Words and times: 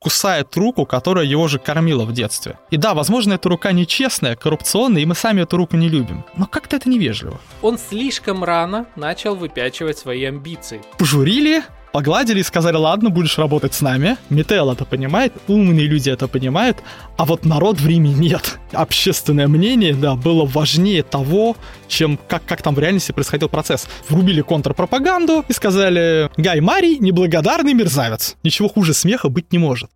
кусает 0.00 0.56
руку, 0.56 0.86
которая 0.86 1.26
его 1.26 1.46
же 1.46 1.58
кормила 1.58 2.04
в 2.04 2.12
детстве. 2.12 2.58
И 2.70 2.76
да, 2.76 2.94
возможно, 2.94 3.34
эта 3.34 3.48
рука 3.48 3.72
нечестная, 3.72 4.34
коррупционная, 4.34 5.02
и 5.02 5.06
мы 5.06 5.14
сами 5.14 5.42
эту 5.42 5.56
руку 5.58 5.76
не 5.76 5.88
любим. 5.88 6.24
Но 6.36 6.46
как-то 6.46 6.76
это 6.76 6.88
невежливо. 6.88 7.38
Он 7.62 7.78
слишком 7.78 8.42
рано 8.42 8.86
начал 8.96 9.36
выпячивать 9.36 9.98
свои 9.98 10.24
амбиции. 10.24 10.80
Пожурили, 10.98 11.62
погладили 11.92 12.40
и 12.40 12.42
сказали, 12.42 12.76
ладно, 12.76 13.10
будешь 13.10 13.38
работать 13.38 13.74
с 13.74 13.80
нами. 13.80 14.16
Мител 14.28 14.70
это 14.70 14.84
понимает, 14.84 15.32
умные 15.48 15.86
люди 15.86 16.10
это 16.10 16.28
понимают, 16.28 16.78
а 17.16 17.24
вот 17.24 17.44
народ 17.44 17.80
в 17.80 17.86
Риме 17.86 18.12
нет. 18.12 18.58
Общественное 18.72 19.48
мнение, 19.48 19.94
да, 19.94 20.14
было 20.14 20.44
важнее 20.44 21.02
того, 21.02 21.56
чем 21.88 22.18
как, 22.28 22.44
как 22.44 22.62
там 22.62 22.74
в 22.74 22.78
реальности 22.78 23.12
происходил 23.12 23.48
процесс. 23.48 23.88
Врубили 24.08 24.40
контрпропаганду 24.40 25.44
и 25.48 25.52
сказали, 25.52 26.30
Гай 26.36 26.60
Марий 26.60 26.98
неблагодарный 26.98 27.74
мерзавец. 27.74 28.36
Ничего 28.42 28.68
хуже 28.68 28.94
смеха 28.94 29.28
быть 29.28 29.52
не 29.52 29.58
может. 29.58 29.90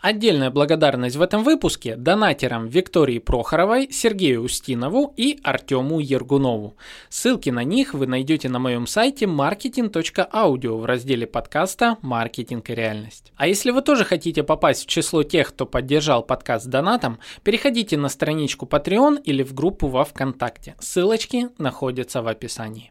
Отдельная 0.00 0.50
благодарность 0.50 1.16
в 1.16 1.22
этом 1.22 1.44
выпуске 1.44 1.94
донатерам 1.94 2.66
Виктории 2.66 3.18
Прохоровой, 3.18 3.88
Сергею 3.90 4.42
Устинову 4.42 5.12
и 5.14 5.38
Артему 5.42 6.00
Ергунову. 6.00 6.76
Ссылки 7.10 7.50
на 7.50 7.64
них 7.64 7.92
вы 7.92 8.06
найдете 8.06 8.48
на 8.48 8.58
моем 8.58 8.86
сайте 8.86 9.26
marketing.audio 9.26 10.78
в 10.78 10.86
разделе 10.86 11.26
подкаста 11.26 11.98
«Маркетинг 12.00 12.70
и 12.70 12.74
реальность». 12.74 13.32
А 13.36 13.46
если 13.46 13.72
вы 13.72 13.82
тоже 13.82 14.06
хотите 14.06 14.42
попасть 14.42 14.84
в 14.84 14.86
число 14.86 15.22
тех, 15.22 15.50
кто 15.50 15.66
поддержал 15.66 16.22
подкаст 16.22 16.66
донатом, 16.66 17.18
переходите 17.44 17.98
на 17.98 18.08
страничку 18.08 18.64
Patreon 18.64 19.20
или 19.22 19.42
в 19.42 19.52
группу 19.52 19.88
во 19.88 20.04
Вконтакте. 20.04 20.76
Ссылочки 20.80 21.50
находятся 21.58 22.22
в 22.22 22.28
описании. 22.28 22.90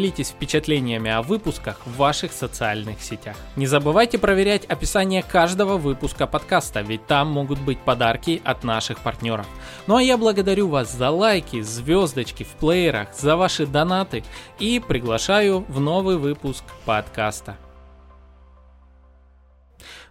делитесь 0.00 0.30
впечатлениями 0.30 1.10
о 1.10 1.20
выпусках 1.20 1.76
в 1.84 1.96
ваших 1.96 2.32
социальных 2.32 3.02
сетях. 3.02 3.36
Не 3.56 3.66
забывайте 3.66 4.16
проверять 4.16 4.64
описание 4.64 5.22
каждого 5.22 5.76
выпуска 5.76 6.26
подкаста, 6.26 6.80
ведь 6.80 7.06
там 7.06 7.28
могут 7.28 7.60
быть 7.60 7.78
подарки 7.78 8.40
от 8.42 8.64
наших 8.64 9.00
партнеров. 9.00 9.46
Ну 9.86 9.96
а 9.96 10.02
я 10.02 10.16
благодарю 10.16 10.68
вас 10.68 10.90
за 10.90 11.10
лайки, 11.10 11.60
звездочки 11.60 12.44
в 12.44 12.52
плеерах, 12.58 13.08
за 13.14 13.36
ваши 13.36 13.66
донаты 13.66 14.24
и 14.58 14.80
приглашаю 14.80 15.66
в 15.68 15.80
новый 15.80 16.16
выпуск 16.16 16.64
подкаста. 16.86 17.56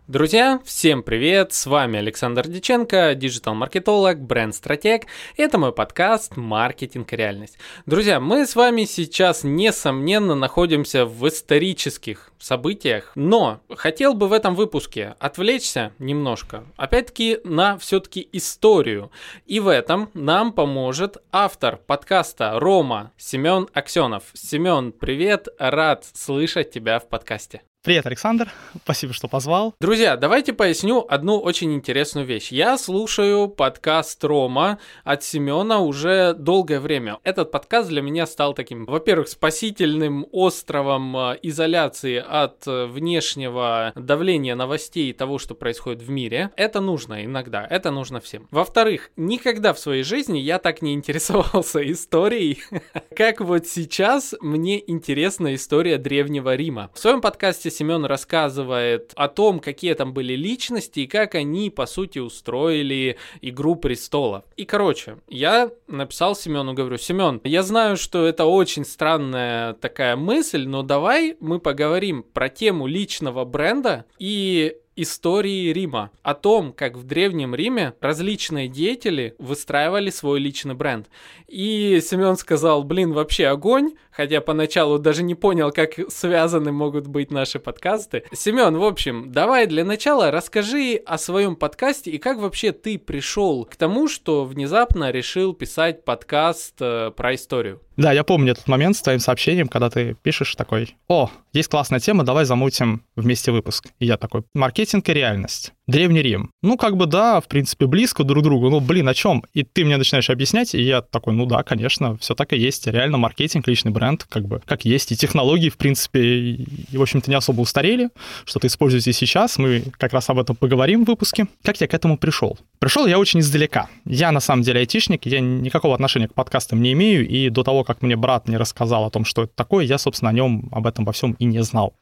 Друзья, 0.09 0.59
всем 0.65 1.03
привет! 1.03 1.53
С 1.53 1.67
вами 1.67 1.99
Александр 1.99 2.47
Диченко, 2.47 3.13
диджитал-маркетолог, 3.13 4.19
бренд-стратег. 4.19 5.03
Это 5.37 5.59
мой 5.59 5.71
подкаст 5.71 6.35
«Маркетинг 6.35 7.13
и 7.13 7.15
реальность». 7.15 7.59
Друзья, 7.85 8.19
мы 8.19 8.47
с 8.47 8.55
вами 8.55 8.85
сейчас, 8.85 9.43
несомненно, 9.43 10.33
находимся 10.33 11.05
в 11.05 11.27
исторических 11.27 12.31
событиях, 12.39 13.11
но 13.13 13.61
хотел 13.69 14.15
бы 14.15 14.27
в 14.27 14.33
этом 14.33 14.55
выпуске 14.55 15.13
отвлечься 15.19 15.93
немножко, 15.99 16.63
опять-таки, 16.75 17.37
на 17.43 17.77
все-таки 17.77 18.27
историю. 18.31 19.11
И 19.45 19.59
в 19.59 19.67
этом 19.67 20.09
нам 20.15 20.53
поможет 20.53 21.17
автор 21.31 21.77
подкаста 21.77 22.53
Рома 22.55 23.11
Семен 23.15 23.67
Аксенов. 23.73 24.23
Семен, 24.33 24.91
привет, 24.91 25.49
рад 25.59 26.03
слышать 26.15 26.71
тебя 26.71 26.97
в 26.97 27.07
подкасте. 27.07 27.61
Привет, 27.81 28.05
Александр. 28.05 28.51
Спасибо, 28.83 29.13
что 29.13 29.29
позвал. 29.29 29.73
Друзья, 29.79 30.17
давайте 30.17 30.51
поясню 30.51 31.05
одну 31.07 31.39
очень 31.39 31.73
интересную 31.73 32.27
вещь. 32.27 32.51
Я 32.51 32.77
слушаю 32.77 33.47
подкаст 33.47 34.21
Рома 34.25 34.79
от 35.05 35.23
Семена 35.23 35.79
уже 35.79 36.33
долгое 36.33 36.81
время. 36.81 37.19
Этот 37.23 37.51
подкаст 37.51 37.87
для 37.87 38.01
меня 38.01 38.27
стал 38.27 38.53
таким, 38.53 38.83
во-первых, 38.83 39.29
спасительным 39.29 40.27
островом 40.33 41.15
э, 41.15 41.39
изоляции 41.41 42.17
от 42.17 42.67
э, 42.67 42.85
внешнего 42.85 43.93
давления 43.95 44.55
новостей 44.55 45.11
и 45.11 45.13
того, 45.13 45.37
что 45.39 45.55
происходит 45.55 46.01
в 46.01 46.09
мире. 46.09 46.51
Это 46.57 46.81
нужно 46.81 47.23
иногда, 47.23 47.65
это 47.65 47.91
нужно 47.91 48.19
всем. 48.19 48.49
Во-вторых, 48.51 49.09
никогда 49.15 49.71
в 49.73 49.79
своей 49.79 50.03
жизни 50.03 50.37
я 50.39 50.59
так 50.59 50.81
не 50.81 50.93
интересовался 50.93 51.79
историей, 51.89 52.61
как 53.15 53.39
вот 53.39 53.67
сейчас 53.67 54.35
мне 54.41 54.83
интересна 54.85 55.55
история 55.55 55.97
Древнего 55.97 56.57
Рима. 56.57 56.91
В 56.93 56.99
своем 56.99 57.21
подкасте 57.21 57.68
подкасте 57.69 57.79
Семен 57.79 58.05
рассказывает 58.05 59.13
о 59.15 59.27
том, 59.27 59.59
какие 59.59 59.93
там 59.93 60.13
были 60.13 60.33
личности 60.33 61.01
и 61.01 61.07
как 61.07 61.35
они, 61.35 61.69
по 61.69 61.85
сути, 61.85 62.19
устроили 62.19 63.17
Игру 63.41 63.75
Престолов. 63.75 64.43
И, 64.57 64.65
короче, 64.65 65.17
я 65.29 65.69
написал 65.87 66.35
Семену, 66.35 66.73
говорю, 66.73 66.97
Семен, 66.97 67.39
я 67.43 67.63
знаю, 67.63 67.97
что 67.97 68.25
это 68.25 68.45
очень 68.45 68.85
странная 68.85 69.73
такая 69.73 70.15
мысль, 70.15 70.65
но 70.67 70.83
давай 70.83 71.37
мы 71.39 71.59
поговорим 71.59 72.23
про 72.23 72.49
тему 72.49 72.87
личного 72.87 73.45
бренда 73.45 74.05
и 74.19 74.75
истории 75.01 75.71
Рима, 75.71 76.11
о 76.23 76.33
том, 76.33 76.73
как 76.73 76.95
в 76.95 77.03
Древнем 77.03 77.55
Риме 77.55 77.93
различные 78.01 78.67
деятели 78.67 79.35
выстраивали 79.39 80.09
свой 80.09 80.39
личный 80.39 80.75
бренд. 80.75 81.07
И 81.47 81.99
Семен 82.01 82.35
сказал, 82.37 82.83
блин, 82.83 83.13
вообще 83.13 83.47
огонь, 83.47 83.93
хотя 84.11 84.41
поначалу 84.41 84.99
даже 84.99 85.23
не 85.23 85.35
понял, 85.35 85.71
как 85.71 85.93
связаны 86.09 86.71
могут 86.71 87.07
быть 87.07 87.31
наши 87.31 87.59
подкасты. 87.59 88.23
Семен, 88.33 88.77
в 88.77 88.83
общем, 88.83 89.31
давай 89.31 89.65
для 89.65 89.85
начала 89.85 90.31
расскажи 90.31 91.01
о 91.05 91.17
своем 91.17 91.55
подкасте 91.55 92.11
и 92.11 92.17
как 92.17 92.37
вообще 92.37 92.71
ты 92.71 92.97
пришел 92.99 93.65
к 93.65 93.75
тому, 93.75 94.07
что 94.07 94.45
внезапно 94.45 95.11
решил 95.11 95.53
писать 95.53 96.05
подкаст 96.05 96.75
э, 96.79 97.11
про 97.15 97.35
историю. 97.35 97.81
Да, 97.99 98.13
я 98.13 98.23
помню 98.23 98.53
этот 98.53 98.69
момент 98.69 98.95
с 98.95 99.01
твоим 99.01 99.19
сообщением, 99.19 99.67
когда 99.67 99.89
ты 99.89 100.15
пишешь 100.23 100.55
такой, 100.55 100.95
о, 101.09 101.29
есть 101.51 101.67
классная 101.67 101.99
тема, 101.99 102.23
давай 102.23 102.45
замутим 102.45 103.03
вместе 103.17 103.51
выпуск. 103.51 103.89
И 103.99 104.05
я 104.05 104.15
такой, 104.15 104.43
маркетинг 104.53 105.09
и 105.09 105.13
реальность. 105.13 105.73
Древний 105.89 106.21
Рим. 106.21 106.51
Ну, 106.61 106.77
как 106.77 106.97
бы 106.97 107.07
да, 107.07 107.41
в 107.41 107.47
принципе, 107.47 107.87
близко 107.87 108.23
друг 108.23 108.43
к 108.43 108.45
другу. 108.45 108.69
Ну, 108.69 108.79
блин, 108.79 109.09
о 109.09 109.15
чем? 109.15 109.43
И 109.55 109.63
ты 109.63 109.83
мне 109.83 109.97
начинаешь 109.97 110.29
объяснять, 110.29 110.75
и 110.75 110.81
я 110.83 111.01
такой, 111.01 111.33
ну 111.33 111.47
да, 111.47 111.63
конечно, 111.63 112.15
все 112.17 112.35
так 112.35 112.53
и 112.53 112.59
есть. 112.59 112.85
Реально 112.85 113.17
маркетинг, 113.17 113.67
личный 113.67 113.91
бренд, 113.91 114.23
как 114.29 114.45
бы, 114.45 114.61
как 114.65 114.85
есть. 114.85 115.11
И 115.11 115.17
технологии, 115.17 115.69
в 115.69 115.77
принципе, 115.77 116.21
и, 116.21 116.95
в 116.95 117.01
общем-то, 117.01 117.31
не 117.31 117.35
особо 117.35 117.61
устарели. 117.61 118.09
Что-то 118.45 118.67
используете 118.67 119.13
сейчас. 119.13 119.57
Мы 119.57 119.83
как 119.97 120.13
раз 120.13 120.29
об 120.29 120.37
этом 120.37 120.55
поговорим 120.55 121.05
в 121.05 121.07
выпуске. 121.07 121.47
Как 121.63 121.81
я 121.81 121.87
к 121.87 121.93
этому 121.95 122.19
пришел? 122.19 122.59
Пришел 122.77 123.07
я 123.07 123.17
очень 123.17 123.39
издалека. 123.39 123.89
Я, 124.05 124.31
на 124.31 124.41
самом 124.41 124.61
деле, 124.61 124.81
айтишник, 124.81 125.25
я 125.25 125.39
никакого 125.39 125.95
отношения 125.95 126.27
к 126.27 126.35
подкастам 126.35 126.83
не 126.83 126.93
имею, 126.93 127.27
и 127.27 127.49
до 127.49 127.63
того, 127.63 127.83
как 127.83 128.03
мне 128.03 128.15
брат 128.15 128.47
не 128.47 128.57
рассказал 128.57 129.05
о 129.05 129.09
том, 129.09 129.25
что 129.25 129.45
это 129.45 129.53
такое, 129.55 129.85
я, 129.85 129.97
собственно, 129.97 130.29
о 130.29 130.33
нем, 130.33 130.69
об 130.71 130.85
этом 130.85 131.03
во 131.03 131.13
всем 131.13 131.31
и 131.39 131.45
не 131.45 131.63
знал. 131.63 131.95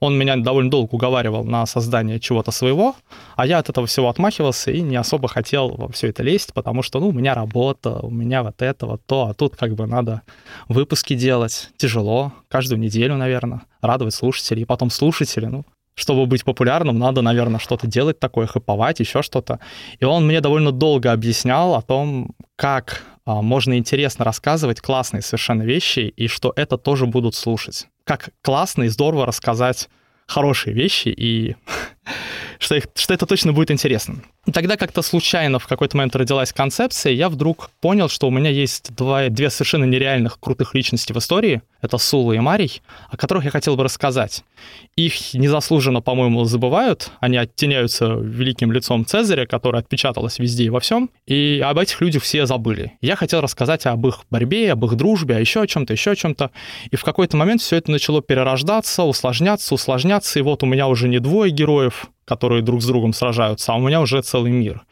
Он 0.00 0.16
меня 0.16 0.36
довольно 0.36 0.70
долго 0.70 0.94
уговаривал 0.94 1.44
на 1.44 1.66
создание 1.66 2.18
чего-то 2.20 2.50
своего, 2.50 2.96
а 3.36 3.46
я 3.46 3.58
от 3.58 3.68
этого 3.68 3.86
всего 3.86 4.08
отмахивался 4.08 4.70
и 4.70 4.80
не 4.80 4.96
особо 4.96 5.28
хотел 5.28 5.70
во 5.76 5.88
все 5.88 6.08
это 6.08 6.22
лезть, 6.22 6.52
потому 6.54 6.82
что, 6.82 7.00
ну, 7.00 7.08
у 7.08 7.12
меня 7.12 7.34
работа, 7.34 7.98
у 8.00 8.10
меня 8.10 8.42
вот 8.42 8.60
это, 8.62 8.86
вот 8.86 9.02
то, 9.06 9.28
а 9.28 9.34
тут 9.34 9.56
как 9.56 9.74
бы 9.74 9.86
надо 9.86 10.22
выпуски 10.68 11.14
делать, 11.14 11.70
тяжело, 11.76 12.32
каждую 12.48 12.78
неделю, 12.78 13.16
наверное, 13.16 13.62
радовать 13.80 14.14
слушателей, 14.14 14.62
и 14.62 14.66
потом 14.66 14.90
слушатели, 14.90 15.46
ну, 15.46 15.64
чтобы 15.94 16.26
быть 16.26 16.44
популярным, 16.44 16.98
надо, 16.98 17.22
наверное, 17.22 17.60
что-то 17.60 17.86
делать 17.86 18.18
такое, 18.18 18.46
хайповать, 18.46 19.00
еще 19.00 19.22
что-то. 19.22 19.60
И 20.00 20.04
он 20.04 20.26
мне 20.26 20.40
довольно 20.40 20.72
долго 20.72 21.12
объяснял 21.12 21.74
о 21.74 21.82
том, 21.82 22.32
как 22.56 23.02
а, 23.26 23.42
можно 23.42 23.78
интересно 23.78 24.24
рассказывать 24.24 24.80
классные 24.80 25.22
совершенно 25.22 25.62
вещи, 25.62 26.00
и 26.00 26.26
что 26.26 26.52
это 26.56 26.76
тоже 26.78 27.06
будут 27.06 27.34
слушать. 27.34 27.86
Как 28.04 28.30
классно 28.42 28.84
и 28.84 28.88
здорово 28.88 29.24
рассказать 29.24 29.88
хорошие 30.26 30.74
вещи, 30.74 31.08
и 31.08 31.56
что, 32.64 32.74
их, 32.74 32.84
что 32.94 33.14
это 33.14 33.26
точно 33.26 33.52
будет 33.52 33.70
интересно. 33.70 34.22
Тогда 34.52 34.76
как-то 34.76 35.00
случайно 35.00 35.58
в 35.58 35.66
какой-то 35.66 35.96
момент 35.96 36.14
родилась 36.16 36.52
концепция, 36.52 37.12
и 37.12 37.16
я 37.16 37.30
вдруг 37.30 37.70
понял, 37.80 38.08
что 38.10 38.28
у 38.28 38.30
меня 38.30 38.50
есть 38.50 38.94
два, 38.94 39.28
две 39.28 39.48
совершенно 39.48 39.84
нереальных 39.84 40.38
крутых 40.38 40.74
личности 40.74 41.12
в 41.12 41.16
истории. 41.18 41.62
Это 41.80 41.96
Сула 41.98 42.32
и 42.32 42.38
Марий, 42.38 42.82
о 43.10 43.16
которых 43.16 43.44
я 43.44 43.50
хотел 43.50 43.76
бы 43.76 43.84
рассказать. 43.84 44.44
Их 44.96 45.34
незаслуженно, 45.34 46.00
по-моему, 46.02 46.44
забывают. 46.44 47.10
Они 47.20 47.36
оттеняются 47.36 48.06
великим 48.06 48.70
лицом 48.70 49.06
Цезаря, 49.06 49.46
которое 49.46 49.78
отпечаталось 49.78 50.38
везде 50.38 50.64
и 50.64 50.70
во 50.70 50.80
всем. 50.80 51.10
И 51.26 51.62
об 51.64 51.78
этих 51.78 52.00
людях 52.00 52.22
все 52.22 52.46
забыли. 52.46 52.92
Я 53.00 53.16
хотел 53.16 53.40
рассказать 53.40 53.86
об 53.86 54.06
их 54.06 54.20
борьбе, 54.30 54.72
об 54.72 54.84
их 54.84 54.94
дружбе, 54.94 55.36
о 55.36 55.40
еще 55.40 55.62
о 55.62 55.66
чем-то, 55.66 55.92
еще 55.92 56.12
о 56.12 56.16
чем-то. 56.16 56.50
И 56.90 56.96
в 56.96 57.04
какой-то 57.04 57.36
момент 57.36 57.60
все 57.60 57.76
это 57.76 57.90
начало 57.90 58.22
перерождаться, 58.22 59.04
усложняться, 59.04 59.74
усложняться. 59.74 60.38
И 60.38 60.42
вот 60.42 60.62
у 60.62 60.66
меня 60.66 60.86
уже 60.86 61.08
не 61.08 61.18
двое 61.18 61.50
героев, 61.50 62.08
которые 62.24 62.62
друг 62.62 62.82
с 62.82 62.86
другом 62.86 63.12
сражаются, 63.12 63.72
а 63.72 63.76
у 63.76 63.80
меня 63.80 64.00
уже 64.00 64.22
целый 64.34 64.50
мир. 64.50 64.84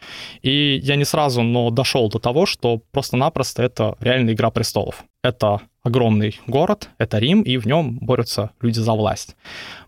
И 0.42 0.80
я 0.84 0.96
не 0.96 1.04
сразу, 1.04 1.42
но 1.42 1.70
дошел 1.70 2.08
до 2.08 2.18
того, 2.18 2.46
что 2.46 2.80
просто-напросто 2.92 3.62
это 3.62 3.96
реальная 4.00 4.34
игра 4.34 4.50
престолов. 4.50 5.04
Это 5.24 5.60
огромный 5.82 6.40
город, 6.46 6.90
это 6.98 7.18
Рим, 7.18 7.42
и 7.42 7.56
в 7.56 7.66
нем 7.66 7.98
борются 8.00 8.50
люди 8.60 8.78
за 8.78 8.92
власть. 8.92 9.36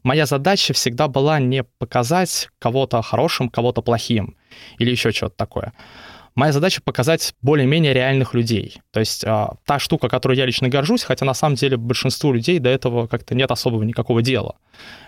Моя 0.03 0.27
задача 0.27 0.73
всегда 0.75 1.07
была 1.07 1.39
не 1.39 1.63
показать 1.79 2.49
кого-то 2.59 3.01
хорошим, 3.03 3.49
кого-то 3.49 3.83
плохим 3.83 4.35
или 4.81 4.91
еще 4.91 5.13
что-то 5.13 5.37
такое. 5.37 5.73
Моя 6.35 6.53
задача 6.53 6.81
показать 6.83 7.35
более-менее 7.43 7.95
реальных 7.95 8.35
людей. 8.35 8.79
То 8.91 8.99
есть 8.99 9.23
э, 9.23 9.47
та 9.67 9.79
штука, 9.79 10.09
которой 10.09 10.37
я 10.37 10.47
лично 10.47 10.69
горжусь, 10.69 11.05
хотя 11.05 11.25
на 11.25 11.35
самом 11.35 11.55
деле 11.55 11.77
большинству 11.77 12.33
людей 12.33 12.59
до 12.59 12.71
этого 12.71 13.07
как-то 13.07 13.37
нет 13.37 13.53
особого 13.53 13.85
никакого 13.85 14.21
дела 14.21 14.57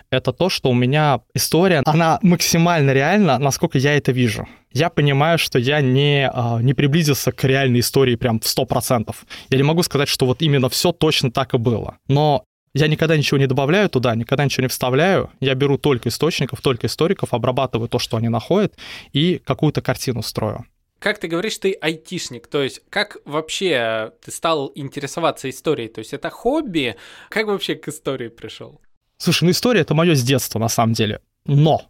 это 0.09 0.31
то, 0.31 0.49
что 0.49 0.69
у 0.69 0.73
меня 0.73 1.21
история, 1.33 1.81
она 1.85 2.19
максимально 2.21 2.91
реальна, 2.91 3.37
насколько 3.39 3.77
я 3.77 3.95
это 3.97 4.11
вижу. 4.11 4.47
Я 4.71 4.89
понимаю, 4.89 5.37
что 5.37 5.59
я 5.59 5.81
не, 5.81 6.29
а, 6.31 6.59
не 6.61 6.73
приблизился 6.73 7.31
к 7.31 7.43
реальной 7.43 7.79
истории 7.79 8.15
прям 8.15 8.39
в 8.39 8.45
100%. 8.45 9.15
Я 9.49 9.57
не 9.57 9.63
могу 9.63 9.83
сказать, 9.83 10.07
что 10.07 10.25
вот 10.25 10.41
именно 10.41 10.69
все 10.69 10.91
точно 10.91 11.31
так 11.31 11.53
и 11.53 11.57
было. 11.57 11.97
Но 12.07 12.43
я 12.73 12.87
никогда 12.87 13.17
ничего 13.17 13.37
не 13.39 13.47
добавляю 13.47 13.89
туда, 13.89 14.15
никогда 14.15 14.45
ничего 14.45 14.63
не 14.63 14.67
вставляю. 14.67 15.31
Я 15.39 15.55
беру 15.55 15.77
только 15.77 16.09
источников, 16.09 16.61
только 16.61 16.87
историков, 16.87 17.33
обрабатываю 17.33 17.89
то, 17.89 17.97
что 17.99 18.17
они 18.17 18.29
находят, 18.29 18.75
и 19.13 19.41
какую-то 19.45 19.81
картину 19.81 20.21
строю. 20.21 20.65
Как 20.99 21.19
ты 21.19 21.27
говоришь, 21.27 21.57
ты 21.57 21.73
айтишник, 21.73 22.47
то 22.47 22.63
есть 22.63 22.81
как 22.89 23.17
вообще 23.23 24.13
ты 24.23 24.31
стал 24.31 24.71
интересоваться 24.73 25.49
историей? 25.49 25.89
То 25.89 25.99
есть 25.99 26.13
это 26.13 26.29
хобби? 26.29 26.95
Как 27.29 27.47
вообще 27.47 27.75
к 27.75 27.87
истории 27.87 28.29
пришел? 28.29 28.81
Слушай, 29.17 29.45
ну 29.45 29.51
история 29.51 29.81
это 29.81 29.93
мое 29.93 30.15
с 30.15 30.23
детства 30.23 30.59
на 30.59 30.69
самом 30.69 30.93
деле. 30.93 31.21
Но 31.45 31.81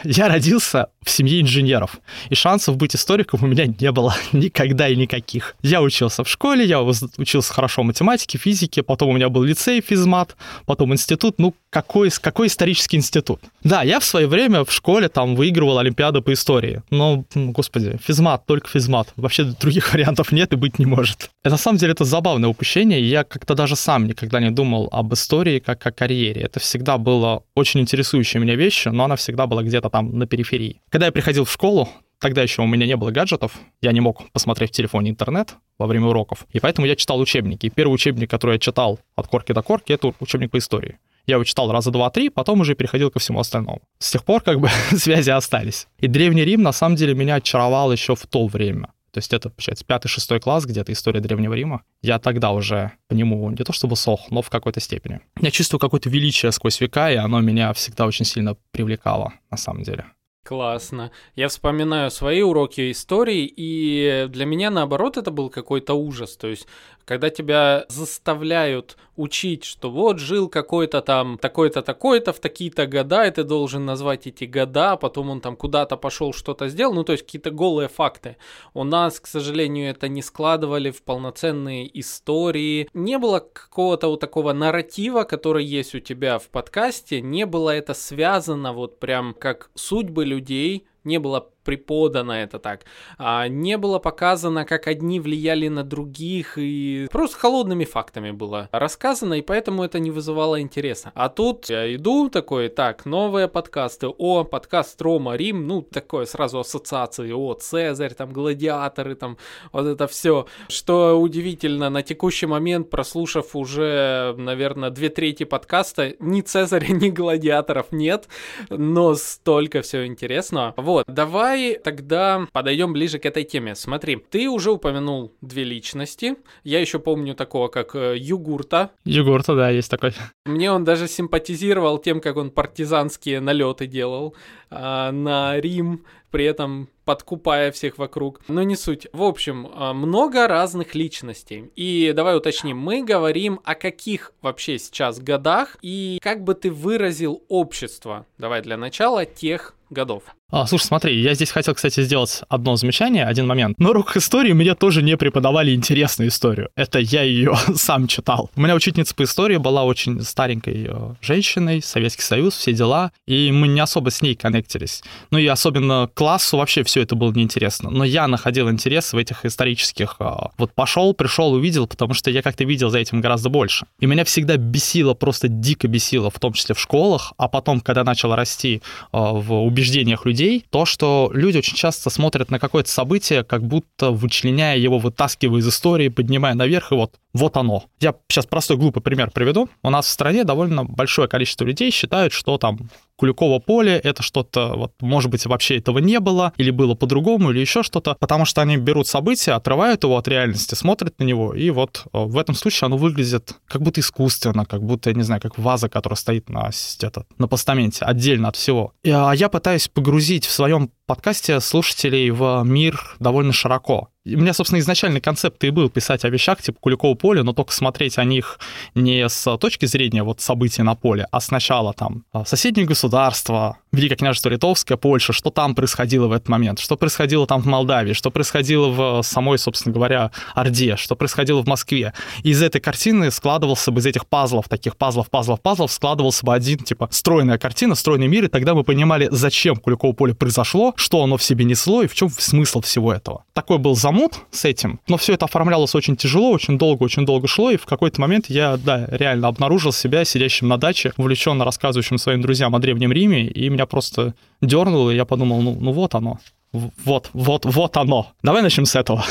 я 0.04 0.28
родился 0.28 0.88
в 1.02 1.10
семье 1.10 1.40
инженеров, 1.40 2.00
и 2.28 2.34
шансов 2.34 2.76
быть 2.76 2.94
историком 2.94 3.42
у 3.42 3.46
меня 3.46 3.66
не 3.66 3.92
было 3.92 4.14
никогда 4.32 4.88
и 4.88 4.96
никаких. 4.96 5.56
Я 5.62 5.82
учился 5.82 6.24
в 6.24 6.28
школе, 6.28 6.64
я 6.64 6.80
учился 6.82 7.52
хорошо 7.52 7.82
математике, 7.82 8.38
физике, 8.38 8.82
потом 8.82 9.10
у 9.10 9.12
меня 9.12 9.28
был 9.28 9.42
лицей 9.42 9.80
физмат, 9.80 10.36
потом 10.66 10.92
институт. 10.92 11.38
Ну, 11.38 11.54
какой, 11.70 12.10
какой 12.10 12.48
исторический 12.48 12.96
институт? 12.96 13.40
Да, 13.62 13.82
я 13.82 14.00
в 14.00 14.04
свое 14.04 14.26
время 14.26 14.64
в 14.64 14.72
школе 14.72 15.08
там 15.08 15.36
выигрывал 15.36 15.78
Олимпиаду 15.78 16.22
по 16.22 16.32
истории, 16.32 16.82
но, 16.90 17.24
господи, 17.34 17.98
физмат, 18.04 18.46
только 18.46 18.68
физмат. 18.68 19.08
Вообще 19.16 19.44
других 19.44 19.92
вариантов 19.92 20.32
нет 20.32 20.52
и 20.52 20.56
быть 20.56 20.78
не 20.78 20.86
может. 20.86 21.30
И 21.44 21.48
на 21.48 21.56
самом 21.56 21.78
деле 21.78 21.92
это 21.92 22.04
забавное 22.04 22.48
упущение, 22.48 23.00
я 23.02 23.24
как-то 23.24 23.54
даже 23.54 23.76
сам 23.76 24.06
никогда 24.06 24.40
не 24.40 24.50
думал 24.50 24.88
об 24.92 25.12
истории 25.14 25.58
как 25.58 25.86
о 25.86 25.92
карьере. 25.92 26.42
Это 26.42 26.60
всегда 26.60 26.98
было 26.98 27.42
очень 27.54 27.80
интересующая 27.80 28.40
меня 28.40 28.56
вещь, 28.56 28.84
но 28.86 29.04
она 29.04 29.16
всегда 29.16 29.46
была 29.46 29.62
где-то 29.62 29.89
там 29.90 30.18
на 30.18 30.26
периферии. 30.26 30.80
Когда 30.88 31.06
я 31.06 31.12
приходил 31.12 31.44
в 31.44 31.52
школу, 31.52 31.88
Тогда 32.20 32.42
еще 32.42 32.60
у 32.60 32.66
меня 32.66 32.86
не 32.86 32.96
было 32.96 33.10
гаджетов, 33.10 33.58
я 33.80 33.92
не 33.92 34.00
мог 34.00 34.30
посмотреть 34.32 34.72
в 34.72 34.74
телефоне 34.74 35.10
интернет 35.10 35.56
во 35.78 35.86
время 35.86 36.08
уроков, 36.08 36.46
и 36.50 36.60
поэтому 36.60 36.86
я 36.86 36.94
читал 36.94 37.18
учебники. 37.18 37.64
И 37.64 37.70
первый 37.70 37.94
учебник, 37.94 38.28
который 38.28 38.56
я 38.56 38.58
читал 38.58 39.00
от 39.16 39.26
корки 39.26 39.52
до 39.52 39.62
корки, 39.62 39.92
это 39.92 40.12
учебник 40.20 40.50
по 40.50 40.58
истории. 40.58 40.98
Я 41.26 41.36
его 41.36 41.44
читал 41.44 41.72
раза 41.72 41.90
два-три, 41.90 42.28
потом 42.28 42.60
уже 42.60 42.74
переходил 42.74 43.10
ко 43.10 43.20
всему 43.20 43.40
остальному. 43.40 43.80
С 43.98 44.10
тех 44.10 44.22
пор 44.22 44.42
как 44.42 44.60
бы 44.60 44.68
связи 44.90 45.30
остались. 45.30 45.86
И 45.98 46.08
Древний 46.08 46.44
Рим 46.44 46.60
на 46.60 46.72
самом 46.72 46.96
деле 46.96 47.14
меня 47.14 47.36
очаровал 47.36 47.90
еще 47.90 48.14
в 48.14 48.26
то 48.26 48.46
время. 48.46 48.90
То 49.12 49.18
есть 49.18 49.32
это, 49.32 49.50
получается, 49.50 49.84
пятый-шестой 49.84 50.40
класс, 50.40 50.64
где-то 50.66 50.92
история 50.92 51.20
Древнего 51.20 51.54
Рима. 51.54 51.82
Я 52.02 52.18
тогда 52.18 52.52
уже 52.52 52.92
по 53.08 53.14
нему 53.14 53.50
не 53.50 53.64
то 53.64 53.72
чтобы 53.72 53.96
сох, 53.96 54.30
но 54.30 54.42
в 54.42 54.50
какой-то 54.50 54.80
степени. 54.80 55.20
Я 55.40 55.50
чувствую 55.50 55.80
какое-то 55.80 56.08
величие 56.08 56.52
сквозь 56.52 56.80
века, 56.80 57.10
и 57.10 57.16
оно 57.16 57.40
меня 57.40 57.72
всегда 57.72 58.06
очень 58.06 58.24
сильно 58.24 58.56
привлекало, 58.72 59.32
на 59.50 59.56
самом 59.56 59.82
деле. 59.82 60.06
Классно. 60.42 61.10
Я 61.36 61.48
вспоминаю 61.48 62.10
свои 62.10 62.40
уроки 62.40 62.90
истории, 62.90 63.44
и 63.44 64.26
для 64.30 64.46
меня, 64.46 64.70
наоборот, 64.70 65.18
это 65.18 65.30
был 65.30 65.50
какой-то 65.50 65.94
ужас. 65.94 66.36
То 66.36 66.48
есть, 66.48 66.66
когда 67.10 67.28
тебя 67.28 67.86
заставляют 67.88 68.96
учить, 69.16 69.64
что 69.64 69.90
вот 69.90 70.20
жил 70.20 70.48
какой-то 70.48 71.02
там 71.02 71.38
такой-то 71.38 71.82
такой-то 71.82 72.32
в 72.32 72.38
такие-то 72.38 72.86
года, 72.86 73.26
и 73.26 73.32
ты 73.32 73.42
должен 73.42 73.84
назвать 73.84 74.28
эти 74.28 74.44
года, 74.44 74.94
потом 74.94 75.30
он 75.30 75.40
там 75.40 75.56
куда-то 75.56 75.96
пошел, 75.96 76.32
что-то 76.32 76.68
сделал, 76.68 76.94
ну 76.94 77.02
то 77.02 77.10
есть 77.10 77.24
какие-то 77.24 77.50
голые 77.50 77.88
факты. 77.88 78.36
У 78.74 78.84
нас, 78.84 79.18
к 79.18 79.26
сожалению, 79.26 79.90
это 79.90 80.06
не 80.06 80.22
складывали 80.22 80.92
в 80.92 81.02
полноценные 81.02 81.98
истории. 81.98 82.88
Не 82.94 83.18
было 83.18 83.40
какого-то 83.40 84.06
вот 84.06 84.20
такого 84.20 84.52
нарратива, 84.52 85.24
который 85.24 85.64
есть 85.64 85.96
у 85.96 85.98
тебя 85.98 86.38
в 86.38 86.48
подкасте, 86.48 87.20
не 87.20 87.44
было 87.44 87.70
это 87.70 87.92
связано 87.92 88.72
вот 88.72 89.00
прям 89.00 89.34
как 89.34 89.72
судьбы 89.74 90.24
людей, 90.24 90.86
не 91.02 91.18
было 91.18 91.40
преподано 91.64 92.36
это 92.36 92.58
так. 92.58 92.84
А, 93.18 93.48
не 93.48 93.76
было 93.76 93.98
показано, 93.98 94.64
как 94.64 94.86
одни 94.86 95.20
влияли 95.20 95.68
на 95.68 95.84
других, 95.84 96.54
и 96.56 97.06
просто 97.10 97.38
холодными 97.38 97.84
фактами 97.84 98.30
было 98.30 98.68
рассказано, 98.72 99.34
и 99.34 99.42
поэтому 99.42 99.84
это 99.84 99.98
не 99.98 100.10
вызывало 100.10 100.60
интереса. 100.60 101.12
А 101.14 101.28
тут 101.28 101.70
я 101.70 101.94
иду 101.94 102.28
такой, 102.28 102.68
так, 102.68 103.04
новые 103.06 103.48
подкасты, 103.48 104.08
о, 104.08 104.44
подкаст 104.44 105.00
Рома, 105.02 105.36
Рим, 105.36 105.66
ну, 105.66 105.82
такое 105.82 106.26
сразу 106.26 106.60
ассоциации, 106.60 107.32
о, 107.32 107.54
Цезарь, 107.54 108.14
там, 108.14 108.32
гладиаторы, 108.32 109.14
там, 109.14 109.36
вот 109.72 109.86
это 109.86 110.06
все. 110.06 110.46
Что 110.68 111.20
удивительно, 111.20 111.90
на 111.90 112.02
текущий 112.02 112.46
момент, 112.46 112.90
прослушав 112.90 113.54
уже, 113.54 114.34
наверное, 114.36 114.90
две 114.90 115.08
трети 115.08 115.44
подкаста, 115.44 116.14
ни 116.18 116.40
Цезаря, 116.40 116.88
ни 116.94 117.10
гладиаторов 117.10 117.92
нет, 117.92 118.28
но 118.70 119.14
столько 119.14 119.82
всего 119.82 120.06
интересного. 120.06 120.74
Вот, 120.76 121.04
давай 121.06 121.49
Давай 121.50 121.80
тогда 121.82 122.46
подойдем 122.52 122.92
ближе 122.92 123.18
к 123.18 123.26
этой 123.26 123.42
теме. 123.42 123.74
Смотри, 123.74 124.14
ты 124.14 124.48
уже 124.48 124.70
упомянул 124.70 125.34
две 125.40 125.64
личности. 125.64 126.36
Я 126.62 126.78
еще 126.78 127.00
помню 127.00 127.34
такого, 127.34 127.66
как 127.66 127.96
э, 127.96 128.14
Югурта. 128.16 128.92
Югурта, 129.04 129.56
да, 129.56 129.68
есть 129.68 129.90
такой. 129.90 130.12
Мне 130.46 130.70
он 130.70 130.84
даже 130.84 131.08
симпатизировал 131.08 131.98
тем, 131.98 132.20
как 132.20 132.36
он 132.36 132.52
партизанские 132.52 133.40
налеты 133.40 133.88
делал 133.88 134.36
э, 134.70 135.10
на 135.10 135.58
Рим, 135.58 136.04
при 136.30 136.44
этом 136.44 136.88
подкупая 137.04 137.72
всех 137.72 137.98
вокруг. 137.98 138.40
Но 138.46 138.62
не 138.62 138.76
суть. 138.76 139.08
В 139.12 139.24
общем, 139.24 139.66
э, 139.66 139.92
много 139.92 140.46
разных 140.46 140.94
личностей. 140.94 141.72
И 141.74 142.12
давай 142.14 142.36
уточним, 142.36 142.78
мы 142.78 143.02
говорим 143.02 143.58
о 143.64 143.74
каких 143.74 144.30
вообще 144.40 144.78
сейчас 144.78 145.18
годах 145.18 145.78
и 145.82 146.20
как 146.22 146.44
бы 146.44 146.54
ты 146.54 146.70
выразил 146.70 147.42
общество, 147.48 148.24
давай 148.38 148.62
для 148.62 148.76
начала, 148.76 149.26
тех 149.26 149.74
годов. 149.90 150.22
А, 150.50 150.66
слушай, 150.66 150.84
смотри, 150.84 151.20
я 151.20 151.34
здесь 151.34 151.50
хотел, 151.50 151.74
кстати, 151.74 152.02
сделать 152.02 152.42
одно 152.48 152.74
замечание, 152.74 153.24
один 153.24 153.46
момент. 153.46 153.78
На 153.78 153.90
уроках 153.90 154.16
истории 154.16 154.52
мне 154.52 154.74
тоже 154.74 155.00
не 155.02 155.16
преподавали 155.16 155.72
интересную 155.74 156.28
историю. 156.28 156.70
Это 156.74 156.98
я 156.98 157.22
ее 157.22 157.54
сам 157.76 158.08
читал. 158.08 158.50
У 158.56 158.60
меня 158.60 158.74
учительница 158.74 159.14
по 159.14 159.22
истории 159.22 159.58
была 159.58 159.84
очень 159.84 160.22
старенькой 160.22 160.88
э, 160.88 161.14
женщиной, 161.20 161.82
Советский 161.82 162.22
Союз, 162.22 162.56
все 162.56 162.72
дела, 162.72 163.12
и 163.26 163.52
мы 163.52 163.68
не 163.68 163.78
особо 163.80 164.10
с 164.10 164.22
ней 164.22 164.34
коннектились. 164.34 165.02
Ну 165.30 165.38
и 165.38 165.46
особенно 165.46 166.10
классу 166.14 166.56
вообще 166.56 166.82
все 166.82 167.02
это 167.02 167.14
было 167.14 167.32
неинтересно. 167.32 167.90
Но 167.90 168.04
я 168.04 168.26
находил 168.26 168.68
интерес 168.70 169.12
в 169.12 169.16
этих 169.16 169.44
исторических... 169.44 170.16
Э, 170.18 170.48
вот 170.58 170.72
пошел, 170.74 171.14
пришел, 171.14 171.52
увидел, 171.52 171.86
потому 171.86 172.14
что 172.14 172.30
я 172.30 172.42
как-то 172.42 172.64
видел 172.64 172.90
за 172.90 172.98
этим 172.98 173.20
гораздо 173.20 173.50
больше. 173.50 173.86
И 174.00 174.06
меня 174.06 174.24
всегда 174.24 174.56
бесило, 174.56 175.14
просто 175.14 175.46
дико 175.46 175.86
бесило, 175.86 176.28
в 176.30 176.40
том 176.40 176.54
числе 176.54 176.74
в 176.74 176.80
школах, 176.80 177.34
а 177.36 177.46
потом, 177.46 177.80
когда 177.80 178.02
начал 178.02 178.34
расти 178.34 178.82
э, 179.12 179.16
в 179.16 179.52
убеждениях 179.80 180.26
людей, 180.26 180.64
то, 180.70 180.84
что 180.84 181.30
люди 181.32 181.58
очень 181.58 181.74
часто 181.74 182.10
смотрят 182.10 182.50
на 182.50 182.58
какое-то 182.58 182.90
событие, 182.90 183.44
как 183.44 183.66
будто 183.66 184.10
вычленяя 184.10 184.76
его, 184.76 184.98
вытаскивая 184.98 185.60
из 185.60 185.68
истории, 185.68 186.08
поднимая 186.08 186.54
наверх, 186.54 186.92
и 186.92 186.94
вот, 186.94 187.14
вот 187.32 187.56
оно. 187.56 187.84
Я 187.98 188.14
сейчас 188.28 188.44
простой 188.44 188.76
глупый 188.76 189.02
пример 189.02 189.30
приведу. 189.30 189.70
У 189.82 189.90
нас 189.90 190.06
в 190.06 190.10
стране 190.10 190.44
довольно 190.44 190.84
большое 190.84 191.28
количество 191.28 191.64
людей 191.64 191.90
считают, 191.90 192.34
что 192.34 192.58
там 192.58 192.90
Куликово 193.20 193.58
поле— 193.58 193.98
это 194.02 194.22
что-то, 194.22 194.72
вот, 194.74 194.92
может 195.02 195.30
быть, 195.30 195.44
вообще 195.44 195.76
этого 195.76 195.98
не 195.98 196.20
было, 196.20 196.54
или 196.56 196.70
было 196.70 196.94
по-другому, 196.94 197.50
или 197.50 197.58
еще 197.60 197.82
что-то, 197.82 198.16
потому 198.18 198.46
что 198.46 198.62
они 198.62 198.78
берут 198.78 199.08
события, 199.08 199.52
отрывают 199.52 200.04
его 200.04 200.16
от 200.16 200.26
реальности, 200.26 200.74
смотрят 200.74 201.18
на 201.18 201.24
него, 201.24 201.52
и 201.52 201.68
вот 201.68 202.04
э, 202.14 202.18
в 202.18 202.38
этом 202.38 202.54
случае 202.54 202.86
оно 202.86 202.96
выглядит 202.96 203.56
как 203.66 203.82
будто 203.82 204.00
искусственно, 204.00 204.64
как 204.64 204.82
будто, 204.82 205.10
я 205.10 205.16
не 205.16 205.22
знаю, 205.22 205.42
как 205.42 205.58
ваза, 205.58 205.90
которая 205.90 206.16
стоит 206.16 206.48
на, 206.48 206.70
это, 207.02 207.26
на 207.36 207.46
постаменте, 207.46 208.06
отдельно 208.06 208.48
от 208.48 208.56
всего. 208.56 208.94
А 209.04 209.32
я 209.32 209.50
пытаюсь 209.50 209.88
погрузить 209.88 210.46
в 210.46 210.50
своем 210.50 210.90
подкасте 211.04 211.60
слушателей 211.60 212.30
в 212.30 212.62
мир 212.64 213.16
довольно 213.18 213.52
широко. 213.52 214.08
У 214.34 214.38
меня, 214.38 214.52
собственно, 214.52 214.80
изначальный 214.80 215.20
концепт 215.20 215.62
и 215.64 215.70
был 215.70 215.90
писать 215.90 216.24
о 216.24 216.28
вещах 216.28 216.62
типа 216.62 216.78
Куликового 216.80 217.14
поля, 217.14 217.42
но 217.42 217.52
только 217.52 217.72
смотреть 217.72 218.18
о 218.18 218.24
них 218.24 218.58
не 218.94 219.28
с 219.28 219.56
точки 219.58 219.86
зрения 219.86 220.22
вот 220.22 220.40
событий 220.40 220.82
на 220.82 220.94
поле, 220.94 221.26
а 221.30 221.40
сначала 221.40 221.92
там 221.92 222.24
а, 222.32 222.44
соседние 222.44 222.86
государства, 222.86 223.78
Великое 223.92 224.16
княжество 224.16 224.48
Литовское, 224.48 224.96
Польша, 224.96 225.32
что 225.32 225.50
там 225.50 225.74
происходило 225.74 226.28
в 226.28 226.32
этот 226.32 226.48
момент, 226.48 226.78
что 226.78 226.96
происходило 226.96 227.46
там 227.46 227.60
в 227.60 227.66
Молдавии, 227.66 228.12
что 228.12 228.30
происходило 228.30 228.88
в 228.88 229.22
самой, 229.22 229.58
собственно 229.58 229.92
говоря, 229.92 230.30
Орде, 230.54 230.96
что 230.96 231.16
происходило 231.16 231.62
в 231.62 231.66
Москве. 231.66 232.12
Из 232.44 232.62
этой 232.62 232.80
картины 232.80 233.32
складывался 233.32 233.90
бы, 233.90 234.00
из 234.00 234.06
этих 234.06 234.26
пазлов, 234.26 234.68
таких 234.68 234.96
пазлов, 234.96 235.28
пазлов, 235.28 235.60
пазлов, 235.60 235.90
складывался 235.90 236.46
бы 236.46 236.54
один, 236.54 236.78
типа, 236.78 237.08
стройная 237.10 237.58
картина, 237.58 237.96
стройный 237.96 238.28
мир, 238.28 238.44
и 238.44 238.48
тогда 238.48 238.74
мы 238.74 238.84
понимали, 238.84 239.28
зачем 239.30 239.76
Куликово 239.76 240.12
поле 240.12 240.34
произошло, 240.34 240.92
что 240.96 241.22
оно 241.24 241.36
в 241.36 241.42
себе 241.42 241.64
несло 241.64 242.02
и 242.02 242.06
в 242.06 242.14
чем 242.14 242.30
смысл 242.30 242.80
всего 242.82 243.12
этого. 243.12 243.44
Такой 243.54 243.78
был 243.78 243.96
замут 243.96 244.34
с 244.52 244.64
этим, 244.64 245.00
но 245.08 245.16
все 245.16 245.34
это 245.34 245.46
оформлялось 245.46 245.96
очень 245.96 246.16
тяжело, 246.16 246.52
очень 246.52 246.78
долго, 246.78 247.02
очень 247.02 247.26
долго 247.26 247.48
шло, 247.48 247.70
и 247.70 247.76
в 247.76 247.86
какой-то 247.86 248.20
момент 248.20 248.46
я, 248.48 248.76
да, 248.76 249.06
реально 249.10 249.48
обнаружил 249.48 249.92
себя 249.92 250.24
сидящим 250.24 250.68
на 250.68 250.76
даче, 250.76 251.12
увлеченно 251.16 251.64
рассказывающим 251.64 252.18
своим 252.18 252.40
друзьям 252.40 252.76
о 252.76 252.78
Древнем 252.78 253.10
Риме, 253.10 253.46
и 253.46 253.68
меня 253.80 253.86
просто 253.86 254.34
дернуло, 254.60 255.10
и 255.10 255.16
я 255.16 255.24
подумал, 255.24 255.62
ну, 255.62 255.76
ну 255.80 255.92
вот 255.92 256.14
оно, 256.14 256.38
вот, 256.72 257.30
вот, 257.32 257.64
вот 257.64 257.96
оно. 257.96 258.26
Давай 258.42 258.62
начнем 258.62 258.84
с 258.84 258.94
этого. 258.94 259.24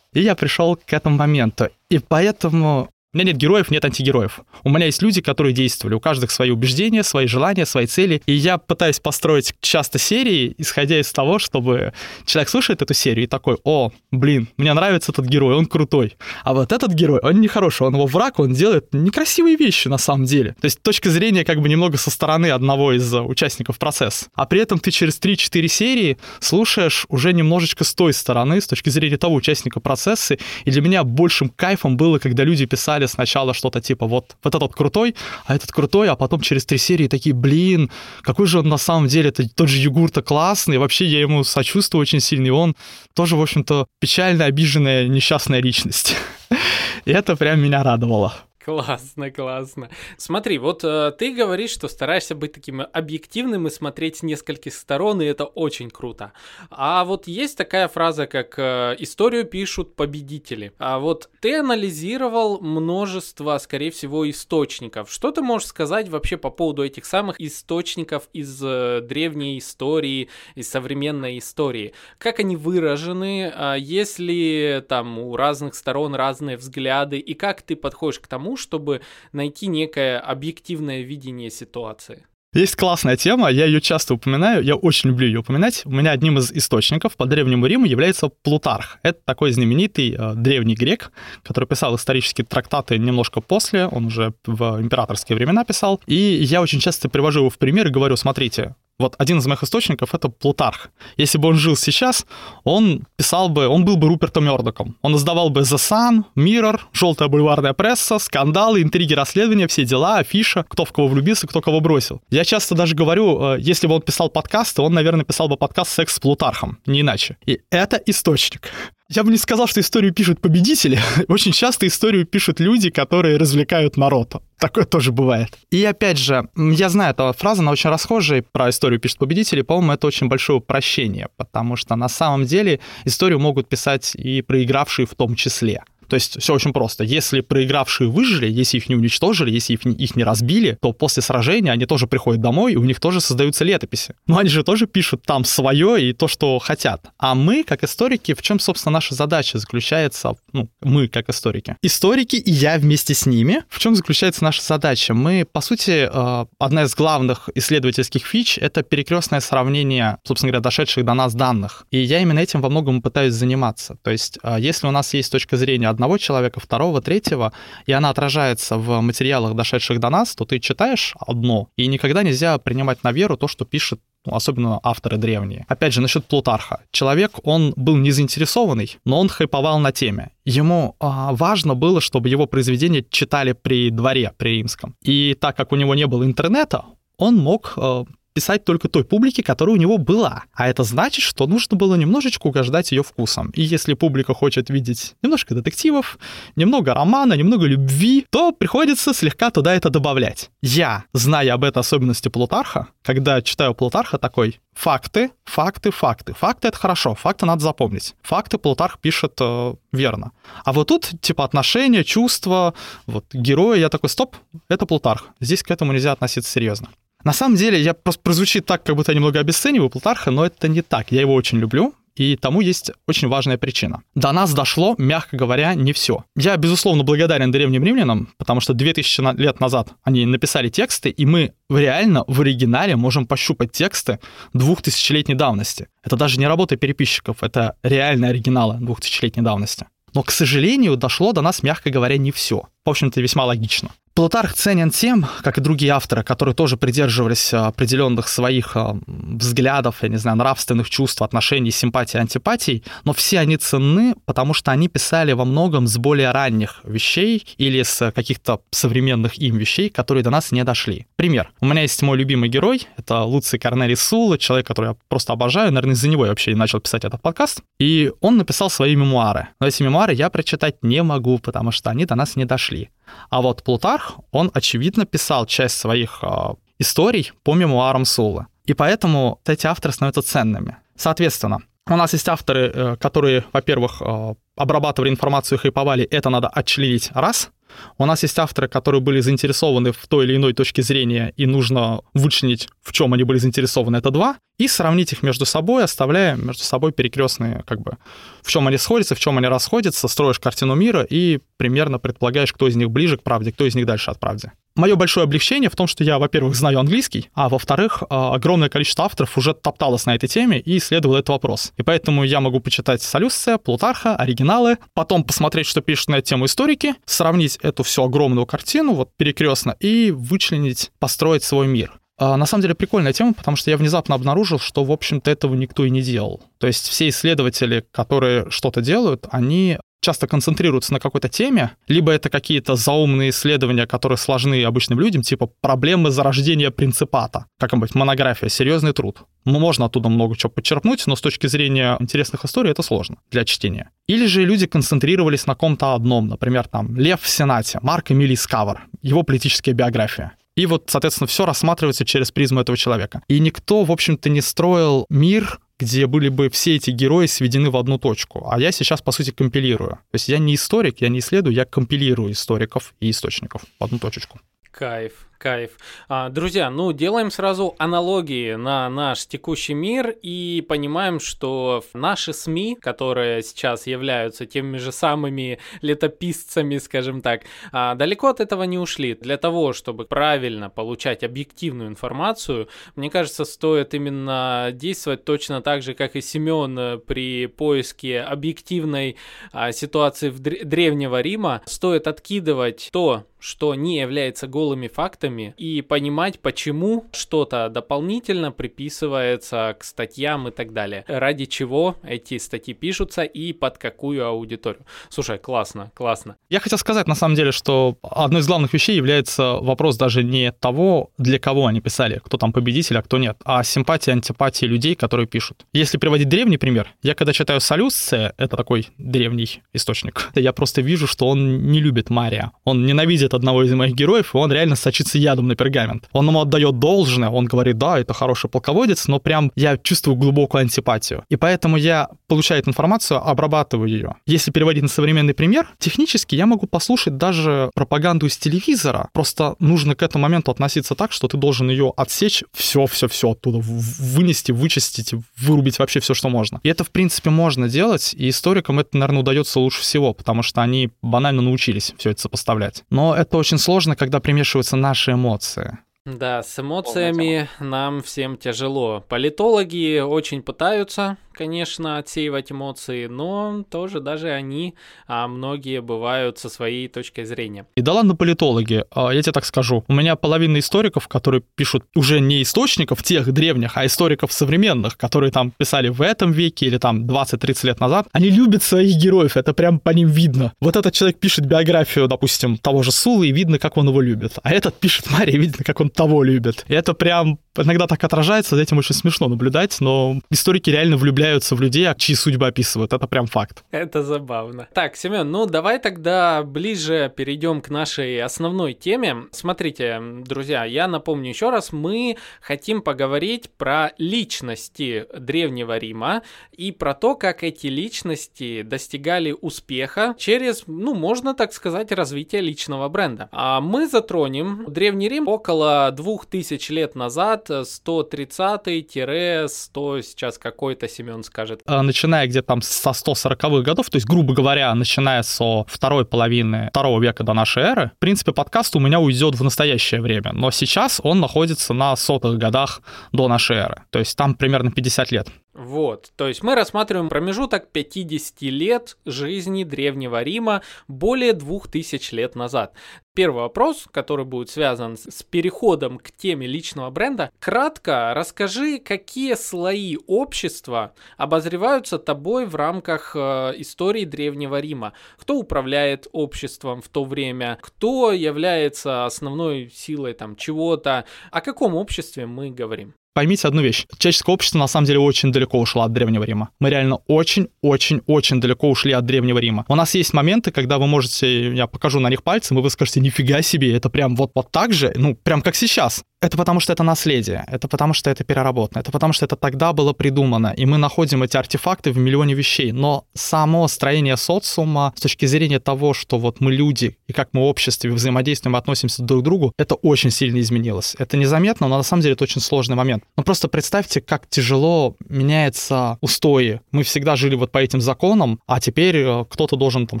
И 0.14 0.20
я 0.20 0.34
пришел 0.34 0.76
к 0.76 0.92
этому 0.92 1.16
моменту. 1.16 1.68
И 1.90 1.98
поэтому 1.98 2.88
у 3.14 3.16
меня 3.16 3.32
нет 3.32 3.38
героев, 3.38 3.70
нет 3.70 3.82
антигероев. 3.86 4.40
У 4.64 4.68
меня 4.68 4.84
есть 4.84 5.00
люди, 5.00 5.22
которые 5.22 5.54
действовали. 5.54 5.94
У 5.94 6.00
каждых 6.00 6.30
свои 6.30 6.50
убеждения, 6.50 7.02
свои 7.02 7.26
желания, 7.26 7.64
свои 7.64 7.86
цели. 7.86 8.20
И 8.26 8.34
я 8.34 8.58
пытаюсь 8.58 9.00
построить 9.00 9.54
часто 9.62 9.98
серии, 9.98 10.54
исходя 10.58 11.00
из 11.00 11.10
того, 11.10 11.38
чтобы 11.38 11.94
человек 12.26 12.50
слушает 12.50 12.82
эту 12.82 12.92
серию 12.92 13.24
и 13.24 13.26
такой, 13.26 13.56
о, 13.64 13.92
блин, 14.10 14.48
мне 14.58 14.74
нравится 14.74 15.10
этот 15.10 15.24
герой, 15.24 15.54
он 15.54 15.64
крутой. 15.64 16.18
А 16.44 16.52
вот 16.52 16.70
этот 16.70 16.92
герой, 16.92 17.20
он 17.22 17.40
нехороший, 17.40 17.86
он 17.86 17.94
его 17.94 18.04
враг, 18.04 18.38
он 18.40 18.52
делает 18.52 18.92
некрасивые 18.92 19.56
вещи 19.56 19.88
на 19.88 19.96
самом 19.96 20.26
деле. 20.26 20.54
То 20.60 20.66
есть 20.66 20.82
точка 20.82 21.08
зрения 21.08 21.46
как 21.46 21.62
бы 21.62 21.68
немного 21.70 21.96
со 21.96 22.10
стороны 22.10 22.50
одного 22.50 22.92
из 22.92 23.10
участников 23.14 23.78
процесса. 23.78 24.26
А 24.34 24.44
при 24.44 24.60
этом 24.60 24.80
ты 24.80 24.90
через 24.90 25.18
3-4 25.18 25.66
серии 25.68 26.18
слушаешь 26.40 27.06
уже 27.08 27.32
немножечко 27.32 27.84
с 27.84 27.94
той 27.94 28.12
стороны, 28.12 28.60
с 28.60 28.66
точки 28.66 28.90
зрения 28.90 29.16
того 29.16 29.34
участника 29.34 29.80
процесса. 29.80 30.36
И 30.66 30.70
для 30.70 30.82
меня 30.82 31.04
большим 31.04 31.48
кайфом 31.48 31.96
было, 31.96 32.18
когда 32.18 32.44
люди 32.44 32.66
писали 32.66 32.97
писали 32.98 33.06
сначала 33.06 33.54
что-то 33.54 33.80
типа 33.80 34.06
вот, 34.06 34.36
вот 34.42 34.54
этот 34.54 34.74
крутой, 34.74 35.14
а 35.46 35.54
этот 35.54 35.70
крутой, 35.70 36.08
а 36.08 36.16
потом 36.16 36.40
через 36.40 36.64
три 36.66 36.78
серии 36.78 37.08
такие, 37.08 37.34
блин, 37.34 37.90
какой 38.22 38.46
же 38.46 38.58
он 38.58 38.68
на 38.68 38.78
самом 38.78 39.08
деле, 39.08 39.28
это 39.28 39.48
тот 39.48 39.68
же 39.68 39.78
Югурта 39.78 40.22
классный, 40.22 40.78
вообще 40.78 41.06
я 41.06 41.20
ему 41.20 41.44
сочувствую 41.44 42.02
очень 42.02 42.20
сильно, 42.20 42.46
и 42.46 42.50
он 42.50 42.74
тоже, 43.14 43.36
в 43.36 43.40
общем-то, 43.40 43.86
печально 44.00 44.46
обиженная, 44.46 45.08
несчастная 45.08 45.62
личность. 45.62 46.16
И 47.04 47.10
это 47.10 47.36
прям 47.36 47.60
меня 47.60 47.82
радовало. 47.82 48.32
Классно, 48.68 49.30
классно. 49.30 49.88
Смотри, 50.18 50.58
вот 50.58 50.84
э, 50.84 51.10
ты 51.18 51.32
говоришь, 51.32 51.70
что 51.70 51.88
стараешься 51.88 52.34
быть 52.34 52.52
таким 52.52 52.82
объективным 52.82 53.66
и 53.66 53.70
смотреть 53.70 54.18
с 54.18 54.22
нескольких 54.22 54.74
сторон, 54.74 55.22
и 55.22 55.24
это 55.24 55.46
очень 55.46 55.88
круто. 55.88 56.34
А 56.68 57.06
вот 57.06 57.26
есть 57.26 57.56
такая 57.56 57.88
фраза, 57.88 58.26
как 58.26 58.58
э, 58.58 58.94
«историю 58.98 59.46
пишут 59.46 59.94
победители». 59.96 60.74
А 60.78 60.98
вот 60.98 61.30
ты 61.40 61.56
анализировал 61.56 62.60
множество, 62.60 63.56
скорее 63.56 63.90
всего, 63.90 64.28
источников. 64.28 65.10
Что 65.10 65.30
ты 65.30 65.40
можешь 65.40 65.68
сказать 65.68 66.10
вообще 66.10 66.36
по 66.36 66.50
поводу 66.50 66.84
этих 66.84 67.06
самых 67.06 67.40
источников 67.40 68.28
из 68.34 68.62
э, 68.62 69.00
древней 69.00 69.56
истории, 69.56 70.28
из 70.56 70.68
современной 70.68 71.38
истории? 71.38 71.94
Как 72.18 72.38
они 72.38 72.54
выражены? 72.54 73.50
А 73.54 73.76
есть 73.76 74.18
ли 74.18 74.82
там 74.86 75.18
у 75.18 75.36
разных 75.36 75.74
сторон 75.74 76.14
разные 76.14 76.58
взгляды? 76.58 77.18
И 77.18 77.32
как 77.32 77.62
ты 77.62 77.74
подходишь 77.74 78.20
к 78.20 78.26
тому, 78.26 78.57
чтобы 78.58 79.00
найти 79.32 79.66
некое 79.66 80.18
объективное 80.18 81.02
видение 81.02 81.50
ситуации. 81.50 82.26
Есть 82.58 82.74
классная 82.74 83.16
тема, 83.16 83.52
я 83.52 83.66
ее 83.66 83.80
часто 83.80 84.14
упоминаю, 84.14 84.64
я 84.64 84.74
очень 84.74 85.10
люблю 85.10 85.28
ее 85.28 85.38
упоминать. 85.38 85.82
У 85.84 85.90
меня 85.90 86.10
одним 86.10 86.38
из 86.38 86.50
источников 86.50 87.16
по 87.16 87.24
Древнему 87.24 87.66
Риму 87.66 87.86
является 87.86 88.30
Плутарх. 88.42 88.98
Это 89.04 89.20
такой 89.24 89.52
знаменитый 89.52 90.16
э, 90.18 90.32
древний 90.34 90.74
грек, 90.74 91.12
который 91.44 91.66
писал 91.66 91.94
исторические 91.94 92.44
трактаты 92.44 92.98
немножко 92.98 93.40
после, 93.40 93.86
он 93.86 94.06
уже 94.06 94.32
в 94.44 94.80
императорские 94.80 95.36
времена 95.36 95.64
писал. 95.64 96.00
И 96.06 96.16
я 96.16 96.60
очень 96.60 96.80
часто 96.80 97.08
привожу 97.08 97.38
его 97.38 97.50
в 97.50 97.58
пример 97.58 97.86
и 97.86 97.90
говорю, 97.90 98.16
смотрите, 98.16 98.74
вот 98.98 99.14
один 99.18 99.38
из 99.38 99.46
моих 99.46 99.62
источников— 99.62 100.10
это 100.14 100.28
Плутарх. 100.28 100.90
Если 101.16 101.38
бы 101.38 101.48
он 101.48 101.54
жил 101.54 101.76
сейчас, 101.76 102.26
он 102.64 103.04
писал 103.16 103.48
бы, 103.48 103.68
он 103.68 103.84
был 103.84 103.96
бы 103.96 104.08
Рупертом 104.08 104.44
Мёрдоком. 104.44 104.96
Он 105.02 105.14
издавал 105.14 105.50
бы 105.50 105.60
The 105.60 105.76
Sun, 105.76 106.24
Mirror, 106.36 106.80
желтая 106.92 107.28
бульварная 107.28 107.74
пресса, 107.74 108.18
скандалы, 108.18 108.82
интриги, 108.82 109.14
расследования, 109.14 109.68
все 109.68 109.84
дела, 109.84 110.18
афиша, 110.18 110.64
кто 110.68 110.84
в 110.84 110.92
кого 110.92 111.06
влюбился, 111.06 111.46
кто 111.46 111.60
кого 111.60 111.80
бросил. 111.80 112.20
Я 112.30 112.44
часто 112.48 112.74
даже 112.74 112.94
говорю, 112.94 113.54
э, 113.54 113.60
если 113.60 113.86
бы 113.86 113.94
он 113.94 114.02
писал 114.02 114.30
подкасты, 114.30 114.82
он, 114.82 114.94
наверное, 114.94 115.24
писал 115.24 115.48
бы 115.48 115.56
подкаст 115.56 115.92
«Секс 115.92 116.14
с 116.14 116.20
Плутархом», 116.20 116.78
не 116.86 117.02
иначе. 117.02 117.36
И 117.46 117.60
это 117.70 118.00
источник. 118.06 118.70
Я 119.10 119.24
бы 119.24 119.30
не 119.30 119.38
сказал, 119.38 119.66
что 119.66 119.80
историю 119.80 120.12
пишут 120.12 120.40
победители. 120.40 120.98
Очень 121.28 121.52
часто 121.52 121.86
историю 121.86 122.26
пишут 122.26 122.60
люди, 122.60 122.90
которые 122.90 123.38
развлекают 123.38 123.96
народ. 123.96 124.42
Такое 124.58 124.84
тоже 124.84 125.12
бывает. 125.12 125.56
И 125.70 125.82
опять 125.84 126.18
же, 126.18 126.48
я 126.56 126.88
знаю, 126.88 127.12
эта 127.12 127.32
фраза, 127.32 127.62
она 127.62 127.70
очень 127.70 127.90
расхожая, 127.90 128.44
про 128.52 128.68
историю 128.70 129.00
пишут 129.00 129.18
победители. 129.18 129.62
По-моему, 129.62 129.92
это 129.92 130.06
очень 130.06 130.28
большое 130.28 130.58
упрощение, 130.58 131.28
потому 131.36 131.76
что 131.76 131.96
на 131.96 132.08
самом 132.08 132.44
деле 132.44 132.80
историю 133.04 133.38
могут 133.38 133.68
писать 133.68 134.14
и 134.16 134.42
проигравшие 134.42 135.06
в 135.06 135.14
том 135.14 135.36
числе. 135.36 135.84
То 136.08 136.14
есть 136.14 136.40
все 136.40 136.54
очень 136.54 136.72
просто. 136.72 137.04
Если 137.04 137.40
проигравшие 137.40 138.08
выжили, 138.08 138.50
если 138.50 138.78
их 138.78 138.88
не 138.88 138.96
уничтожили, 138.96 139.50
если 139.50 139.74
их, 139.74 139.84
их 139.84 140.16
не 140.16 140.24
разбили, 140.24 140.78
то 140.80 140.92
после 140.92 141.22
сражения 141.22 141.72
они 141.72 141.86
тоже 141.86 142.06
приходят 142.06 142.40
домой, 142.40 142.72
и 142.72 142.76
у 142.76 142.84
них 142.84 143.00
тоже 143.00 143.20
создаются 143.20 143.64
летописи. 143.64 144.14
Но 144.26 144.38
они 144.38 144.48
же 144.48 144.64
тоже 144.64 144.86
пишут 144.86 145.22
там 145.24 145.44
свое 145.44 146.10
и 146.10 146.12
то, 146.12 146.28
что 146.28 146.58
хотят. 146.58 147.06
А 147.18 147.34
мы, 147.34 147.64
как 147.64 147.84
историки, 147.84 148.34
в 148.34 148.42
чем, 148.42 148.58
собственно, 148.58 148.94
наша 148.94 149.14
задача 149.14 149.58
заключается, 149.58 150.34
ну, 150.52 150.68
мы, 150.82 151.08
как 151.08 151.28
историки. 151.28 151.76
Историки 151.82 152.36
и 152.36 152.50
я 152.50 152.78
вместе 152.78 153.14
с 153.14 153.26
ними. 153.26 153.62
В 153.68 153.78
чем 153.78 153.94
заключается 153.94 154.44
наша 154.44 154.62
задача? 154.62 155.14
Мы, 155.14 155.46
по 155.50 155.60
сути, 155.60 156.08
э, 156.10 156.46
одна 156.58 156.84
из 156.84 156.94
главных 156.94 157.48
исследовательских 157.54 158.26
фич— 158.26 158.58
это 158.60 158.82
перекрестное 158.82 159.40
сравнение, 159.40 160.18
собственно 160.24 160.52
говоря, 160.52 160.62
дошедших 160.62 161.04
до 161.04 161.14
нас 161.14 161.34
данных. 161.34 161.84
И 161.90 161.98
я 161.98 162.20
именно 162.20 162.38
этим 162.38 162.60
во 162.60 162.70
многом 162.70 163.02
пытаюсь 163.02 163.34
заниматься. 163.34 163.96
То 164.02 164.10
есть, 164.10 164.38
э, 164.42 164.56
если 164.58 164.86
у 164.86 164.90
нас 164.90 165.12
есть 165.14 165.30
точка 165.30 165.56
зрения 165.56 165.88
одного 165.98 166.18
человека, 166.18 166.60
второго, 166.60 167.00
третьего, 167.00 167.52
и 167.86 167.92
она 167.92 168.10
отражается 168.10 168.76
в 168.76 169.00
материалах, 169.00 169.54
дошедших 169.54 169.98
до 169.98 170.10
нас, 170.10 170.34
то 170.34 170.44
ты 170.44 170.60
читаешь 170.60 171.14
одно, 171.26 171.68
и 171.76 171.88
никогда 171.88 172.22
нельзя 172.22 172.58
принимать 172.58 173.04
на 173.04 173.12
веру 173.12 173.36
то, 173.36 173.48
что 173.48 173.64
пишет 173.64 174.00
ну, 174.26 174.34
особенно 174.34 174.80
авторы 174.82 175.16
древние. 175.16 175.64
Опять 175.68 175.94
же, 175.94 176.00
насчет 176.00 176.24
Плутарха. 176.26 176.80
Человек, 176.90 177.30
он 177.44 177.72
был 177.76 177.96
не 177.96 178.10
заинтересованный, 178.10 178.98
но 179.04 179.20
он 179.20 179.28
хайповал 179.28 179.78
на 179.80 179.92
теме. 179.92 180.30
Ему 180.44 180.96
а, 181.00 181.32
важно 181.32 181.74
было, 181.74 182.00
чтобы 182.00 182.28
его 182.28 182.46
произведения 182.46 183.04
читали 183.10 183.52
при 183.52 183.90
дворе, 183.90 184.32
при 184.36 184.56
римском. 184.56 184.94
И 185.02 185.36
так 185.40 185.56
как 185.56 185.72
у 185.72 185.76
него 185.76 185.94
не 185.94 186.06
было 186.06 186.24
интернета, 186.24 186.84
он 187.16 187.36
мог 187.36 187.74
а, 187.76 188.04
писать 188.32 188.64
только 188.64 188.88
той 188.88 189.04
публике, 189.04 189.42
которая 189.42 189.76
у 189.76 189.78
него 189.78 189.98
была. 189.98 190.44
А 190.52 190.68
это 190.68 190.84
значит, 190.84 191.24
что 191.24 191.46
нужно 191.46 191.76
было 191.76 191.94
немножечко 191.94 192.46
угождать 192.46 192.92
ее 192.92 193.02
вкусом. 193.02 193.50
И 193.50 193.62
если 193.62 193.94
публика 193.94 194.34
хочет 194.34 194.70
видеть 194.70 195.14
немножко 195.22 195.54
детективов, 195.54 196.18
немного 196.56 196.94
романа, 196.94 197.34
немного 197.34 197.66
любви, 197.66 198.26
то 198.30 198.52
приходится 198.52 199.12
слегка 199.12 199.50
туда 199.50 199.74
это 199.74 199.90
добавлять. 199.90 200.50
Я, 200.62 201.04
зная 201.12 201.54
об 201.54 201.64
этой 201.64 201.78
особенности 201.78 202.28
Плутарха, 202.28 202.88
когда 203.02 203.42
читаю 203.42 203.74
Плутарха, 203.74 204.18
такой, 204.18 204.60
факты, 204.74 205.30
факты, 205.44 205.90
факты. 205.90 206.34
Факты— 206.34 206.68
это 206.68 206.78
хорошо, 206.78 207.14
факты 207.14 207.46
надо 207.46 207.62
запомнить. 207.62 208.14
Факты 208.22 208.58
Плутарх 208.58 208.98
пишет 209.00 209.34
э, 209.40 209.74
верно. 209.92 210.30
А 210.64 210.72
вот 210.72 210.88
тут, 210.88 211.10
типа, 211.20 211.44
отношения, 211.44 212.04
чувства, 212.04 212.74
вот, 213.06 213.24
герои, 213.32 213.80
я 213.80 213.88
такой, 213.88 214.10
стоп, 214.10 214.36
это 214.68 214.86
Плутарх. 214.86 215.28
Здесь 215.40 215.62
к 215.62 215.70
этому 215.70 215.92
нельзя 215.92 216.12
относиться 216.12 216.50
серьезно. 216.50 216.88
На 217.24 217.32
самом 217.32 217.56
деле, 217.56 217.80
я 217.80 217.94
прозвучит 217.94 218.66
так, 218.66 218.84
как 218.84 218.96
будто 218.96 219.12
я 219.12 219.16
немного 219.16 219.40
обесцениваю 219.40 219.90
Плутарха, 219.90 220.30
но 220.30 220.46
это 220.46 220.68
не 220.68 220.82
так. 220.82 221.10
Я 221.12 221.20
его 221.20 221.34
очень 221.34 221.58
люблю, 221.58 221.94
и 222.18 222.36
тому 222.36 222.60
есть 222.60 222.90
очень 223.06 223.28
важная 223.28 223.58
причина. 223.58 224.02
До 224.14 224.32
нас 224.32 224.52
дошло, 224.52 224.94
мягко 224.98 225.36
говоря, 225.36 225.74
не 225.74 225.92
все. 225.92 226.24
Я, 226.36 226.56
безусловно, 226.56 227.04
благодарен 227.04 227.50
древним 227.50 227.84
римлянам, 227.84 228.28
потому 228.38 228.60
что 228.60 228.74
2000 228.74 229.40
лет 229.40 229.60
назад 229.60 229.90
они 230.02 230.26
написали 230.26 230.68
тексты, 230.68 231.10
и 231.10 231.26
мы 231.26 231.52
реально 231.70 232.24
в 232.26 232.40
оригинале 232.40 232.96
можем 232.96 233.26
пощупать 233.26 233.72
тексты 233.72 234.18
двухтысячелетней 234.52 235.34
давности. 235.34 235.88
Это 236.02 236.16
даже 236.16 236.38
не 236.38 236.46
работа 236.46 236.76
переписчиков, 236.76 237.42
это 237.42 237.76
реальные 237.82 238.30
оригиналы 238.30 238.78
двухтысячелетней 238.80 239.42
давности. 239.42 239.86
Но, 240.14 240.22
к 240.22 240.30
сожалению, 240.30 240.96
дошло 240.96 241.32
до 241.32 241.42
нас, 241.42 241.62
мягко 241.62 241.90
говоря, 241.90 242.16
не 242.16 242.32
все. 242.32 242.62
В 242.84 242.90
общем-то, 242.90 243.20
весьма 243.20 243.44
логично. 243.44 243.90
Плутарх 244.18 244.54
ценен 244.54 244.90
тем, 244.90 245.26
как 245.42 245.58
и 245.58 245.60
другие 245.60 245.92
авторы, 245.92 246.24
которые 246.24 246.52
тоже 246.52 246.76
придерживались 246.76 247.54
определенных 247.54 248.26
своих 248.26 248.76
а, 248.76 248.98
взглядов, 249.06 249.98
я 250.02 250.08
не 250.08 250.16
знаю, 250.16 250.36
нравственных 250.38 250.90
чувств, 250.90 251.22
отношений, 251.22 251.70
симпатий, 251.70 252.18
антипатий, 252.18 252.82
но 253.04 253.12
все 253.12 253.38
они 253.38 253.56
ценны, 253.56 254.16
потому 254.24 254.54
что 254.54 254.72
они 254.72 254.88
писали 254.88 255.30
во 255.30 255.44
многом 255.44 255.86
с 255.86 255.96
более 255.98 256.32
ранних 256.32 256.80
вещей 256.82 257.46
или 257.58 257.80
с 257.80 258.10
каких-то 258.10 258.60
современных 258.72 259.38
им 259.38 259.56
вещей, 259.56 259.88
которые 259.88 260.24
до 260.24 260.30
нас 260.30 260.50
не 260.50 260.64
дошли. 260.64 261.06
Пример. 261.14 261.52
У 261.60 261.66
меня 261.66 261.82
есть 261.82 262.02
мой 262.02 262.18
любимый 262.18 262.48
герой, 262.48 262.88
это 262.96 263.22
Луций 263.22 263.60
Корнелий 263.60 263.94
Сула, 263.94 264.36
человек, 264.36 264.66
который 264.66 264.88
я 264.88 264.96
просто 265.06 265.32
обожаю, 265.32 265.70
наверное, 265.70 265.94
из-за 265.94 266.08
него 266.08 266.24
я 266.24 266.32
вообще 266.32 266.56
начал 266.56 266.80
писать 266.80 267.04
этот 267.04 267.22
подкаст, 267.22 267.60
и 267.78 268.10
он 268.20 268.36
написал 268.36 268.68
свои 268.68 268.96
мемуары. 268.96 269.46
Но 269.60 269.68
эти 269.68 269.80
мемуары 269.84 270.12
я 270.12 270.28
прочитать 270.28 270.82
не 270.82 271.04
могу, 271.04 271.38
потому 271.38 271.70
что 271.70 271.90
они 271.90 272.04
до 272.04 272.16
нас 272.16 272.34
не 272.34 272.44
дошли. 272.44 272.90
А 273.30 273.40
вот 273.40 273.62
Плутарх, 273.62 274.18
он, 274.30 274.50
очевидно, 274.54 275.06
писал 275.06 275.46
часть 275.46 275.78
своих 275.78 276.20
э, 276.22 276.54
историй 276.78 277.32
по 277.42 277.54
мемуарам 277.54 278.04
Сула. 278.04 278.46
И 278.64 278.74
поэтому 278.74 279.40
эти 279.46 279.66
авторы 279.66 279.94
становятся 279.94 280.22
ценными. 280.22 280.76
Соответственно, 280.96 281.60
у 281.86 281.96
нас 281.96 282.12
есть 282.12 282.28
авторы, 282.28 282.70
э, 282.74 282.96
которые, 282.96 283.44
во-первых, 283.52 284.02
э, 284.02 284.34
обрабатывали 284.56 285.10
информацию 285.10 285.58
и 285.58 285.60
хайповали, 285.60 286.04
это 286.04 286.30
надо 286.30 286.48
отчленить 286.48 287.10
раз. 287.14 287.50
У 287.98 288.06
нас 288.06 288.22
есть 288.22 288.38
авторы, 288.38 288.68
которые 288.68 289.00
были 289.00 289.20
заинтересованы 289.20 289.92
в 289.92 290.06
той 290.06 290.24
или 290.24 290.36
иной 290.36 290.52
точке 290.52 290.82
зрения, 290.82 291.32
и 291.36 291.46
нужно 291.46 292.00
вычленить, 292.14 292.68
в 292.82 292.92
чем 292.92 293.14
они 293.14 293.24
были 293.24 293.38
заинтересованы, 293.38 293.96
это 293.96 294.10
два, 294.10 294.36
и 294.58 294.68
сравнить 294.68 295.12
их 295.12 295.22
между 295.22 295.46
собой, 295.46 295.84
оставляя 295.84 296.36
между 296.36 296.64
собой 296.64 296.92
перекрестные, 296.92 297.62
как 297.66 297.80
бы, 297.80 297.96
в 298.42 298.50
чем 298.50 298.66
они 298.66 298.76
сходятся, 298.76 299.14
в 299.14 299.20
чем 299.20 299.38
они 299.38 299.46
расходятся, 299.46 300.08
строишь 300.08 300.40
картину 300.40 300.74
мира 300.74 301.06
и 301.08 301.38
примерно 301.56 301.98
предполагаешь, 301.98 302.52
кто 302.52 302.68
из 302.68 302.76
них 302.76 302.90
ближе 302.90 303.16
к 303.16 303.22
правде, 303.22 303.52
кто 303.52 303.66
из 303.66 303.74
них 303.74 303.86
дальше 303.86 304.10
от 304.10 304.18
правды. 304.18 304.52
Мое 304.78 304.94
большое 304.94 305.24
облегчение 305.24 305.68
в 305.68 305.74
том, 305.74 305.88
что 305.88 306.04
я, 306.04 306.20
во-первых, 306.20 306.54
знаю 306.54 306.78
английский, 306.78 307.30
а 307.34 307.48
во-вторых, 307.48 308.04
а, 308.08 308.32
огромное 308.32 308.68
количество 308.68 309.06
авторов 309.06 309.36
уже 309.36 309.52
топталось 309.52 310.06
на 310.06 310.14
этой 310.14 310.28
теме 310.28 310.60
и 310.60 310.78
исследовал 310.78 311.16
этот 311.16 311.30
вопрос. 311.30 311.72
И 311.76 311.82
поэтому 311.82 312.22
я 312.22 312.38
могу 312.38 312.60
почитать 312.60 313.02
Солюсция, 313.02 313.58
Плутарха, 313.58 314.14
оригиналы, 314.14 314.78
потом 314.94 315.24
посмотреть, 315.24 315.66
что 315.66 315.80
пишут 315.80 316.10
на 316.10 316.18
эту 316.18 316.28
тему 316.28 316.44
историки, 316.44 316.94
сравнить 317.06 317.58
эту 317.60 317.82
всю 317.82 318.04
огромную 318.04 318.46
картину, 318.46 318.92
вот 318.92 319.10
перекрестно, 319.16 319.74
и 319.80 320.12
вычленить, 320.12 320.92
построить 321.00 321.42
свой 321.42 321.66
мир. 321.66 321.98
А, 322.16 322.36
на 322.36 322.46
самом 322.46 322.62
деле 322.62 322.76
прикольная 322.76 323.12
тема, 323.12 323.32
потому 323.32 323.56
что 323.56 323.72
я 323.72 323.76
внезапно 323.76 324.14
обнаружил, 324.14 324.60
что, 324.60 324.84
в 324.84 324.92
общем-то, 324.92 325.28
этого 325.28 325.56
никто 325.56 325.84
и 325.84 325.90
не 325.90 326.02
делал. 326.02 326.42
То 326.58 326.68
есть 326.68 326.86
все 326.86 327.08
исследователи, 327.08 327.84
которые 327.90 328.48
что-то 328.50 328.80
делают, 328.80 329.26
они 329.32 329.78
часто 330.00 330.26
концентрируются 330.26 330.92
на 330.92 331.00
какой-то 331.00 331.28
теме, 331.28 331.72
либо 331.88 332.12
это 332.12 332.30
какие-то 332.30 332.76
заумные 332.76 333.30
исследования, 333.30 333.86
которые 333.86 334.18
сложны 334.18 334.64
обычным 334.64 335.00
людям, 335.00 335.22
типа 335.22 335.50
проблемы 335.60 336.10
зарождения 336.10 336.70
принципата, 336.70 337.46
какая-нибудь 337.58 337.94
монография, 337.94 338.48
серьезный 338.48 338.92
труд. 338.92 339.18
Ну, 339.44 339.58
можно 339.58 339.86
оттуда 339.86 340.08
много 340.08 340.36
чего 340.36 340.50
подчерпнуть, 340.50 341.06
но 341.06 341.16
с 341.16 341.20
точки 341.20 341.46
зрения 341.46 341.96
интересных 342.00 342.44
историй 342.44 342.70
это 342.70 342.82
сложно 342.82 343.16
для 343.30 343.44
чтения. 343.44 343.90
Или 344.06 344.26
же 344.26 344.44
люди 344.44 344.66
концентрировались 344.66 345.46
на 345.46 345.54
ком-то 345.54 345.94
одном, 345.94 346.28
например, 346.28 346.68
там 346.68 346.96
Лев 346.96 347.20
в 347.22 347.28
Сенате, 347.28 347.78
Марк 347.82 348.10
Эмилий 348.10 348.36
Скавер, 348.36 348.82
его 349.02 349.22
политическая 349.22 349.72
биография. 349.72 350.34
И 350.58 350.66
вот, 350.66 350.84
соответственно, 350.88 351.28
все 351.28 351.46
рассматривается 351.46 352.04
через 352.04 352.32
призму 352.32 352.60
этого 352.60 352.76
человека. 352.76 353.22
И 353.28 353.38
никто, 353.38 353.84
в 353.84 353.92
общем-то, 353.92 354.28
не 354.28 354.40
строил 354.40 355.06
мир 355.08 355.60
где 355.78 356.06
были 356.06 356.28
бы 356.28 356.50
все 356.50 356.76
эти 356.76 356.90
герои 356.90 357.26
сведены 357.26 357.70
в 357.70 357.76
одну 357.76 357.98
точку. 357.98 358.48
А 358.50 358.58
я 358.58 358.72
сейчас, 358.72 359.00
по 359.00 359.12
сути, 359.12 359.30
компилирую. 359.30 359.90
То 359.90 360.14
есть 360.14 360.28
я 360.28 360.38
не 360.38 360.54
историк, 360.54 361.00
я 361.00 361.08
не 361.08 361.20
исследую, 361.20 361.54
я 361.54 361.64
компилирую 361.64 362.32
историков 362.32 362.94
и 363.00 363.10
источников 363.10 363.62
в 363.78 363.84
одну 363.84 363.98
точечку. 363.98 364.40
Кайф. 364.70 365.27
Кайф. 365.38 365.70
А, 366.08 366.30
друзья, 366.30 366.68
ну 366.68 366.92
делаем 366.92 367.30
сразу 367.30 367.76
аналогии 367.78 368.54
на 368.54 368.90
наш 368.90 369.24
текущий 369.26 369.72
мир 369.72 370.14
и 370.20 370.64
понимаем, 370.68 371.20
что 371.20 371.84
наши 371.94 372.32
СМИ, 372.32 372.76
которые 372.80 373.42
сейчас 373.42 373.86
являются 373.86 374.46
теми 374.46 374.78
же 374.78 374.90
самыми 374.90 375.60
летописцами, 375.80 376.78
скажем 376.78 377.22
так, 377.22 377.42
а, 377.70 377.94
далеко 377.94 378.28
от 378.28 378.40
этого 378.40 378.64
не 378.64 378.78
ушли. 378.78 379.14
Для 379.14 379.36
того, 379.36 379.72
чтобы 379.72 380.06
правильно 380.06 380.70
получать 380.70 381.22
объективную 381.22 381.88
информацию, 381.88 382.68
мне 382.96 383.08
кажется, 383.08 383.44
стоит 383.44 383.94
именно 383.94 384.70
действовать 384.72 385.24
точно 385.24 385.62
так 385.62 385.82
же, 385.82 385.94
как 385.94 386.16
и 386.16 386.20
Семен 386.20 387.00
при 387.06 387.46
поиске 387.46 388.20
объективной 388.22 389.16
а, 389.52 389.70
ситуации 389.70 390.30
в 390.30 390.40
древнего 390.40 391.20
Рима. 391.20 391.62
Стоит 391.66 392.08
откидывать 392.08 392.88
то, 392.92 393.24
что 393.38 393.74
не 393.74 394.00
является 394.00 394.46
голыми 394.46 394.88
фактами, 394.88 395.27
фактами 395.28 395.54
и 395.56 395.82
понимать, 395.82 396.40
почему 396.40 397.06
что-то 397.12 397.68
дополнительно 397.68 398.52
приписывается 398.52 399.76
к 399.78 399.84
статьям 399.84 400.48
и 400.48 400.50
так 400.50 400.72
далее. 400.72 401.04
Ради 401.06 401.44
чего 401.44 401.96
эти 402.02 402.38
статьи 402.38 402.74
пишутся 402.74 403.22
и 403.22 403.52
под 403.52 403.78
какую 403.78 404.26
аудиторию. 404.26 404.84
Слушай, 405.08 405.38
классно, 405.38 405.90
классно. 405.94 406.36
Я 406.50 406.60
хотел 406.60 406.78
сказать, 406.78 407.06
на 407.06 407.14
самом 407.14 407.34
деле, 407.34 407.52
что 407.52 407.96
одной 408.02 408.40
из 408.40 408.46
главных 408.46 408.72
вещей 408.72 408.96
является 408.96 409.54
вопрос 409.60 409.96
даже 409.96 410.22
не 410.24 410.52
того, 410.52 411.10
для 411.18 411.38
кого 411.38 411.66
они 411.66 411.80
писали, 411.80 412.20
кто 412.24 412.36
там 412.38 412.52
победитель, 412.52 412.98
а 412.98 413.02
кто 413.02 413.18
нет, 413.18 413.36
а 413.44 413.62
симпатии, 413.64 414.12
антипатии 414.12 414.66
людей, 414.66 414.94
которые 414.94 415.26
пишут. 415.26 415.66
Если 415.72 415.98
приводить 415.98 416.28
древний 416.28 416.58
пример, 416.58 416.88
я 417.02 417.14
когда 417.14 417.32
читаю 417.32 417.60
Солюсция, 417.60 418.34
это 418.38 418.56
такой 418.56 418.88
древний 418.98 419.62
источник, 419.74 420.30
я 420.34 420.52
просто 420.52 420.82
вижу, 420.82 421.06
что 421.06 421.28
он 421.28 421.70
не 421.70 421.80
любит 421.80 422.10
Мария. 422.10 422.52
Он 422.64 422.86
ненавидит 422.86 423.34
одного 423.34 423.62
из 423.62 423.72
моих 423.74 423.94
героев, 423.94 424.34
и 424.34 424.38
он 424.38 424.52
реально 424.52 424.76
сочится 424.76 425.17
ядом 425.18 425.48
на 425.48 425.56
пергамент. 425.56 426.08
Он 426.12 426.26
ему 426.26 426.40
отдает 426.40 426.78
должное, 426.78 427.28
он 427.28 427.46
говорит, 427.46 427.78
да, 427.78 427.98
это 427.98 428.14
хороший 428.14 428.50
полководец, 428.50 429.08
но 429.08 429.18
прям 429.18 429.52
я 429.56 429.76
чувствую 429.76 430.16
глубокую 430.16 430.62
антипатию. 430.62 431.24
И 431.28 431.36
поэтому 431.36 431.76
я 431.76 432.08
получаю 432.26 432.60
эту 432.60 432.70
информацию, 432.70 433.20
обрабатываю 433.26 433.88
ее. 433.88 434.14
Если 434.26 434.50
переводить 434.50 434.82
на 434.82 434.88
современный 434.88 435.34
пример, 435.34 435.68
технически 435.78 436.34
я 436.34 436.46
могу 436.46 436.66
послушать 436.66 437.16
даже 437.16 437.70
пропаганду 437.74 438.26
из 438.26 438.36
телевизора, 438.36 439.08
просто 439.12 439.56
нужно 439.58 439.94
к 439.94 440.02
этому 440.02 440.22
моменту 440.22 440.50
относиться 440.50 440.94
так, 440.94 441.12
что 441.12 441.28
ты 441.28 441.36
должен 441.36 441.70
ее 441.70 441.92
отсечь, 441.96 442.44
все-все-все 442.52 443.32
оттуда, 443.32 443.58
вынести, 443.62 444.52
вычистить, 444.52 445.14
вырубить 445.36 445.78
вообще 445.78 446.00
все, 446.00 446.14
что 446.14 446.28
можно. 446.28 446.60
И 446.62 446.68
это, 446.68 446.84
в 446.84 446.90
принципе, 446.90 447.30
можно 447.30 447.68
делать, 447.68 448.14
и 448.16 448.28
историкам 448.28 448.78
это, 448.80 448.96
наверное, 448.96 449.20
удается 449.20 449.60
лучше 449.60 449.82
всего, 449.82 450.12
потому 450.12 450.42
что 450.42 450.62
они 450.62 450.90
банально 451.02 451.42
научились 451.42 451.94
все 451.98 452.10
это 452.10 452.20
сопоставлять. 452.20 452.84
Но 452.90 453.14
это 453.14 453.36
очень 453.36 453.58
сложно, 453.58 453.96
когда 453.96 454.20
примешиваются 454.20 454.76
наши 454.76 455.07
наши 455.08 455.12
эмоции. 455.12 455.78
Да, 456.04 456.42
с 456.42 456.58
эмоциями 456.58 457.48
нам 457.60 458.02
всем 458.02 458.38
тяжело. 458.38 459.04
Политологи 459.08 460.00
очень 460.00 460.42
пытаются, 460.42 461.18
конечно, 461.38 461.98
отсеивать 461.98 462.50
эмоции, 462.50 463.06
но 463.06 463.64
тоже 463.70 464.00
даже 464.00 464.30
они, 464.30 464.74
а 465.06 465.28
многие 465.28 465.80
бывают 465.80 466.38
со 466.38 466.48
своей 466.48 466.88
точкой 466.88 467.24
зрения. 467.26 467.64
И 467.76 467.80
да 467.80 467.92
ладно 467.92 468.16
политологи, 468.16 468.84
а, 468.90 469.10
я 469.10 469.22
тебе 469.22 469.32
так 469.32 469.44
скажу, 469.44 469.84
у 469.86 469.92
меня 469.92 470.16
половина 470.16 470.58
историков, 470.58 471.06
которые 471.06 471.42
пишут 471.54 471.84
уже 471.94 472.18
не 472.18 472.42
источников 472.42 473.04
тех 473.04 473.32
древних, 473.32 473.76
а 473.76 473.86
историков 473.86 474.32
современных, 474.32 474.96
которые 474.96 475.30
там 475.30 475.52
писали 475.52 475.88
в 475.88 476.02
этом 476.02 476.32
веке 476.32 476.66
или 476.66 476.78
там 476.78 477.06
20-30 477.06 477.66
лет 477.66 477.80
назад, 477.80 478.08
они 478.12 478.30
любят 478.30 478.64
своих 478.64 478.96
героев, 478.96 479.36
это 479.36 479.54
прям 479.54 479.78
по 479.78 479.90
ним 479.90 480.08
видно. 480.08 480.52
Вот 480.60 480.74
этот 480.74 480.92
человек 480.92 481.20
пишет 481.20 481.46
биографию, 481.46 482.08
допустим, 482.08 482.58
того 482.58 482.82
же 482.82 482.90
Сулы, 482.90 483.28
и 483.28 483.32
видно, 483.32 483.60
как 483.60 483.76
он 483.76 483.88
его 483.88 484.00
любит. 484.00 484.32
А 484.42 484.50
этот 484.50 484.74
пишет 484.74 485.08
Мария, 485.10 485.38
видно, 485.38 485.64
как 485.64 485.80
он 485.80 485.88
того 485.88 486.24
любит. 486.24 486.64
И 486.66 486.74
это 486.74 486.94
прям 486.94 487.38
иногда 487.56 487.86
так 487.86 488.02
отражается, 488.02 488.56
за 488.56 488.62
этим 488.62 488.78
очень 488.78 488.94
смешно 488.94 489.28
наблюдать, 489.28 489.76
но 489.80 490.20
историки 490.30 490.70
реально 490.70 490.96
влюбляются 490.96 491.27
в 491.36 491.60
людей, 491.60 491.88
а 491.88 491.94
чьи 491.94 492.14
судьбы 492.14 492.46
описывают. 492.46 492.92
Это 492.92 493.06
прям 493.06 493.26
факт. 493.26 493.64
Это 493.70 494.02
забавно. 494.02 494.68
Так, 494.74 494.96
Семен, 494.96 495.30
ну 495.30 495.46
давай 495.46 495.78
тогда 495.78 496.42
ближе 496.42 497.12
перейдем 497.14 497.60
к 497.60 497.70
нашей 497.70 498.22
основной 498.22 498.74
теме. 498.74 499.24
Смотрите, 499.32 500.00
друзья, 500.24 500.64
я 500.64 500.88
напомню 500.88 501.30
еще 501.30 501.50
раз, 501.50 501.72
мы 501.72 502.16
хотим 502.40 502.82
поговорить 502.82 503.50
про 503.56 503.92
личности 503.98 505.06
Древнего 505.16 505.78
Рима 505.78 506.22
и 506.52 506.72
про 506.72 506.94
то, 506.94 507.14
как 507.14 507.44
эти 507.44 507.66
личности 507.66 508.62
достигали 508.62 509.34
успеха 509.38 510.14
через, 510.18 510.64
ну, 510.66 510.94
можно 510.94 511.34
так 511.34 511.52
сказать, 511.52 511.92
развитие 511.92 512.40
личного 512.40 512.88
бренда. 512.88 513.28
А 513.32 513.60
мы 513.60 513.88
затронем 513.88 514.64
Древний 514.68 515.08
Рим 515.08 515.28
около 515.28 515.90
двух 515.92 516.26
тысяч 516.26 516.70
лет 516.70 516.94
назад, 516.94 517.50
130-100 517.50 520.02
сейчас 520.02 520.38
какой-то 520.38 520.88
Семен 520.88 521.17
он 521.18 521.24
скажет. 521.24 521.60
Э, 521.66 521.82
начиная 521.82 522.26
где-то 522.26 522.46
там 522.46 522.62
со 522.62 522.90
140-х 522.90 523.62
годов, 523.62 523.90
то 523.90 523.96
есть, 523.96 524.06
грубо 524.06 524.32
говоря, 524.34 524.74
начиная 524.74 525.22
со 525.22 525.64
второй 525.68 526.04
половины 526.04 526.68
второго 526.70 527.00
века 527.02 527.24
до 527.24 527.34
нашей 527.34 527.62
эры, 527.62 527.90
в 527.96 527.98
принципе, 527.98 528.32
подкаст 528.32 528.74
у 528.76 528.80
меня 528.80 529.00
уйдет 529.00 529.34
в 529.34 529.44
настоящее 529.44 530.00
время. 530.00 530.32
Но 530.32 530.50
сейчас 530.50 531.00
он 531.02 531.20
находится 531.20 531.74
на 531.74 531.96
сотых 531.96 532.38
годах 532.38 532.80
до 533.12 533.28
нашей 533.28 533.56
эры. 533.56 533.82
То 533.90 533.98
есть 533.98 534.16
там 534.16 534.34
примерно 534.34 534.70
50 534.70 535.12
лет. 535.12 535.28
Вот, 535.54 536.12
то 536.14 536.28
есть 536.28 536.42
мы 536.42 536.54
рассматриваем 536.54 537.08
промежуток 537.08 537.68
50 537.72 538.42
лет 538.42 538.96
жизни 539.04 539.64
Древнего 539.64 540.22
Рима 540.22 540.62
более 540.86 541.32
2000 541.32 542.14
лет 542.14 542.36
назад. 542.36 542.74
Первый 543.14 543.42
вопрос, 543.42 543.88
который 543.90 544.24
будет 544.24 544.50
связан 544.50 544.96
с 544.96 545.24
переходом 545.24 545.98
к 545.98 546.12
теме 546.12 546.46
личного 546.46 546.90
бренда. 546.90 547.32
Кратко 547.40 548.12
расскажи, 548.14 548.78
какие 548.78 549.34
слои 549.34 549.96
общества 550.06 550.94
обозреваются 551.16 551.98
тобой 551.98 552.46
в 552.46 552.54
рамках 552.54 553.16
э, 553.16 553.54
истории 553.56 554.04
Древнего 554.04 554.60
Рима. 554.60 554.92
Кто 555.16 555.38
управляет 555.38 556.06
обществом 556.12 556.80
в 556.80 556.88
то 556.88 557.02
время, 557.02 557.58
кто 557.60 558.12
является 558.12 559.06
основной 559.06 559.70
силой 559.74 560.12
там 560.12 560.36
чего-то, 560.36 561.04
о 561.32 561.40
каком 561.40 561.74
обществе 561.74 562.26
мы 562.26 562.50
говорим? 562.50 562.94
Поймите 563.18 563.48
одну 563.48 563.62
вещь. 563.62 563.84
Человеческое 563.98 564.30
общество 564.30 564.58
на 564.60 564.68
самом 564.68 564.86
деле 564.86 565.00
очень 565.00 565.32
далеко 565.32 565.58
ушло 565.58 565.82
от 565.82 565.92
Древнего 565.92 566.22
Рима. 566.22 566.50
Мы 566.60 566.70
реально 566.70 567.00
очень-очень-очень 567.08 568.40
далеко 568.40 568.70
ушли 568.70 568.92
от 568.92 569.06
Древнего 569.06 569.38
Рима. 569.38 569.64
У 569.66 569.74
нас 569.74 569.96
есть 569.96 570.12
моменты, 570.12 570.52
когда 570.52 570.78
вы 570.78 570.86
можете, 570.86 571.52
я 571.52 571.66
покажу 571.66 571.98
на 571.98 572.10
них 572.10 572.22
пальцем, 572.22 572.60
и 572.60 572.62
вы 572.62 572.70
скажете, 572.70 573.00
нифига 573.00 573.42
себе, 573.42 573.74
это 573.74 573.90
прям 573.90 574.14
вот, 574.14 574.30
вот 574.36 574.52
так 574.52 574.72
же, 574.72 574.92
ну, 574.94 575.16
прям 575.16 575.42
как 575.42 575.56
сейчас. 575.56 576.04
Это 576.20 576.36
потому 576.36 576.58
что 576.58 576.72
это 576.72 576.82
наследие, 576.82 577.44
это 577.46 577.68
потому 577.68 577.94
что 577.94 578.10
это 578.10 578.24
переработано, 578.24 578.80
это 578.80 578.90
потому 578.90 579.12
что 579.12 579.24
это 579.24 579.36
тогда 579.36 579.72
было 579.72 579.92
придумано, 579.92 580.52
и 580.56 580.66
мы 580.66 580.76
находим 580.76 581.22
эти 581.22 581.36
артефакты 581.36 581.92
в 581.92 581.98
миллионе 581.98 582.34
вещей. 582.34 582.72
Но 582.72 583.04
само 583.14 583.68
строение 583.68 584.16
социума 584.16 584.92
с 584.96 585.00
точки 585.00 585.26
зрения 585.26 585.60
того, 585.60 585.94
что 585.94 586.18
вот 586.18 586.40
мы 586.40 586.52
люди, 586.52 586.96
и 587.06 587.12
как 587.12 587.28
мы 587.32 587.42
в 587.42 587.44
обществе 587.44 587.92
взаимодействуем, 587.92 588.56
относимся 588.56 589.02
друг 589.02 589.20
к 589.20 589.24
другу, 589.24 589.52
это 589.58 589.76
очень 589.76 590.10
сильно 590.10 590.40
изменилось. 590.40 590.96
Это 590.98 591.16
незаметно, 591.16 591.68
но 591.68 591.76
на 591.76 591.84
самом 591.84 592.02
деле 592.02 592.14
это 592.14 592.24
очень 592.24 592.40
сложный 592.40 592.74
момент. 592.74 593.04
Но 593.16 593.22
просто 593.22 593.46
представьте, 593.46 594.00
как 594.00 594.28
тяжело 594.28 594.96
меняются 595.08 595.98
устои. 596.00 596.60
Мы 596.72 596.82
всегда 596.82 597.14
жили 597.14 597.36
вот 597.36 597.52
по 597.52 597.58
этим 597.58 597.80
законам, 597.80 598.40
а 598.48 598.60
теперь 598.60 598.96
э, 598.96 599.24
кто-то 599.30 599.54
должен 599.54 599.86
там 599.86 600.00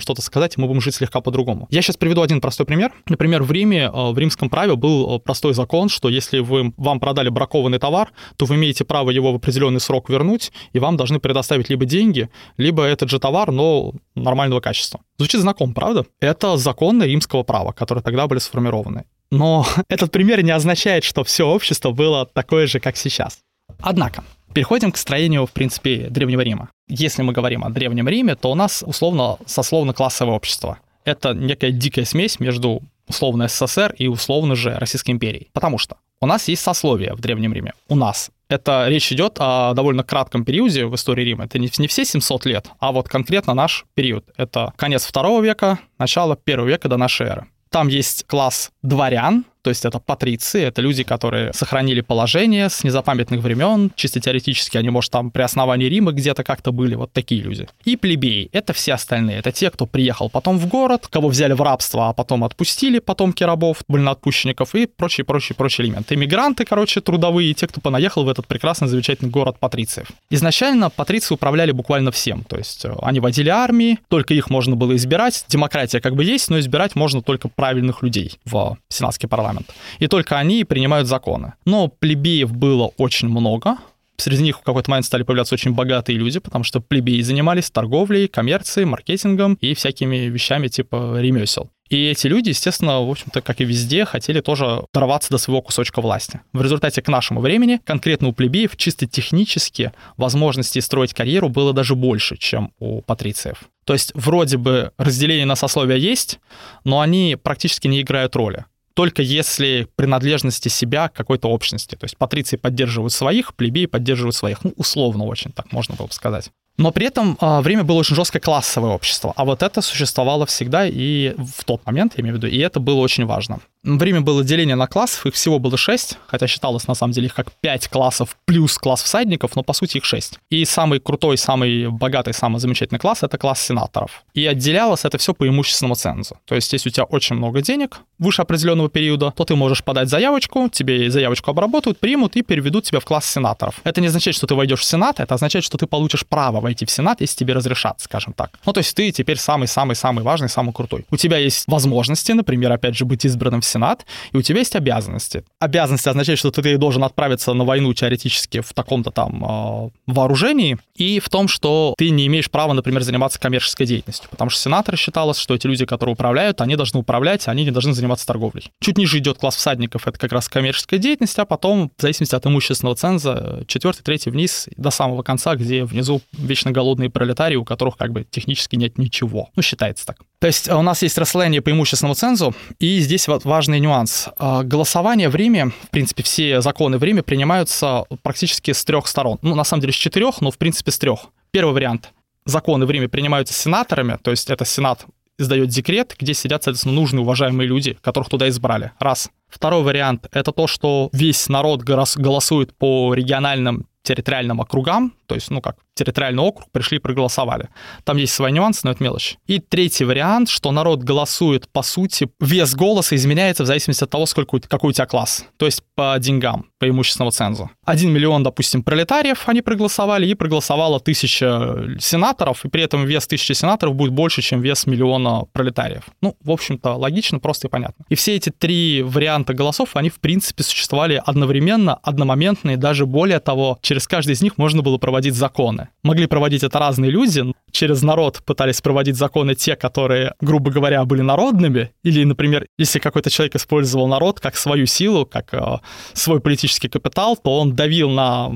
что-то 0.00 0.22
сказать, 0.22 0.54
и 0.56 0.60
мы 0.60 0.66
будем 0.66 0.80
жить 0.80 0.96
слегка 0.96 1.20
по-другому. 1.20 1.68
Я 1.70 1.80
сейчас 1.80 1.96
приведу 1.96 2.22
один 2.22 2.40
простой 2.40 2.66
пример. 2.66 2.92
Например, 3.06 3.44
в 3.44 3.52
Риме, 3.52 3.82
э, 3.84 4.10
в 4.10 4.18
римском 4.18 4.50
праве 4.50 4.74
был 4.74 5.16
э, 5.16 5.20
простой 5.20 5.54
закон, 5.54 5.88
что 5.88 6.07
если 6.08 6.40
вы, 6.40 6.72
вам 6.76 7.00
продали 7.00 7.28
бракованный 7.28 7.78
товар, 7.78 8.12
то 8.36 8.46
вы 8.46 8.56
имеете 8.56 8.84
право 8.84 9.10
его 9.10 9.32
в 9.32 9.36
определенный 9.36 9.80
срок 9.80 10.08
вернуть, 10.08 10.52
и 10.72 10.78
вам 10.78 10.96
должны 10.96 11.20
предоставить 11.20 11.70
либо 11.70 11.84
деньги, 11.84 12.28
либо 12.56 12.84
этот 12.84 13.10
же 13.10 13.18
товар, 13.18 13.50
но 13.50 13.92
нормального 14.14 14.60
качества. 14.60 15.00
Звучит 15.18 15.40
знаком, 15.40 15.74
правда? 15.74 16.06
Это 16.20 16.56
законы 16.56 17.04
римского 17.04 17.42
права, 17.42 17.72
которые 17.72 18.02
тогда 18.02 18.26
были 18.26 18.38
сформированы. 18.38 19.04
Но 19.30 19.66
этот 19.88 20.10
пример 20.10 20.42
не 20.42 20.50
означает, 20.50 21.04
что 21.04 21.24
все 21.24 21.46
общество 21.46 21.90
было 21.90 22.26
такое 22.26 22.66
же, 22.66 22.80
как 22.80 22.96
сейчас. 22.96 23.38
Однако, 23.80 24.24
переходим 24.54 24.92
к 24.92 24.96
строению, 24.96 25.46
в 25.46 25.52
принципе, 25.52 26.08
Древнего 26.10 26.40
Рима. 26.40 26.70
Если 26.88 27.22
мы 27.22 27.32
говорим 27.32 27.64
о 27.64 27.70
Древнем 27.70 28.08
Риме, 28.08 28.34
то 28.34 28.50
у 28.50 28.54
нас 28.54 28.82
условно 28.86 29.38
сословно-классовое 29.46 30.34
общество. 30.34 30.78
Это 31.04 31.32
некая 31.32 31.70
дикая 31.70 32.04
смесь 32.04 32.40
между 32.40 32.82
условно 33.08 33.48
СССР 33.48 33.94
и 33.98 34.06
условно 34.08 34.54
же 34.54 34.74
Российской 34.74 35.12
империей. 35.12 35.48
Потому 35.52 35.78
что 35.78 35.96
у 36.20 36.26
нас 36.26 36.48
есть 36.48 36.62
сословие 36.62 37.14
в 37.14 37.20
Древнем 37.20 37.52
Риме. 37.52 37.72
У 37.88 37.94
нас. 37.94 38.30
Это 38.48 38.86
речь 38.88 39.12
идет 39.12 39.36
о 39.38 39.74
довольно 39.74 40.02
кратком 40.02 40.44
периоде 40.44 40.86
в 40.86 40.94
истории 40.94 41.24
Рима. 41.24 41.44
Это 41.44 41.58
не, 41.58 41.70
не 41.78 41.86
все 41.86 42.04
700 42.04 42.46
лет, 42.46 42.70
а 42.80 42.92
вот 42.92 43.08
конкретно 43.08 43.54
наш 43.54 43.84
период. 43.94 44.24
Это 44.36 44.72
конец 44.76 45.04
второго 45.04 45.42
века, 45.42 45.78
начало 45.98 46.34
первого 46.36 46.68
века 46.68 46.88
до 46.88 46.96
нашей 46.96 47.26
эры. 47.26 47.46
Там 47.70 47.88
есть 47.88 48.26
класс 48.26 48.70
дворян, 48.82 49.44
то 49.68 49.70
есть 49.70 49.84
это 49.84 49.98
патриции, 49.98 50.62
это 50.62 50.80
люди, 50.80 51.02
которые 51.02 51.52
сохранили 51.52 52.00
положение 52.00 52.70
с 52.70 52.84
незапамятных 52.84 53.42
времен, 53.42 53.92
чисто 53.96 54.18
теоретически 54.18 54.78
они, 54.78 54.88
может, 54.88 55.12
там 55.12 55.30
при 55.30 55.42
основании 55.42 55.90
Рима 55.90 56.12
где-то 56.12 56.42
как-то 56.42 56.72
были, 56.72 56.94
вот 56.94 57.12
такие 57.12 57.42
люди. 57.42 57.68
И 57.84 57.96
плебеи, 57.96 58.48
это 58.52 58.72
все 58.72 58.94
остальные, 58.94 59.40
это 59.40 59.52
те, 59.52 59.70
кто 59.70 59.84
приехал 59.84 60.30
потом 60.30 60.58
в 60.58 60.68
город, 60.68 61.06
кого 61.08 61.28
взяли 61.28 61.52
в 61.52 61.60
рабство, 61.60 62.08
а 62.08 62.14
потом 62.14 62.44
отпустили, 62.44 62.98
потомки 62.98 63.44
рабов, 63.44 63.82
вольноотпущенников 63.88 64.74
и 64.74 64.86
прочие, 64.86 65.26
прочие, 65.26 65.54
прочие 65.54 65.86
элементы. 65.86 66.14
Иммигранты, 66.14 66.64
короче, 66.64 67.02
трудовые, 67.02 67.52
те, 67.52 67.66
кто 67.66 67.82
понаехал 67.82 68.24
в 68.24 68.28
этот 68.30 68.46
прекрасный, 68.46 68.88
замечательный 68.88 69.28
город 69.28 69.58
патрициев. 69.60 70.06
Изначально 70.30 70.88
патриции 70.88 71.34
управляли 71.34 71.72
буквально 71.72 72.10
всем, 72.10 72.42
то 72.44 72.56
есть 72.56 72.86
э, 72.86 72.94
они 73.02 73.20
водили 73.20 73.50
армии, 73.50 73.98
только 74.08 74.32
их 74.32 74.48
можно 74.48 74.76
было 74.76 74.96
избирать, 74.96 75.44
демократия 75.46 76.00
как 76.00 76.16
бы 76.16 76.24
есть, 76.24 76.48
но 76.48 76.58
избирать 76.58 76.94
можно 76.94 77.20
только 77.20 77.48
правильных 77.48 78.02
людей 78.02 78.38
в 78.46 78.78
сенатский 78.88 79.28
парламент 79.28 79.57
парламент. 79.58 79.74
И 79.98 80.06
только 80.06 80.38
они 80.38 80.64
принимают 80.64 81.08
законы. 81.08 81.54
Но 81.64 81.88
плебеев 81.88 82.52
было 82.52 82.92
очень 82.96 83.28
много, 83.28 83.76
Среди 84.20 84.42
них 84.42 84.58
в 84.58 84.62
какой-то 84.62 84.90
момент 84.90 85.06
стали 85.06 85.22
появляться 85.22 85.54
очень 85.54 85.74
богатые 85.74 86.18
люди, 86.18 86.40
потому 86.40 86.64
что 86.64 86.80
плебеи 86.80 87.20
занимались 87.20 87.70
торговлей, 87.70 88.26
коммерцией, 88.26 88.84
маркетингом 88.84 89.54
и 89.60 89.74
всякими 89.74 90.16
вещами 90.26 90.66
типа 90.66 91.20
ремесел. 91.20 91.70
И 91.88 92.08
эти 92.08 92.26
люди, 92.26 92.48
естественно, 92.48 93.00
в 93.00 93.10
общем-то, 93.10 93.40
как 93.42 93.60
и 93.60 93.64
везде, 93.64 94.04
хотели 94.04 94.40
тоже 94.40 94.84
дорваться 94.92 95.30
до 95.30 95.38
своего 95.38 95.62
кусочка 95.62 96.00
власти. 96.00 96.40
В 96.52 96.60
результате 96.62 97.00
к 97.00 97.06
нашему 97.06 97.40
времени 97.40 97.80
конкретно 97.84 98.26
у 98.26 98.32
плебеев 98.32 98.76
чисто 98.76 99.06
технически 99.06 99.92
возможностей 100.16 100.80
строить 100.80 101.14
карьеру 101.14 101.48
было 101.48 101.72
даже 101.72 101.94
больше, 101.94 102.36
чем 102.36 102.72
у 102.80 103.02
патрициев. 103.02 103.68
То 103.84 103.92
есть 103.92 104.10
вроде 104.14 104.56
бы 104.56 104.90
разделение 104.98 105.46
на 105.46 105.54
сословия 105.54 105.96
есть, 105.96 106.40
но 106.82 107.00
они 107.00 107.38
практически 107.40 107.86
не 107.86 108.00
играют 108.00 108.34
роли 108.34 108.64
только 108.98 109.22
если 109.22 109.86
принадлежности 109.94 110.68
себя 110.68 111.08
к 111.08 111.12
какой-то 111.12 111.48
общности. 111.48 111.94
То 111.94 112.02
есть 112.02 112.16
патриции 112.16 112.56
поддерживают 112.56 113.12
своих, 113.12 113.54
плебеи 113.54 113.86
поддерживают 113.86 114.34
своих. 114.34 114.64
Ну, 114.64 114.72
условно 114.74 115.22
очень, 115.22 115.52
так 115.52 115.70
можно 115.70 115.94
было 115.94 116.08
бы 116.08 116.12
сказать. 116.12 116.50
Но 116.78 116.92
при 116.92 117.06
этом 117.06 117.36
э, 117.40 117.60
время 117.60 117.84
было 117.84 117.96
очень 117.96 118.14
жесткое 118.14 118.40
классовое 118.40 118.92
общество, 118.92 119.32
а 119.36 119.44
вот 119.44 119.62
это 119.62 119.82
существовало 119.82 120.46
всегда 120.46 120.86
и 120.86 121.34
в 121.36 121.64
тот 121.64 121.84
момент, 121.84 122.14
я 122.16 122.22
имею 122.22 122.36
в 122.36 122.38
виду, 122.38 122.46
и 122.46 122.58
это 122.58 122.78
было 122.80 123.00
очень 123.00 123.26
важно. 123.26 123.58
В 123.84 124.02
Риме 124.02 124.20
было 124.20 124.44
деление 124.44 124.74
на 124.76 124.86
классов, 124.86 125.24
их 125.26 125.34
всего 125.34 125.58
было 125.58 125.76
6, 125.76 126.18
хотя 126.26 126.46
считалось 126.46 126.88
на 126.88 126.94
самом 126.94 127.12
деле 127.12 127.26
их 127.26 127.34
как 127.34 127.52
5 127.52 127.88
классов 127.88 128.36
плюс 128.44 128.76
класс 128.76 129.02
всадников, 129.02 129.56
но 129.56 129.62
по 129.62 129.72
сути 129.72 129.98
их 129.98 130.04
6. 130.04 130.38
И 130.50 130.64
самый 130.64 130.98
крутой, 130.98 131.38
самый 131.38 131.88
богатый, 131.88 132.34
самый 132.34 132.58
замечательный 132.58 132.98
класс— 132.98 133.18
это 133.22 133.38
класс 133.38 133.62
сенаторов. 133.62 134.24
И 134.34 134.44
отделялось 134.46 135.04
это 135.04 135.16
все 135.18 135.32
по 135.32 135.46
имущественному 135.46 135.94
цензу. 135.94 136.36
То 136.44 136.54
есть 136.56 136.72
если 136.72 136.88
у 136.88 136.92
тебя 136.92 137.04
очень 137.04 137.36
много 137.36 137.62
денег 137.62 138.00
выше 138.18 138.42
определенного 138.42 138.90
периода, 138.90 139.32
то 139.34 139.44
ты 139.44 139.54
можешь 139.54 139.84
подать 139.84 140.08
заявочку, 140.08 140.68
тебе 140.68 141.10
заявочку 141.10 141.50
обработают, 141.52 141.98
примут 141.98 142.36
и 142.36 142.42
переведут 142.42 142.84
тебя 142.84 142.98
в 142.98 143.04
класс 143.04 143.26
сенаторов. 143.26 143.80
Это 143.84 144.00
не 144.00 144.08
означает, 144.08 144.34
что 144.34 144.46
ты 144.46 144.54
войдешь 144.54 144.80
в 144.80 144.84
Сенат, 144.84 145.20
это 145.20 145.34
означает, 145.34 145.64
что 145.64 145.78
ты 145.78 145.86
получишь 145.86 146.26
право 146.26 146.60
войти 146.68 146.84
в 146.84 146.90
Сенат, 146.90 147.20
если 147.20 147.36
тебе 147.36 147.54
разрешат, 147.54 148.00
скажем 148.00 148.32
так. 148.32 148.58
Ну, 148.66 148.72
то 148.72 148.78
есть 148.78 148.94
ты 148.94 149.10
теперь 149.10 149.38
самый-самый-самый 149.38 150.22
важный, 150.22 150.48
самый 150.48 150.72
крутой. 150.72 151.06
У 151.10 151.16
тебя 151.16 151.38
есть 151.38 151.64
возможности, 151.66 152.32
например, 152.32 152.72
опять 152.72 152.96
же, 152.96 153.04
быть 153.04 153.24
избранным 153.24 153.60
в 153.60 153.64
Сенат, 153.64 154.04
и 154.32 154.36
у 154.36 154.42
тебя 154.42 154.58
есть 154.58 154.76
обязанности. 154.76 155.44
Обязанности 155.60 156.08
означают, 156.08 156.38
что 156.38 156.50
ты 156.50 156.76
должен 156.76 157.04
отправиться 157.04 157.54
на 157.54 157.64
войну 157.64 157.94
теоретически 157.94 158.60
в 158.60 158.72
таком-то 158.74 159.10
там 159.10 159.44
э, 159.44 159.90
вооружении, 160.06 160.78
и 160.94 161.20
в 161.20 161.28
том, 161.28 161.48
что 161.48 161.94
ты 161.96 162.10
не 162.10 162.26
имеешь 162.26 162.50
права, 162.50 162.72
например, 162.74 163.02
заниматься 163.02 163.40
коммерческой 163.40 163.86
деятельностью, 163.86 164.28
потому 164.30 164.50
что 164.50 164.60
сенаторы 164.60 164.96
считалось, 164.96 165.38
что 165.38 165.54
эти 165.54 165.66
люди, 165.66 165.86
которые 165.86 166.12
управляют, 166.12 166.60
они 166.60 166.76
должны 166.76 167.00
управлять, 167.00 167.48
они 167.48 167.64
не 167.64 167.70
должны 167.70 167.94
заниматься 167.94 168.26
торговлей. 168.26 168.70
Чуть 168.80 168.98
ниже 168.98 169.18
идет 169.18 169.38
класс 169.38 169.56
всадников, 169.56 170.06
это 170.06 170.18
как 170.18 170.32
раз 170.32 170.48
коммерческая 170.48 171.00
деятельность, 171.00 171.38
а 171.38 171.44
потом, 171.44 171.90
в 171.96 172.02
зависимости 172.02 172.34
от 172.34 172.46
имущественного 172.46 172.96
ценза, 172.96 173.64
четвертый, 173.66 174.02
третий 174.02 174.30
вниз 174.30 174.68
до 174.76 174.90
самого 174.90 175.22
конца, 175.22 175.54
где 175.54 175.84
внизу 175.84 176.20
вечно 176.58 176.72
голодные 176.72 177.08
пролетарии, 177.08 177.56
у 177.56 177.64
которых 177.64 177.96
как 177.96 178.12
бы 178.12 178.24
технически 178.24 178.76
нет 178.76 178.98
ничего. 178.98 179.50
Ну, 179.54 179.62
считается 179.62 180.06
так. 180.06 180.18
То 180.40 180.48
есть 180.48 180.68
у 180.68 180.82
нас 180.82 181.02
есть 181.02 181.16
расслоение 181.18 181.62
по 181.62 181.70
имущественному 181.70 182.14
цензу, 182.14 182.54
и 182.80 182.98
здесь 182.98 183.28
вот 183.28 183.44
важный 183.44 183.78
нюанс. 183.80 184.28
А, 184.38 184.64
голосование 184.64 185.28
в 185.28 185.36
Риме, 185.36 185.66
в 185.66 185.90
принципе, 185.90 186.22
все 186.22 186.60
законы 186.60 186.98
в 186.98 187.04
Риме 187.04 187.22
принимаются 187.22 188.04
практически 188.22 188.72
с 188.72 188.84
трех 188.84 189.06
сторон. 189.06 189.38
Ну, 189.42 189.54
на 189.54 189.64
самом 189.64 189.82
деле, 189.82 189.92
с 189.92 189.96
четырех, 189.96 190.40
но, 190.40 190.50
в 190.50 190.58
принципе, 190.58 190.90
с 190.90 190.98
трех. 190.98 191.26
Первый 191.52 191.74
вариант. 191.74 192.10
Законы 192.44 192.86
в 192.86 192.90
Риме 192.90 193.08
принимаются 193.08 193.54
сенаторами, 193.54 194.18
то 194.20 194.30
есть 194.30 194.50
это 194.50 194.64
сенат 194.64 195.04
издает 195.40 195.68
декрет, 195.68 196.16
где 196.18 196.34
сидят, 196.34 196.64
соответственно, 196.64 196.96
нужные, 196.96 197.20
уважаемые 197.20 197.68
люди, 197.68 197.96
которых 198.02 198.28
туда 198.28 198.48
избрали. 198.48 198.90
Раз. 198.98 199.30
Второй 199.48 199.84
вариант— 199.84 200.26
это 200.32 200.50
то, 200.50 200.66
что 200.66 201.10
весь 201.12 201.48
народ 201.48 201.82
голосует 201.82 202.74
по 202.76 203.14
региональным 203.14 203.86
территориальным 204.02 204.60
округам, 204.60 205.12
то 205.28 205.34
есть, 205.34 205.50
ну 205.50 205.60
как, 205.60 205.76
территориальный 205.94 206.42
округ, 206.42 206.70
пришли, 206.72 206.98
проголосовали. 206.98 207.68
Там 208.04 208.16
есть 208.16 208.32
свои 208.32 208.50
нюансы, 208.50 208.80
но 208.84 208.92
это 208.92 209.02
мелочь. 209.02 209.36
И 209.46 209.60
третий 209.60 210.04
вариант, 210.04 210.48
что 210.48 210.72
народ 210.72 211.02
голосует, 211.02 211.68
по 211.68 211.82
сути, 211.82 212.28
вес 212.40 212.74
голоса 212.74 213.14
изменяется 213.14 213.64
в 213.64 213.66
зависимости 213.66 214.04
от 214.04 214.10
того, 214.10 214.26
сколько, 214.26 214.58
какой 214.60 214.90
у 214.90 214.92
тебя 214.92 215.06
класс, 215.06 215.44
то 215.58 215.66
есть 215.66 215.82
по 215.94 216.16
деньгам, 216.18 216.66
по 216.78 216.88
имущественному 216.88 217.30
цензу. 217.30 217.70
Один 217.84 218.10
миллион, 218.10 218.42
допустим, 218.42 218.82
пролетариев 218.82 219.48
они 219.48 219.60
проголосовали, 219.60 220.26
и 220.26 220.34
проголосовало 220.34 220.98
тысяча 220.98 221.96
сенаторов, 221.98 222.64
и 222.64 222.68
при 222.68 222.82
этом 222.82 223.04
вес 223.04 223.26
тысячи 223.26 223.52
сенаторов 223.52 223.94
будет 223.94 224.12
больше, 224.12 224.40
чем 224.40 224.62
вес 224.62 224.86
миллиона 224.86 225.44
пролетариев. 225.52 226.04
Ну, 226.22 226.36
в 226.42 226.50
общем-то, 226.50 226.94
логично, 226.94 227.38
просто 227.38 227.66
и 227.66 227.70
понятно. 227.70 228.04
И 228.08 228.14
все 228.14 228.34
эти 228.34 228.50
три 228.50 229.02
варианта 229.02 229.52
голосов, 229.52 229.90
они, 229.94 230.08
в 230.08 230.20
принципе, 230.20 230.62
существовали 230.62 231.22
одновременно, 231.24 231.94
одномоментно, 231.96 232.70
и 232.70 232.76
даже 232.76 233.04
более 233.04 233.40
того, 233.40 233.78
через 233.82 234.06
каждый 234.06 234.32
из 234.32 234.42
них 234.42 234.56
можно 234.56 234.82
было 234.82 234.96
проводить 234.96 235.17
законы. 235.34 235.88
Могли 236.02 236.26
проводить 236.26 236.62
это 236.62 236.78
разные 236.78 237.10
люди, 237.10 237.44
через 237.70 238.02
народ 238.02 238.42
пытались 238.44 238.80
проводить 238.80 239.16
законы 239.16 239.54
те, 239.54 239.76
которые, 239.76 240.34
грубо 240.40 240.70
говоря, 240.70 241.04
были 241.04 241.22
народными, 241.22 241.90
или, 242.02 242.24
например, 242.24 242.66
если 242.78 242.98
какой-то 242.98 243.30
человек 243.30 243.56
использовал 243.56 244.08
народ 244.08 244.40
как 244.40 244.56
свою 244.56 244.86
силу, 244.86 245.26
как 245.26 245.52
э, 245.52 245.78
свой 246.12 246.40
политический 246.40 246.88
капитал, 246.88 247.36
то 247.36 247.58
он 247.58 247.74
давил 247.74 248.10
на 248.10 248.50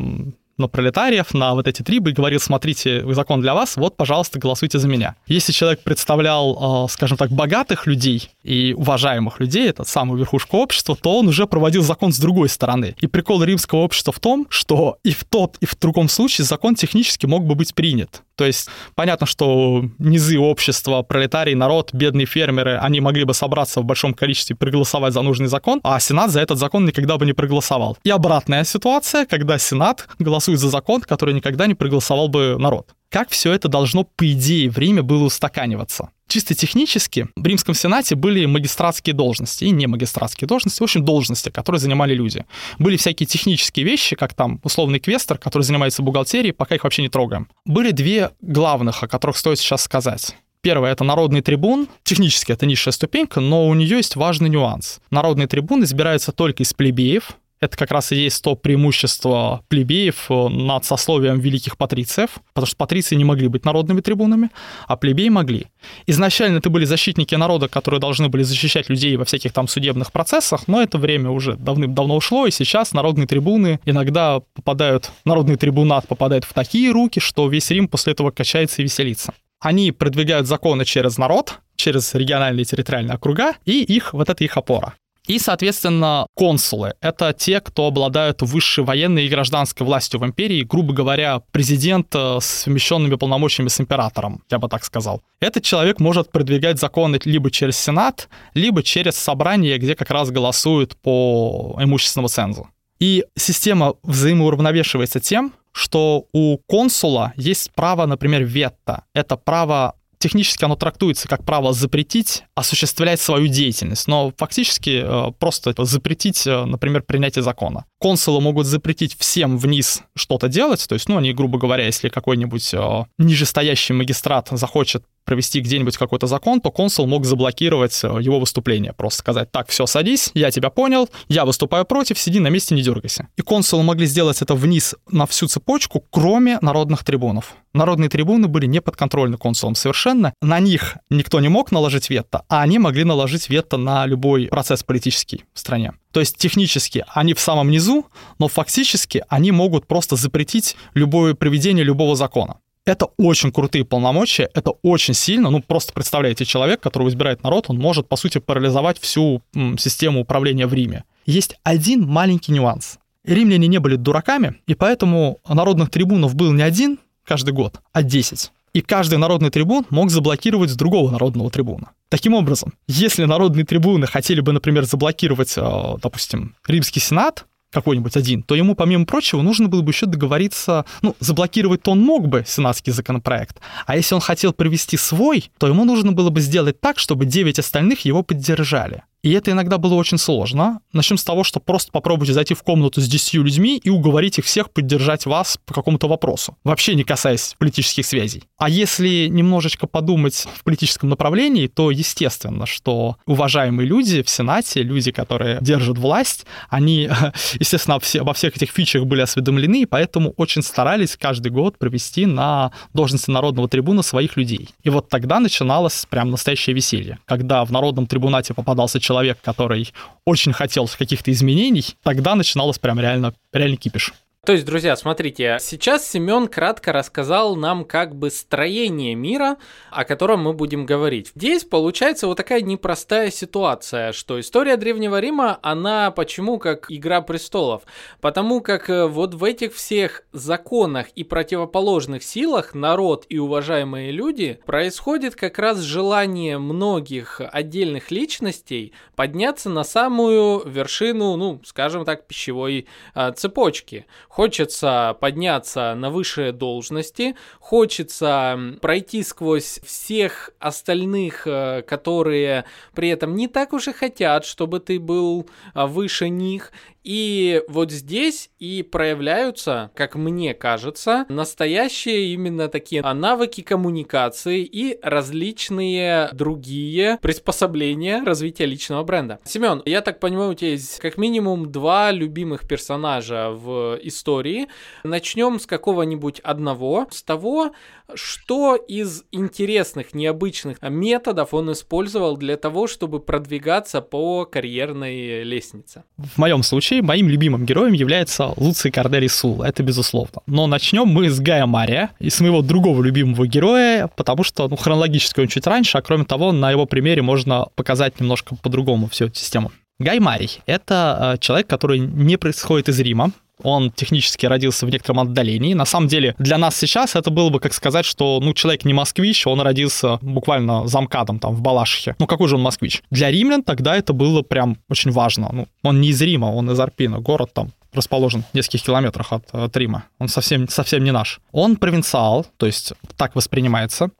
на 0.59 0.69
пролетариев, 0.69 1.35
на 1.35 1.55
вот 1.55 1.67
эти 1.67 1.83
трибы 1.83 2.11
и 2.11 2.12
говорил, 2.12 2.41
смотрите, 2.41 3.05
закон 3.15 3.41
для 3.41 3.55
вас, 3.55 3.77
вот, 3.77 3.97
пожалуйста, 3.97 4.38
голосуйте 4.38 4.79
за 4.79 4.88
меня. 4.88 5.17
Если 5.27 5.53
человек 5.53 5.81
представлял, 5.83 6.87
э, 6.87 6.93
скажем 6.93 7.17
так, 7.17 7.31
богатых 7.31 7.87
людей 7.87 8.31
и 8.43 8.75
уважаемых 8.77 9.41
людей, 9.41 9.69
это 9.69 9.85
самую 9.85 10.19
верхушку 10.19 10.59
общества, 10.59 10.97
то 11.01 11.19
он 11.19 11.29
уже 11.29 11.47
проводил 11.47 11.83
закон 11.83 12.12
с 12.12 12.19
другой 12.19 12.49
стороны. 12.49 12.95
И 13.01 13.07
прикол 13.07 13.43
римского 13.43 13.81
общества 13.81 14.12
в 14.12 14.21
том, 14.21 14.47
что 14.51 14.99
и 15.05 15.12
в 15.12 15.25
тот, 15.25 15.57
и 15.61 15.67
в 15.67 15.79
другом 15.79 16.09
случае 16.09 16.45
закон 16.45 16.75
технически 16.75 17.27
мог 17.27 17.45
бы 17.45 17.55
быть 17.55 17.75
принят. 17.75 18.23
То 18.37 18.45
есть 18.45 18.68
понятно, 18.95 19.27
что 19.27 19.85
низы 19.99 20.38
общества, 20.38 21.03
пролетарий, 21.03 21.55
народ, 21.55 21.90
бедные 21.92 22.27
фермеры, 22.27 22.79
они 22.79 23.01
могли 23.01 23.25
бы 23.25 23.35
собраться 23.35 23.81
в 23.81 23.85
большом 23.85 24.14
количестве 24.14 24.55
и 24.55 24.57
проголосовать 24.57 25.12
за 25.12 25.23
нужный 25.23 25.49
закон, 25.49 25.81
а 25.83 25.99
Сенат 26.01 26.31
за 26.31 26.40
этот 26.40 26.59
закон 26.59 26.85
никогда 26.85 27.18
бы 27.18 27.27
не 27.27 27.33
проголосовал. 27.33 27.99
И 28.05 28.11
обратная 28.11 28.64
ситуация, 28.64 29.27
когда 29.27 29.59
Сенат 29.59 30.09
голосует 30.18 30.59
за 30.59 30.68
закон, 30.68 31.03
который 31.03 31.35
никогда 31.35 31.66
не 31.66 31.75
проголосовал 31.75 32.29
бы 32.29 32.57
народ. 32.59 32.95
Как 33.11 33.29
все 33.29 33.53
это 33.53 33.68
должно, 33.68 34.05
по 34.05 34.31
идее, 34.33 34.71
время 34.71 35.03
было 35.03 35.25
устаканиваться? 35.25 36.09
Чисто 36.33 36.55
технически 36.55 37.29
в 37.37 37.47
Римском 37.47 37.75
Сенате 37.75 38.14
были 38.14 38.47
магистратские 38.47 39.12
должности 39.12 39.64
и 39.64 39.71
не 39.71 39.87
магистратские 39.87 40.49
должности, 40.49 40.81
в 40.81 40.85
общем, 40.85 41.05
должности, 41.05 41.51
которые 41.51 41.79
занимали 41.79 42.14
люди. 42.14 42.47
Были 42.79 42.97
всякие 42.97 43.27
технические 43.27 43.85
вещи, 43.85 44.16
как 44.16 44.33
там 44.33 44.59
условный 44.64 44.99
квестер, 44.99 45.37
который 45.37 45.64
занимается 45.64 46.01
бухгалтерией, 46.01 46.55
пока 46.55 46.75
их 46.75 46.85
вообще 46.85 47.03
не 47.03 47.11
трогаем. 47.11 47.49
Были 47.66 47.90
две 47.90 48.31
главных, 48.40 49.03
о 49.03 49.09
которых 49.09 49.37
стоит 49.37 49.59
сейчас 49.59 49.83
сказать. 49.83 50.35
Первое— 50.62 50.92
это 50.92 51.05
народный 51.05 51.42
трибун. 51.42 51.87
Технически 52.03 52.53
это 52.53 52.64
низшая 52.64 52.92
ступенька, 52.92 53.40
но 53.40 53.68
у 53.68 53.75
нее 53.75 53.99
есть 53.99 54.16
важный 54.16 54.49
нюанс. 54.49 55.01
Народный 55.11 55.49
трибун 55.49 55.85
избирается 55.85 56.33
только 56.33 56.62
из 56.62 56.73
плебеев, 56.73 57.37
это 57.62 57.77
как 57.77 57.92
раз 57.92 58.11
и 58.11 58.16
есть 58.16 58.42
то 58.42 58.57
преимущество 58.57 59.62
плебеев 59.68 60.27
э, 60.29 60.48
над 60.48 60.85
сословием 60.85 61.38
великих 61.38 61.77
патрициев, 61.77 62.31
потому 62.53 62.66
что 62.66 62.77
патриции 62.77 63.14
не 63.14 63.25
могли 63.25 63.46
быть 63.46 63.64
народными 63.64 64.01
трибунами, 64.01 64.51
а 64.88 64.96
плебеи 64.96 65.29
могли. 65.29 65.68
Изначально 66.09 66.59
это 66.59 66.70
были 66.70 66.85
защитники 66.85 67.37
народа, 67.37 67.68
которые 67.68 68.01
должны 68.01 68.29
были 68.29 68.42
защищать 68.42 68.90
людей 68.90 69.16
во 69.16 69.25
всяких 69.25 69.53
там 69.53 69.68
судебных 69.68 70.11
процессах, 70.11 70.66
но 70.66 70.83
это 70.83 70.98
время 70.98 71.31
уже 71.31 71.55
давным-давно 71.55 72.16
ушло, 72.16 72.46
и 72.46 72.51
сейчас 72.51 72.92
народные 72.92 73.29
трибуны 73.29 73.79
иногда 73.85 74.40
попадают, 74.55 75.12
народный 75.25 75.55
трибунат 75.55 76.09
попадает 76.09 76.42
в 76.42 76.53
такие 76.53 76.90
руки, 76.90 77.20
что 77.20 77.48
весь 77.48 77.70
Рим 77.70 77.87
после 77.87 78.12
этого 78.12 78.33
качается 78.33 78.83
и 78.83 78.85
веселится. 78.85 79.35
Они 79.61 79.92
продвигают 79.92 80.48
законы 80.48 80.85
через 80.85 81.16
народ, 81.16 81.61
через 81.77 82.12
региональные 82.14 82.64
территориальные 82.64 83.14
округа, 83.14 83.55
и 83.64 83.85
их, 83.85 84.12
вот 84.14 84.29
это 84.29 84.42
их 84.42 84.57
опора. 84.57 84.94
И, 85.33 85.38
соответственно, 85.38 86.27
консулы— 86.35 86.92
это 87.01 87.33
те, 87.33 87.62
кто 87.62 87.87
обладают 87.87 88.42
высшей 88.42 88.85
военной 88.85 89.25
и 89.25 89.31
гражданской 89.31 89.87
властью 89.87 90.21
в 90.21 90.27
империи, 90.27 90.62
грубо 90.62 90.92
говоря, 90.92 91.40
президент 91.53 92.14
э, 92.14 92.37
с 92.38 92.45
совмещенными 92.45 93.14
полномочиями 93.14 93.68
с 93.68 93.81
императором, 93.81 94.42
я 94.51 94.59
бы 94.59 94.68
так 94.68 94.85
сказал. 94.85 95.23
Этот 95.40 95.64
человек 95.64 96.01
может 96.01 96.31
продвигать 96.31 96.79
законы 96.79 97.18
либо 97.25 97.51
через 97.51 97.79
Сенат, 97.79 98.29
либо 98.53 98.83
через 98.83 99.16
собрание, 99.16 99.79
где 99.79 99.95
как 99.95 100.11
раз 100.11 100.31
голосуют 100.31 100.99
по 101.01 101.79
имущественному 101.81 102.29
цензу. 102.29 102.68
И 103.01 103.25
система 103.35 103.95
взаимоуравновешивается 104.03 105.18
тем, 105.18 105.55
что 105.73 106.27
у 106.35 106.59
консула 106.68 107.33
есть 107.37 107.71
право, 107.75 108.05
например, 108.05 108.45
вето. 108.45 109.05
Это 109.14 109.38
право 109.38 109.95
технически 110.23 110.65
оно 110.65 110.77
трактуется 110.77 111.29
как 111.29 111.45
право 111.45 111.73
запретить 111.73 112.45
осуществлять 112.55 113.21
свою 113.21 113.49
деятельность, 113.49 114.07
но 114.07 114.33
фактически 114.37 115.03
э, 115.05 115.33
просто 115.39 115.75
запретить, 115.85 116.47
э, 116.47 116.65
например, 116.65 117.03
принятие 117.03 117.43
закона. 117.43 117.85
Консулы 118.03 118.41
могут 118.41 118.67
запретить 118.67 119.17
всем 119.17 119.57
вниз 119.57 120.03
что-то 120.17 120.49
делать, 120.49 120.85
то 120.88 120.95
есть, 120.95 121.09
ну, 121.09 121.19
они, 121.19 121.33
грубо 121.33 121.57
говоря, 121.57 121.87
если 121.87 122.09
какой-нибудь 122.09 122.75
э, 122.75 123.05
нижестоящий 123.19 123.95
магистрат 123.95 124.49
захочет 124.51 125.05
провести 125.25 125.61
где-нибудь 125.61 125.97
какой-то 125.97 126.27
закон, 126.27 126.61
то 126.61 126.73
консул 126.73 127.07
мог 127.07 127.25
заблокировать 127.25 128.01
э, 128.03 128.09
его 128.21 128.41
выступление. 128.41 128.93
Просто 128.93 129.21
сказать, 129.21 129.53
так, 129.53 129.69
все, 129.69 129.87
садись, 129.87 130.33
я 130.35 130.51
тебя 130.51 130.71
понял, 130.71 131.09
я 131.29 131.45
выступаю 131.45 131.85
против, 131.85 132.19
сиди 132.19 132.41
на 132.41 132.49
месте, 132.49 132.75
не 132.75 132.83
дергайся. 132.83 133.29
И 133.37 133.43
консулы 133.43 133.85
могли 133.85 134.07
сделать 134.07 134.43
это 134.43 134.57
вниз 134.57 134.97
на 135.09 135.27
всю 135.27 135.47
цепочку, 135.47 136.05
кроме 136.11 136.59
народных 136.61 137.05
трибунов. 137.05 137.55
Народные 137.73 138.11
трибуны 138.11 138.49
были 138.49 138.67
не 138.67 138.81
подконтрольны 138.81 139.38
консулам 139.38 139.77
совершенно. 139.77 140.35
На 140.43 140.59
них 140.59 140.97
никто 141.09 141.38
не 141.38 141.49
мог 141.49 141.71
наложить 141.71 142.11
вето, 142.11 142.43
а 142.49 142.62
они 142.62 142.81
могли 142.81 143.05
наложить 143.05 143.49
вето 143.49 143.77
на 143.77 144.07
любой 144.07 144.49
процесс 144.49 144.83
политический 144.83 145.45
в 145.55 145.61
стране. 145.61 145.93
То 146.12 146.20
есть 146.20 146.37
технически 146.37 147.05
они 147.09 147.35
в 147.35 147.40
самом 147.40 147.70
низу, 147.70 148.07
но 148.38 148.48
фактически 148.48 149.25
они 149.29 149.51
могут 149.51 149.87
просто 149.87 150.16
запретить 150.16 150.77
любое 150.94 151.35
проведение 151.35 151.85
любого 151.85 152.16
закона. 152.16 152.59
Это 152.85 153.07
очень 153.16 153.53
крутые 153.53 153.85
полномочия, 153.85 154.51
это 154.55 154.72
очень 154.83 155.14
сильно. 155.14 155.51
Ну, 155.51 155.62
просто 155.62 155.92
представляете, 155.92 156.44
человек, 156.44 156.81
которого 156.81 157.09
избирает 157.09 157.42
народ, 157.44 157.66
он 157.68 157.79
может, 157.79 158.09
по 158.09 158.16
сути, 158.16 158.38
парализовать 158.38 158.98
всю 158.98 159.40
м, 159.55 159.79
систему 159.79 160.20
управления 160.20 160.66
в 160.66 160.75
Риме. 160.75 161.05
Есть 161.25 161.57
один 161.62 162.07
маленький 162.07 162.53
нюанс. 162.53 162.98
Римляне 163.25 163.68
не 163.68 163.79
были 163.79 163.94
дураками, 163.94 164.57
и 164.66 164.75
поэтому 164.75 165.38
народных 165.48 165.90
трибунов 165.90 166.35
был 166.35 166.53
не 166.53 166.62
один 166.62 166.98
каждый 167.25 167.55
год, 167.55 167.81
а 167.92 168.03
10. 168.03 168.51
И 168.73 168.81
каждый 168.81 169.19
народный 169.19 169.51
трибун 169.51 169.85
мог 169.91 170.11
заблокировать 170.11 170.71
с 170.71 170.77
другого 170.77 171.11
народного 171.11 171.51
трибуна. 171.51 171.91
Таким 172.09 172.35
образом, 172.35 172.73
если 172.89 173.25
народные 173.25 173.67
трибуны 173.67 174.07
хотели 174.07 174.41
бы, 174.41 174.53
например, 174.53 174.85
заблокировать, 174.85 175.55
э, 175.57 175.95
допустим, 176.03 176.55
Римский 176.67 177.01
Сенат, 177.01 177.47
какой-нибудь 177.71 178.17
один, 178.17 178.43
то 178.43 178.55
ему, 178.55 178.75
помимо 178.75 179.07
прочего, 179.07 179.41
нужно 179.43 179.69
было 179.69 179.81
бы 179.81 179.93
еще 179.93 180.07
договориться, 180.07 180.85
ну, 181.01 181.17
заблокировать-то 181.21 181.93
он 181.93 182.01
мог 182.01 182.29
бы 182.29 182.45
сенатский 182.47 182.93
законопроект, 182.93 183.61
а 183.87 183.97
если 183.97 184.15
он 184.15 184.21
хотел 184.21 184.53
привести 184.53 184.97
свой, 184.97 185.51
то 185.59 185.67
ему 185.67 185.85
нужно 185.85 186.13
было 186.13 186.31
бы 186.31 186.41
сделать 186.41 186.81
так, 186.81 186.99
чтобы 186.99 187.25
9 187.25 187.59
остальных 187.59 188.01
его 188.01 188.23
поддержали. 188.23 189.05
И 189.23 189.31
это 189.33 189.53
иногда 189.53 189.79
было 189.79 189.95
очень 189.95 190.19
сложно. 190.19 190.81
Начнем 190.93 191.17
с 191.17 191.23
того, 191.23 191.45
что 191.45 191.61
просто 191.61 191.93
попробуйте 191.93 192.33
зайти 192.33 192.55
в 192.55 192.63
комнату 192.65 193.01
с 193.01 193.07
10 193.07 193.35
людьми 193.35 193.81
и 193.83 193.89
уговорить 193.89 194.39
их 194.39 194.45
всех 194.45 194.71
поддержать 194.71 195.27
вас 195.27 195.59
по 195.65 195.75
какому-то 195.75 196.09
вопросу, 196.09 196.57
вообще 196.65 196.97
не 196.97 197.05
касаясь 197.05 197.55
политических 197.59 198.05
связей. 198.05 198.43
А 198.59 198.69
если 198.69 199.29
немножечко 199.29 199.87
подумать 199.87 200.49
в 200.57 200.65
политическом 200.65 201.09
направлении, 201.09 201.69
то 201.69 201.93
естественно, 201.93 202.67
что 202.67 203.17
уважаемые 203.25 203.87
люди 203.87 204.23
в 204.23 204.29
Сенате, 204.29 204.83
люди, 204.83 205.13
которые 205.13 205.59
держат 205.61 205.99
власть, 205.99 206.45
они, 206.69 207.09
естественно, 207.61 208.01
обо 208.21 208.35
всех 208.35 208.57
этих 208.57 208.71
фичах 208.71 209.05
были 209.05 209.21
осведомлены, 209.21 209.83
и 209.83 209.87
поэтому 209.87 210.35
очень 210.37 210.63
старались 210.63 211.17
каждый 211.17 211.53
год 211.53 211.79
провести 211.79 212.27
на 212.27 212.73
должности 212.93 213.31
народного 213.31 213.69
трибуна 213.69 214.03
своих 214.03 214.37
людей. 214.37 214.71
И 214.83 214.91
вот 214.91 215.09
тогда 215.09 215.39
начиналось 215.39 216.07
прям 216.11 216.33
настоящее 216.33 216.75
веселье, 216.75 217.21
когда 217.25 217.65
в 217.65 217.71
народном 217.71 218.09
трибунате 218.09 218.53
попадался 218.53 218.99
человек, 218.99 219.12
человек, 219.12 219.38
который 219.42 219.92
очень 220.25 220.55
хотел 220.55 220.88
каких-то 220.96 221.31
изменений, 221.33 221.85
тогда 222.03 222.35
начиналось 222.35 222.79
прям 222.79 222.98
реально, 222.98 223.35
реально 223.53 223.77
кипиш. 223.77 224.14
То 224.44 224.55
есть, 224.55 224.64
друзья, 224.64 224.96
смотрите, 224.96 225.59
сейчас 225.61 226.05
Семен 226.05 226.48
кратко 226.48 226.92
рассказал 226.92 227.55
нам 227.55 227.85
как 227.85 228.16
бы 228.16 228.28
строение 228.28 229.14
мира, 229.14 229.57
о 229.92 230.05
котором 230.05 230.40
мы 230.42 230.52
будем 230.52 230.85
говорить. 230.85 231.31
Здесь 231.37 231.62
получается 231.62 232.26
вот 232.26 232.38
такая 232.38 232.61
непростая 232.61 233.31
ситуация, 233.31 234.11
что 234.11 234.40
история 234.40 234.76
Древнего 234.76 235.20
Рима, 235.20 235.61
она 235.62 236.11
почему 236.11 236.59
как 236.59 236.87
Игра 236.88 237.20
престолов? 237.20 237.83
Потому 238.20 238.61
как 238.62 238.90
э, 238.90 239.07
вот 239.07 239.35
в 239.35 239.44
этих 239.44 239.76
всех 239.76 240.24
законах 240.33 241.11
и 241.11 241.22
противоположных 241.22 242.24
силах 242.24 242.74
народ 242.74 243.26
и 243.28 243.38
уважаемые 243.38 244.11
люди 244.11 244.59
происходит 244.66 245.37
как 245.37 245.61
раз 245.61 245.78
желание 245.78 246.59
многих 246.59 247.40
отдельных 247.40 248.11
личностей 248.11 248.92
подняться 249.14 249.70
на 249.70 249.85
самую 249.85 250.68
вершину, 250.68 251.37
ну, 251.37 251.61
скажем 251.64 252.05
так, 252.05 252.26
пищевой 252.26 252.88
э, 253.14 253.33
цепочки 253.37 254.07
Хочется 254.33 255.14
подняться 255.21 255.95
на 255.95 256.09
высшие 256.09 256.53
должности, 256.53 257.37
хочется 257.61 258.59
пройти 258.81 259.23
сквозь 259.25 259.79
всех 259.85 260.53
остальных, 260.59 261.47
э, 261.47 261.83
которые 261.83 262.64
при 262.95 263.11
этом 263.11 263.35
не 263.35 263.47
так 263.47 263.75
уж 263.75 263.88
и 263.88 263.92
хотят, 263.92 264.47
чтобы 264.47 264.81
ты 264.81 264.99
был 264.99 265.51
а, 265.75 265.87
выше 265.87 266.31
них. 266.31 266.73
И 267.05 267.62
вот 267.69 267.91
здесь 267.91 268.51
и 268.59 268.83
проявляются, 268.83 269.91
как 269.95 270.15
мне 270.15 270.55
кажется, 270.55 271.27
настоящие 271.29 272.33
именно 272.33 272.69
такие 272.69 273.03
навыки 273.03 273.61
коммуникации 273.61 274.62
и 274.62 274.99
различные 275.03 276.29
другие 276.33 277.19
приспособления 277.21 278.23
развития 278.25 278.67
личного 278.67 279.03
бренда. 279.03 279.41
Семен, 279.45 279.83
я 279.85 280.01
так 280.01 280.21
понимаю, 280.21 280.53
у 280.53 280.55
тебя 280.55 280.71
есть 280.71 280.99
как 281.01 281.19
минимум 281.19 281.73
два 281.73 282.12
любимых 282.12 282.69
персонажа 282.69 283.51
в 283.51 283.99
истории. 284.03 284.69
Начнем 285.03 285.59
с 285.59 285.67
какого-нибудь 285.67 286.41
одного, 286.41 287.09
с 287.11 287.23
того, 287.23 287.73
что 288.15 288.77
из 288.77 289.25
интересных, 289.33 290.15
необычных 290.15 290.83
методов 290.83 291.55
он 291.55 291.73
использовал 291.73 292.37
для 292.37 292.57
того, 292.57 292.87
чтобы 292.87 293.21
продвигаться 293.21 294.01
по 294.01 294.45
карьерной 294.45 295.43
лестнице? 295.43 296.05
В 296.17 296.38
моем 296.38 296.62
случае 296.62 296.91
моим 297.00 297.28
любимым 297.28 297.64
героем 297.64 297.92
является 297.92 298.52
Луций 298.57 298.90
Корделий 298.90 299.28
Сул, 299.28 299.62
это 299.62 299.83
безусловно. 299.83 300.42
Но 300.46 300.66
начнем 300.66 301.07
мы 301.07 301.31
с 301.31 301.40
Гая 301.40 301.66
Мария 301.66 302.11
и 302.18 302.28
с 302.28 302.40
моего 302.40 302.62
другого 302.62 303.02
любимого 303.02 303.46
героя, 303.46 304.09
потому 304.16 304.44
что 304.44 304.68
ну, 304.68 304.76
хронологически 304.76 305.40
он 305.40 305.48
чуть 305.48 305.66
раньше, 305.66 305.98
а 305.98 306.02
кроме 306.02 306.24
того, 306.24 306.52
на 306.52 306.70
его 306.70 306.87
примере 306.87 307.22
можно 307.22 307.66
показать 307.74 308.20
немножко 308.20 308.57
по-другому 308.57 309.09
всю 309.09 309.26
эту 309.26 309.37
систему. 309.37 309.72
Гай 309.98 310.18
Марий— 310.18 310.61
это 310.66 311.35
э, 311.35 311.38
человек, 311.38 311.68
который 311.68 311.98
не 311.98 312.37
происходит 312.37 312.88
из 312.88 312.98
Рима, 312.98 313.31
он 313.62 313.90
технически 313.90 314.46
родился 314.46 314.87
в 314.87 314.90
некотором 314.90 315.20
отдалении. 315.20 315.75
На 315.75 315.85
самом 315.85 316.09
деле, 316.09 316.35
для 316.38 316.59
нас 316.59 316.77
сейчас 316.77 317.16
это 317.16 317.31
было 317.31 317.48
бы 317.51 317.61
как 317.61 317.75
сказать, 317.75 318.05
что, 318.05 318.40
ну, 318.42 318.53
человек 318.55 318.85
не 318.85 318.92
москвич, 318.92 319.46
он 319.46 319.61
родился 319.61 320.18
буквально 320.20 320.87
замкадом 320.87 321.38
там 321.38 321.55
в 321.55 321.61
Балашихе. 321.61 322.16
Ну, 322.18 322.27
какой 322.27 322.48
же 322.48 322.57
он 322.57 322.62
москвич? 322.62 323.03
Для 323.11 323.31
римлян 323.31 323.62
тогда 323.62 323.96
это 323.96 324.12
было 324.12 324.42
прям 324.42 324.79
очень 324.88 325.11
важно. 325.11 325.51
Ну, 325.53 325.68
он 325.83 326.01
не 326.01 326.09
из 326.09 326.20
Рима, 326.20 326.46
он 326.46 326.70
из 326.70 326.81
Арпина, 326.81 327.20
город 327.20 327.51
там 327.53 327.72
расположен 327.92 328.44
в 328.53 328.55
нескольких 328.55 328.85
километрах 328.85 329.33
от, 329.33 329.44
от 329.53 329.77
Рима. 329.77 330.05
Он 330.18 330.29
совсем, 330.29 330.68
совсем 330.68 331.05
не 331.05 331.12
наш. 331.12 331.40
Он 331.53 331.77
провинциал, 331.77 332.46
то 332.57 332.66
есть 332.66 332.94
так 333.16 333.35
воспринимается. 333.35 334.11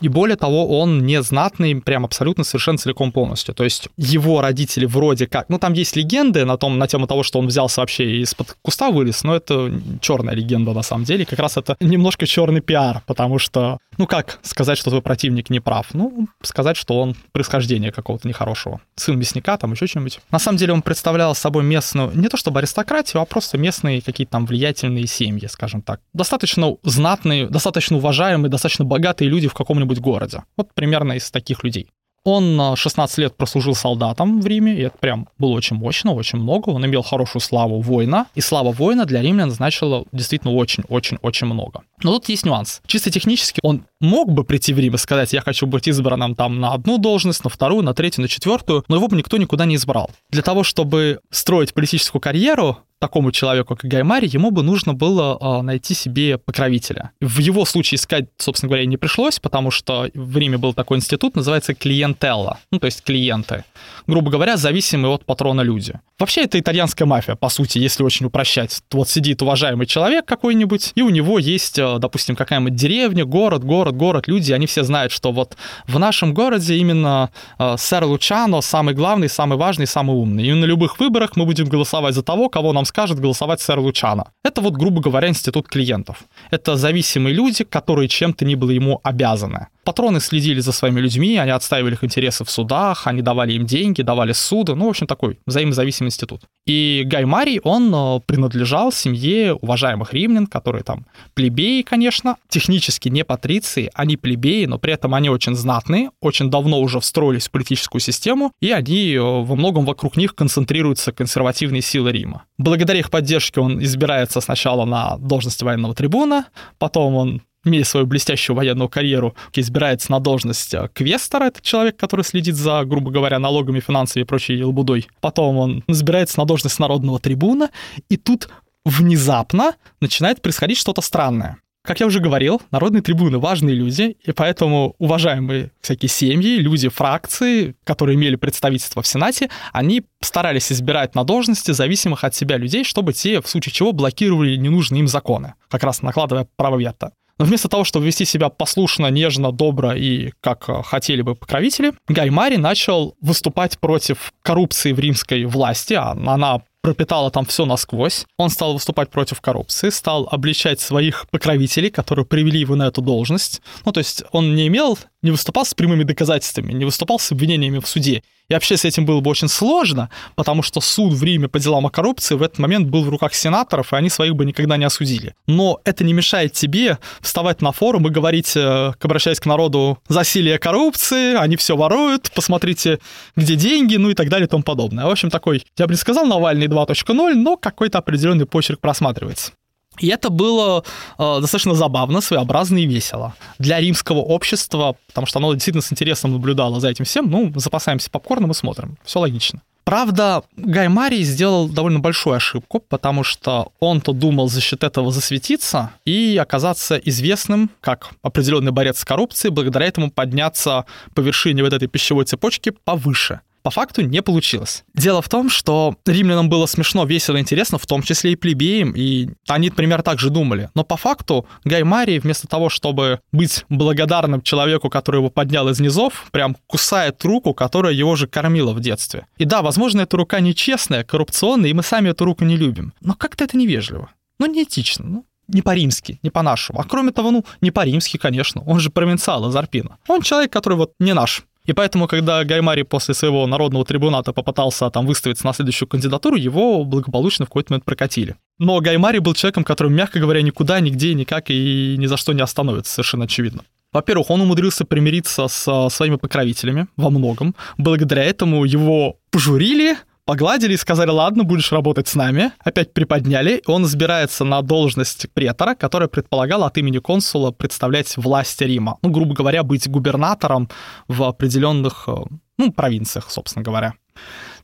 И 0.00 0.08
более 0.08 0.36
того, 0.36 0.80
он 0.80 1.04
не 1.04 1.22
знатный, 1.22 1.80
прям 1.80 2.04
абсолютно 2.04 2.44
совершенно 2.44 2.78
целиком 2.78 3.12
полностью. 3.12 3.54
То 3.54 3.64
есть 3.64 3.88
его 3.96 4.40
родители 4.40 4.86
вроде 4.86 5.26
как... 5.26 5.48
Ну, 5.48 5.58
там 5.58 5.72
есть 5.72 5.96
легенды 5.96 6.44
на, 6.44 6.56
том, 6.56 6.78
на 6.78 6.86
тему 6.86 7.06
того, 7.06 7.22
что 7.22 7.38
он 7.38 7.46
взялся 7.46 7.80
вообще 7.80 8.20
из-под 8.22 8.56
куста 8.62 8.90
вылез, 8.90 9.24
но 9.24 9.36
это 9.36 9.72
черная 10.00 10.34
легенда 10.34 10.72
на 10.72 10.82
самом 10.82 11.04
деле. 11.04 11.26
Как 11.26 11.38
раз 11.38 11.56
это 11.56 11.76
немножко 11.80 12.26
черный 12.26 12.60
пиар, 12.60 13.02
потому 13.06 13.38
что, 13.38 13.78
ну 13.96 14.06
как 14.06 14.38
сказать, 14.42 14.78
что 14.78 14.90
твой 14.90 15.02
противник 15.02 15.50
не 15.50 15.60
прав? 15.60 15.88
Ну, 15.92 16.28
сказать, 16.42 16.76
что 16.76 17.00
он 17.00 17.14
происхождение 17.32 17.92
какого-то 17.92 18.26
нехорошего. 18.26 18.80
Сын 18.96 19.18
мясника, 19.18 19.56
там 19.56 19.72
еще 19.72 19.86
что-нибудь. 19.86 20.20
На 20.30 20.38
самом 20.38 20.58
деле 20.58 20.72
он 20.72 20.82
представлял 20.82 21.34
собой 21.34 21.64
местную, 21.64 22.10
не 22.14 22.28
то 22.28 22.36
чтобы 22.36 22.60
аристократию, 22.60 23.22
а 23.22 23.24
просто 23.24 23.58
местные 23.58 24.00
какие-то 24.00 24.32
там 24.32 24.46
влиятельные 24.46 25.06
семьи, 25.06 25.46
скажем 25.48 25.82
так. 25.82 26.00
Достаточно 26.14 26.76
знатные, 26.82 27.46
достаточно 27.46 27.96
уважаемые, 27.96 28.50
достаточно 28.50 28.84
богатые 28.84 29.28
люди 29.28 29.48
в 29.48 29.54
каком 29.54 29.67
каком-нибудь 29.68 30.00
городе. 30.00 30.44
Вот 30.56 30.72
примерно 30.74 31.12
из 31.12 31.30
таких 31.30 31.62
людей. 31.62 31.90
Он 32.24 32.74
16 32.76 33.18
лет 33.18 33.36
прослужил 33.36 33.74
солдатом 33.74 34.40
в 34.40 34.46
Риме, 34.46 34.74
и 34.74 34.82
это 34.82 34.98
прям 34.98 35.28
было 35.38 35.50
очень 35.50 35.76
мощно, 35.76 36.12
очень 36.12 36.38
много. 36.38 36.70
Он 36.70 36.84
имел 36.84 37.02
хорошую 37.02 37.40
славу 37.40 37.80
воина, 37.80 38.26
и 38.34 38.40
слава 38.40 38.72
воина 38.72 39.04
для 39.06 39.22
римлян 39.22 39.50
значила 39.50 40.04
действительно 40.12 40.52
очень-очень-очень 40.54 41.46
много. 41.46 41.82
Но 42.02 42.12
тут 42.14 42.28
есть 42.28 42.44
нюанс. 42.44 42.80
Чисто 42.86 43.10
технически 43.10 43.60
он 43.62 43.84
мог 44.00 44.30
бы 44.30 44.44
прийти 44.44 44.74
в 44.74 44.78
Рим 44.78 44.94
и 44.94 44.98
сказать, 44.98 45.32
я 45.32 45.40
хочу 45.40 45.66
быть 45.66 45.88
избранным 45.88 46.34
там 46.34 46.60
на 46.60 46.72
одну 46.72 46.98
должность, 46.98 47.44
на 47.44 47.50
вторую, 47.50 47.82
на 47.82 47.94
третью, 47.94 48.22
на 48.22 48.28
четвертую, 48.28 48.84
но 48.88 48.96
его 48.96 49.08
бы 49.08 49.16
никто 49.16 49.36
никуда 49.36 49.64
не 49.64 49.76
избрал. 49.76 50.10
Для 50.30 50.42
того, 50.42 50.64
чтобы 50.64 51.20
строить 51.30 51.72
политическую 51.72 52.20
карьеру, 52.20 52.78
такому 52.98 53.32
человеку, 53.32 53.76
как 53.76 53.90
Гаймари, 53.90 54.28
ему 54.30 54.50
бы 54.50 54.62
нужно 54.62 54.94
было 54.94 55.38
э, 55.40 55.62
найти 55.62 55.94
себе 55.94 56.38
покровителя. 56.38 57.12
В 57.20 57.38
его 57.38 57.64
случае 57.64 57.96
искать, 57.96 58.26
собственно 58.38 58.68
говоря, 58.68 58.86
не 58.86 58.96
пришлось, 58.96 59.38
потому 59.38 59.70
что 59.70 60.08
в 60.14 60.36
Риме 60.36 60.58
был 60.58 60.74
такой 60.74 60.98
институт, 60.98 61.36
называется 61.36 61.74
клиентелла, 61.74 62.58
ну, 62.72 62.78
то 62.78 62.86
есть 62.86 63.02
клиенты. 63.02 63.64
Грубо 64.06 64.30
говоря, 64.30 64.56
зависимые 64.56 65.14
от 65.14 65.24
патрона 65.24 65.60
люди. 65.60 65.94
Вообще, 66.18 66.42
это 66.42 66.58
итальянская 66.58 67.06
мафия, 67.06 67.36
по 67.36 67.48
сути, 67.48 67.78
если 67.78 68.02
очень 68.02 68.26
упрощать. 68.26 68.82
Вот 68.92 69.08
сидит 69.08 69.42
уважаемый 69.42 69.86
человек 69.86 70.24
какой-нибудь, 70.24 70.92
и 70.96 71.02
у 71.02 71.10
него 71.10 71.38
есть, 71.38 71.78
э, 71.78 71.98
допустим, 71.98 72.34
какая-нибудь 72.34 72.74
деревня, 72.74 73.24
город, 73.24 73.64
город, 73.64 73.96
город, 73.96 74.26
люди, 74.26 74.52
они 74.52 74.66
все 74.66 74.82
знают, 74.82 75.12
что 75.12 75.30
вот 75.30 75.56
в 75.86 75.98
нашем 75.98 76.34
городе 76.34 76.76
именно 76.76 77.30
э, 77.58 77.76
сэр 77.78 78.04
Лучано 78.04 78.60
самый 78.60 78.94
главный, 78.94 79.28
самый 79.28 79.58
важный, 79.58 79.86
самый 79.86 80.16
умный. 80.16 80.46
И 80.46 80.52
на 80.52 80.64
любых 80.64 80.98
выборах 80.98 81.36
мы 81.36 81.44
будем 81.44 81.66
голосовать 81.66 82.14
за 82.14 82.22
того, 82.22 82.48
кого 82.48 82.72
нам 82.72 82.84
скажет 82.88 83.20
голосовать 83.20 83.60
сэр 83.60 83.78
Лучано. 83.78 84.32
Это 84.42 84.60
вот, 84.60 84.74
грубо 84.74 85.00
говоря, 85.00 85.28
институт 85.28 85.68
клиентов. 85.68 86.24
Это 86.50 86.76
зависимые 86.76 87.34
люди, 87.34 87.64
которые 87.64 88.08
чем-то 88.08 88.44
ни 88.44 88.54
было 88.56 88.70
ему 88.70 89.00
обязаны. 89.04 89.68
Патроны 89.88 90.20
следили 90.20 90.60
за 90.60 90.72
своими 90.72 91.00
людьми, 91.00 91.38
они 91.38 91.50
отстаивали 91.50 91.94
их 91.94 92.04
интересы 92.04 92.44
в 92.44 92.50
судах, 92.50 93.06
они 93.06 93.22
давали 93.22 93.54
им 93.54 93.64
деньги, 93.64 94.02
давали 94.02 94.32
суды, 94.32 94.74
ну, 94.74 94.84
в 94.84 94.90
общем, 94.90 95.06
такой 95.06 95.38
взаимозависимый 95.46 96.08
институт. 96.08 96.42
И 96.66 97.04
Гай 97.06 97.24
Марий, 97.24 97.58
он 97.64 97.90
э, 97.94 98.20
принадлежал 98.26 98.92
семье 98.92 99.54
уважаемых 99.54 100.12
римлян, 100.12 100.46
которые 100.46 100.84
там 100.84 101.06
плебеи, 101.32 101.80
конечно, 101.80 102.36
технически 102.50 103.08
не 103.08 103.24
патриции, 103.24 103.90
они 103.94 104.18
плебеи, 104.18 104.66
но 104.66 104.76
при 104.76 104.92
этом 104.92 105.14
они 105.14 105.30
очень 105.30 105.54
знатные, 105.54 106.10
очень 106.20 106.50
давно 106.50 106.82
уже 106.82 107.00
встроились 107.00 107.48
в 107.48 107.50
политическую 107.50 108.02
систему, 108.02 108.52
и 108.60 108.72
они 108.72 109.14
э, 109.14 109.22
во 109.22 109.56
многом 109.56 109.86
вокруг 109.86 110.18
них 110.18 110.34
концентрируются 110.34 111.12
консервативные 111.12 111.80
силы 111.80 112.12
Рима. 112.12 112.42
Благодаря 112.58 112.98
их 112.98 113.10
поддержке 113.10 113.62
он 113.62 113.82
избирается 113.82 114.42
сначала 114.42 114.84
на 114.84 115.16
должность 115.16 115.62
военного 115.62 115.94
трибуна, 115.94 116.44
потом 116.76 117.14
он 117.14 117.42
имея 117.68 117.84
свою 117.84 118.06
блестящую 118.06 118.56
военную 118.56 118.88
карьеру, 118.88 119.34
избирается 119.54 120.10
на 120.10 120.20
должность 120.20 120.74
э, 120.74 120.88
квестора, 120.92 121.44
это 121.44 121.60
человек, 121.62 121.96
который 121.96 122.24
следит 122.24 122.56
за, 122.56 122.84
грубо 122.84 123.10
говоря, 123.10 123.38
налогами, 123.38 123.80
финансами 123.80 124.22
и 124.22 124.26
прочей 124.26 124.56
елбудой. 124.56 125.08
Потом 125.20 125.56
он 125.56 125.84
избирается 125.86 126.38
на 126.38 126.44
должность 126.44 126.78
народного 126.78 127.20
трибуна, 127.20 127.70
и 128.08 128.16
тут 128.16 128.48
внезапно 128.84 129.74
начинает 130.00 130.42
происходить 130.42 130.78
что-то 130.78 131.00
странное. 131.00 131.58
Как 131.88 132.00
я 132.00 132.06
уже 132.06 132.20
говорил, 132.20 132.60
народные 132.70 133.00
трибуны— 133.02 133.38
важные 133.40 133.74
люди, 133.74 134.16
и 134.22 134.32
поэтому 134.32 134.94
уважаемые 134.98 135.70
всякие 135.80 136.10
семьи, 136.10 136.58
люди 136.58 136.88
фракции, 136.90 137.76
которые 137.84 138.16
имели 138.16 138.36
представительство 138.36 139.00
в 139.00 139.06
Сенате, 139.06 139.48
они 139.72 140.02
старались 140.20 140.70
избирать 140.70 141.14
на 141.14 141.24
должности 141.24 141.70
зависимых 141.70 142.24
от 142.24 142.34
себя 142.34 142.58
людей, 142.58 142.84
чтобы 142.84 143.14
те, 143.14 143.40
в 143.40 143.48
случае 143.48 143.72
чего, 143.72 143.92
блокировали 143.92 144.56
ненужные 144.56 145.00
им 145.00 145.08
законы, 145.08 145.54
как 145.70 145.82
раз 145.82 146.02
накладывая 146.02 146.46
право 146.56 146.78
вето. 146.78 147.12
Но 147.38 147.44
вместо 147.44 147.68
того, 147.68 147.84
чтобы 147.84 148.06
вести 148.06 148.24
себя 148.24 148.48
послушно, 148.48 149.06
нежно, 149.08 149.52
добро 149.52 149.92
и 149.92 150.32
как 150.40 150.68
э, 150.68 150.82
хотели 150.82 151.22
бы 151.22 151.34
покровители, 151.34 151.92
Гай 152.08 152.30
Мари 152.30 152.56
начал 152.56 153.14
выступать 153.20 153.78
против 153.78 154.32
коррупции 154.42 154.92
в 154.92 154.98
римской 154.98 155.44
власти. 155.44 155.94
А 155.94 156.10
она 156.12 156.62
пропитала 156.88 157.30
там 157.30 157.44
все 157.44 157.66
насквозь. 157.66 158.24
Он 158.38 158.48
стал 158.48 158.72
выступать 158.72 159.10
против 159.10 159.42
коррупции, 159.42 159.90
стал 159.90 160.26
обличать 160.30 160.80
своих 160.80 161.28
покровителей, 161.30 161.90
которые 161.90 162.24
привели 162.24 162.60
его 162.60 162.76
на 162.76 162.86
эту 162.86 163.02
должность. 163.02 163.60
Ну, 163.84 163.92
то 163.92 163.98
есть 163.98 164.22
он 164.32 164.54
не 164.54 164.68
имел, 164.68 164.98
не 165.22 165.30
выступал 165.30 165.66
с 165.66 165.74
прямыми 165.74 166.04
доказательствами, 166.04 166.72
не 166.72 166.86
выступал 166.86 167.18
с 167.18 167.30
обвинениями 167.30 167.80
в 167.80 167.86
суде. 167.86 168.22
И 168.48 168.54
вообще 168.54 168.78
с 168.78 168.86
этим 168.86 169.04
было 169.04 169.20
бы 169.20 169.30
очень 169.30 169.48
сложно, 169.48 170.08
потому 170.34 170.62
что 170.62 170.80
суд 170.80 171.12
в 171.12 171.22
Риме 171.22 171.48
по 171.48 171.58
делам 171.58 171.84
о 171.84 171.90
коррупции 171.90 172.34
в 172.34 172.42
этот 172.42 172.58
момент 172.58 172.88
был 172.88 173.04
в 173.04 173.10
руках 173.10 173.34
сенаторов, 173.34 173.92
и 173.92 173.96
они 173.96 174.08
своих 174.08 174.36
бы 174.36 174.46
никогда 174.46 174.78
не 174.78 174.86
осудили. 174.86 175.34
Но 175.46 175.80
это 175.84 176.02
не 176.02 176.14
мешает 176.14 176.54
тебе 176.54 176.96
вставать 177.20 177.60
на 177.60 177.72
форум 177.72 178.06
и 178.06 178.10
говорить, 178.10 178.56
э, 178.56 178.92
обращаясь 179.02 179.38
к 179.38 179.44
народу, 179.44 179.98
засилие 180.08 180.58
коррупции, 180.58 181.34
они 181.34 181.56
все 181.56 181.76
воруют, 181.76 182.30
посмотрите, 182.34 183.00
где 183.36 183.54
деньги, 183.54 183.96
ну 183.96 184.08
и 184.08 184.14
так 184.14 184.30
далее 184.30 184.46
и 184.46 184.50
тому 184.50 184.62
подобное. 184.62 185.04
В 185.04 185.10
общем, 185.10 185.28
такой, 185.28 185.66
я 185.76 185.86
бы 185.86 185.92
не 185.92 185.98
сказал 185.98 186.24
Навальный 186.24 186.68
2.0, 186.84 187.34
но 187.34 187.56
какой-то 187.56 187.98
определенный 187.98 188.46
почерк 188.46 188.80
просматривается. 188.80 189.52
И 190.00 190.08
это 190.08 190.30
было 190.30 190.84
э, 191.18 191.38
достаточно 191.40 191.74
забавно, 191.74 192.20
своеобразно 192.20 192.78
и 192.78 192.86
весело 192.86 193.34
для 193.58 193.80
римского 193.80 194.18
общества, 194.18 194.96
потому 195.08 195.26
что 195.26 195.38
оно 195.38 195.52
действительно 195.54 195.82
с 195.82 195.92
интересом 195.92 196.32
наблюдало 196.32 196.80
за 196.80 196.88
этим 196.88 197.04
всем. 197.04 197.30
Ну, 197.30 197.52
запасаемся 197.56 198.10
попкорном 198.10 198.52
и 198.52 198.54
смотрим. 198.54 198.96
Все 199.04 199.18
логично. 199.18 199.60
Правда, 199.88 200.42
Гай 200.54 200.88
Марий 200.88 201.22
сделал 201.22 201.66
довольно 201.66 201.98
большую 201.98 202.36
ошибку, 202.36 202.78
потому 202.78 203.24
что 203.24 203.72
он-то 203.80 204.12
думал 204.12 204.50
за 204.50 204.60
счет 204.60 204.84
этого 204.84 205.10
засветиться 205.10 205.92
и 206.04 206.36
оказаться 206.36 206.98
известным 206.98 207.70
как 207.80 208.10
определенный 208.20 208.70
борец 208.70 208.98
с 208.98 209.04
коррупцией, 209.06 209.50
благодаря 209.50 209.86
этому 209.86 210.10
подняться 210.10 210.84
по 211.14 211.20
вершине 211.22 211.62
вот 211.62 211.72
этой 211.72 211.88
пищевой 211.88 212.26
цепочки 212.26 212.68
повыше 212.84 213.40
по 213.68 213.70
факту 213.70 214.00
не 214.00 214.22
получилось. 214.22 214.82
Дело 214.94 215.20
в 215.20 215.28
том, 215.28 215.50
что 215.50 215.94
римлянам 216.06 216.48
было 216.48 216.64
смешно, 216.64 217.04
весело, 217.04 217.38
интересно, 217.38 217.76
в 217.76 217.84
том 217.84 218.02
числе 218.02 218.32
и 218.32 218.34
плебеям, 218.34 218.94
и 218.96 219.28
они, 219.46 219.68
например, 219.68 220.00
так 220.00 220.18
же 220.18 220.30
думали. 220.30 220.70
Но 220.74 220.84
по 220.84 220.96
факту 220.96 221.46
Гай 221.64 221.82
Марий 221.82 222.18
вместо 222.18 222.48
того, 222.48 222.70
чтобы 222.70 223.20
быть 223.30 223.66
благодарным 223.68 224.40
человеку, 224.40 224.88
который 224.88 225.18
его 225.18 225.28
поднял 225.28 225.68
из 225.68 225.80
низов, 225.80 226.28
прям 226.32 226.56
кусает 226.66 227.22
руку, 227.26 227.52
которая 227.52 227.92
его 227.92 228.16
же 228.16 228.26
кормила 228.26 228.72
в 228.72 228.80
детстве. 228.80 229.26
И 229.36 229.44
да, 229.44 229.60
возможно, 229.60 230.00
эта 230.00 230.16
рука 230.16 230.40
нечестная, 230.40 231.04
коррупционная, 231.04 231.68
и 231.68 231.74
мы 231.74 231.82
сами 231.82 232.08
эту 232.08 232.24
руку 232.24 232.44
не 232.44 232.56
любим. 232.56 232.94
Но 233.02 233.14
как-то 233.16 233.44
это 233.44 233.58
невежливо. 233.58 234.08
Ну, 234.38 234.46
неэтично. 234.46 235.04
Ну, 235.04 235.26
не 235.46 235.60
по-римски, 235.60 236.20
не 236.22 236.30
по-нашему. 236.30 236.80
А 236.80 236.84
кроме 236.84 237.12
того, 237.12 237.32
ну, 237.32 237.44
не 237.60 237.70
по-римски, 237.70 238.16
конечно. 238.16 238.62
Он 238.66 238.80
же 238.80 238.88
провинциал 238.88 239.46
из 239.50 239.54
Арпина. 239.54 239.98
Он 240.08 240.22
человек, 240.22 240.50
который 240.50 240.78
вот 240.78 240.92
не 240.98 241.12
наш. 241.12 241.44
И 241.68 241.74
поэтому, 241.74 242.08
когда 242.08 242.42
Гаймари 242.44 242.82
после 242.82 243.12
своего 243.12 243.46
народного 243.46 243.84
трибуната 243.84 244.32
попытался 244.32 244.88
там 244.88 245.06
выставиться 245.06 245.44
на 245.44 245.52
следующую 245.52 245.86
кандидатуру, 245.86 246.36
его 246.36 246.82
благополучно 246.82 247.44
в 247.44 247.48
какой-то 247.48 247.74
момент 247.74 247.84
прокатили. 247.84 248.36
Но 248.58 248.80
Гаймари 248.80 249.18
был 249.18 249.34
человеком, 249.34 249.64
который, 249.64 249.92
мягко 249.92 250.18
говоря, 250.18 250.40
никуда, 250.40 250.80
нигде, 250.80 251.12
никак 251.12 251.50
и 251.50 251.96
ни 251.98 252.06
за 252.06 252.16
что 252.16 252.32
не 252.32 252.40
остановится, 252.40 252.94
совершенно 252.94 253.24
очевидно. 253.24 253.64
Во-первых, 253.92 254.30
он 254.30 254.40
умудрился 254.40 254.86
примириться 254.86 255.46
с 255.46 255.88
своими 255.90 256.16
покровителями 256.16 256.86
во 256.96 257.10
многом. 257.10 257.54
Благодаря 257.76 258.24
этому 258.24 258.64
его 258.64 259.18
пожурили, 259.30 259.96
погладили 260.28 260.74
и 260.74 260.76
сказали, 260.76 261.08
ладно, 261.08 261.42
будешь 261.42 261.72
работать 261.72 262.06
с 262.06 262.14
нами. 262.14 262.52
Опять 262.58 262.92
приподняли. 262.92 263.62
Он 263.64 263.84
избирается 263.84 264.44
на 264.44 264.60
должность 264.60 265.26
претора, 265.32 265.74
которая 265.74 266.06
предполагала 266.06 266.66
от 266.66 266.76
имени 266.76 266.98
консула 266.98 267.50
представлять 267.50 268.14
власть 268.18 268.60
Рима. 268.60 268.98
Ну, 269.00 269.08
грубо 269.08 269.32
говоря, 269.34 269.62
быть 269.62 269.88
губернатором 269.88 270.68
в 271.08 271.22
определенных 271.22 272.04
э, 272.08 272.14
ну, 272.58 272.72
провинциях, 272.72 273.30
собственно 273.30 273.64
говоря 273.64 273.94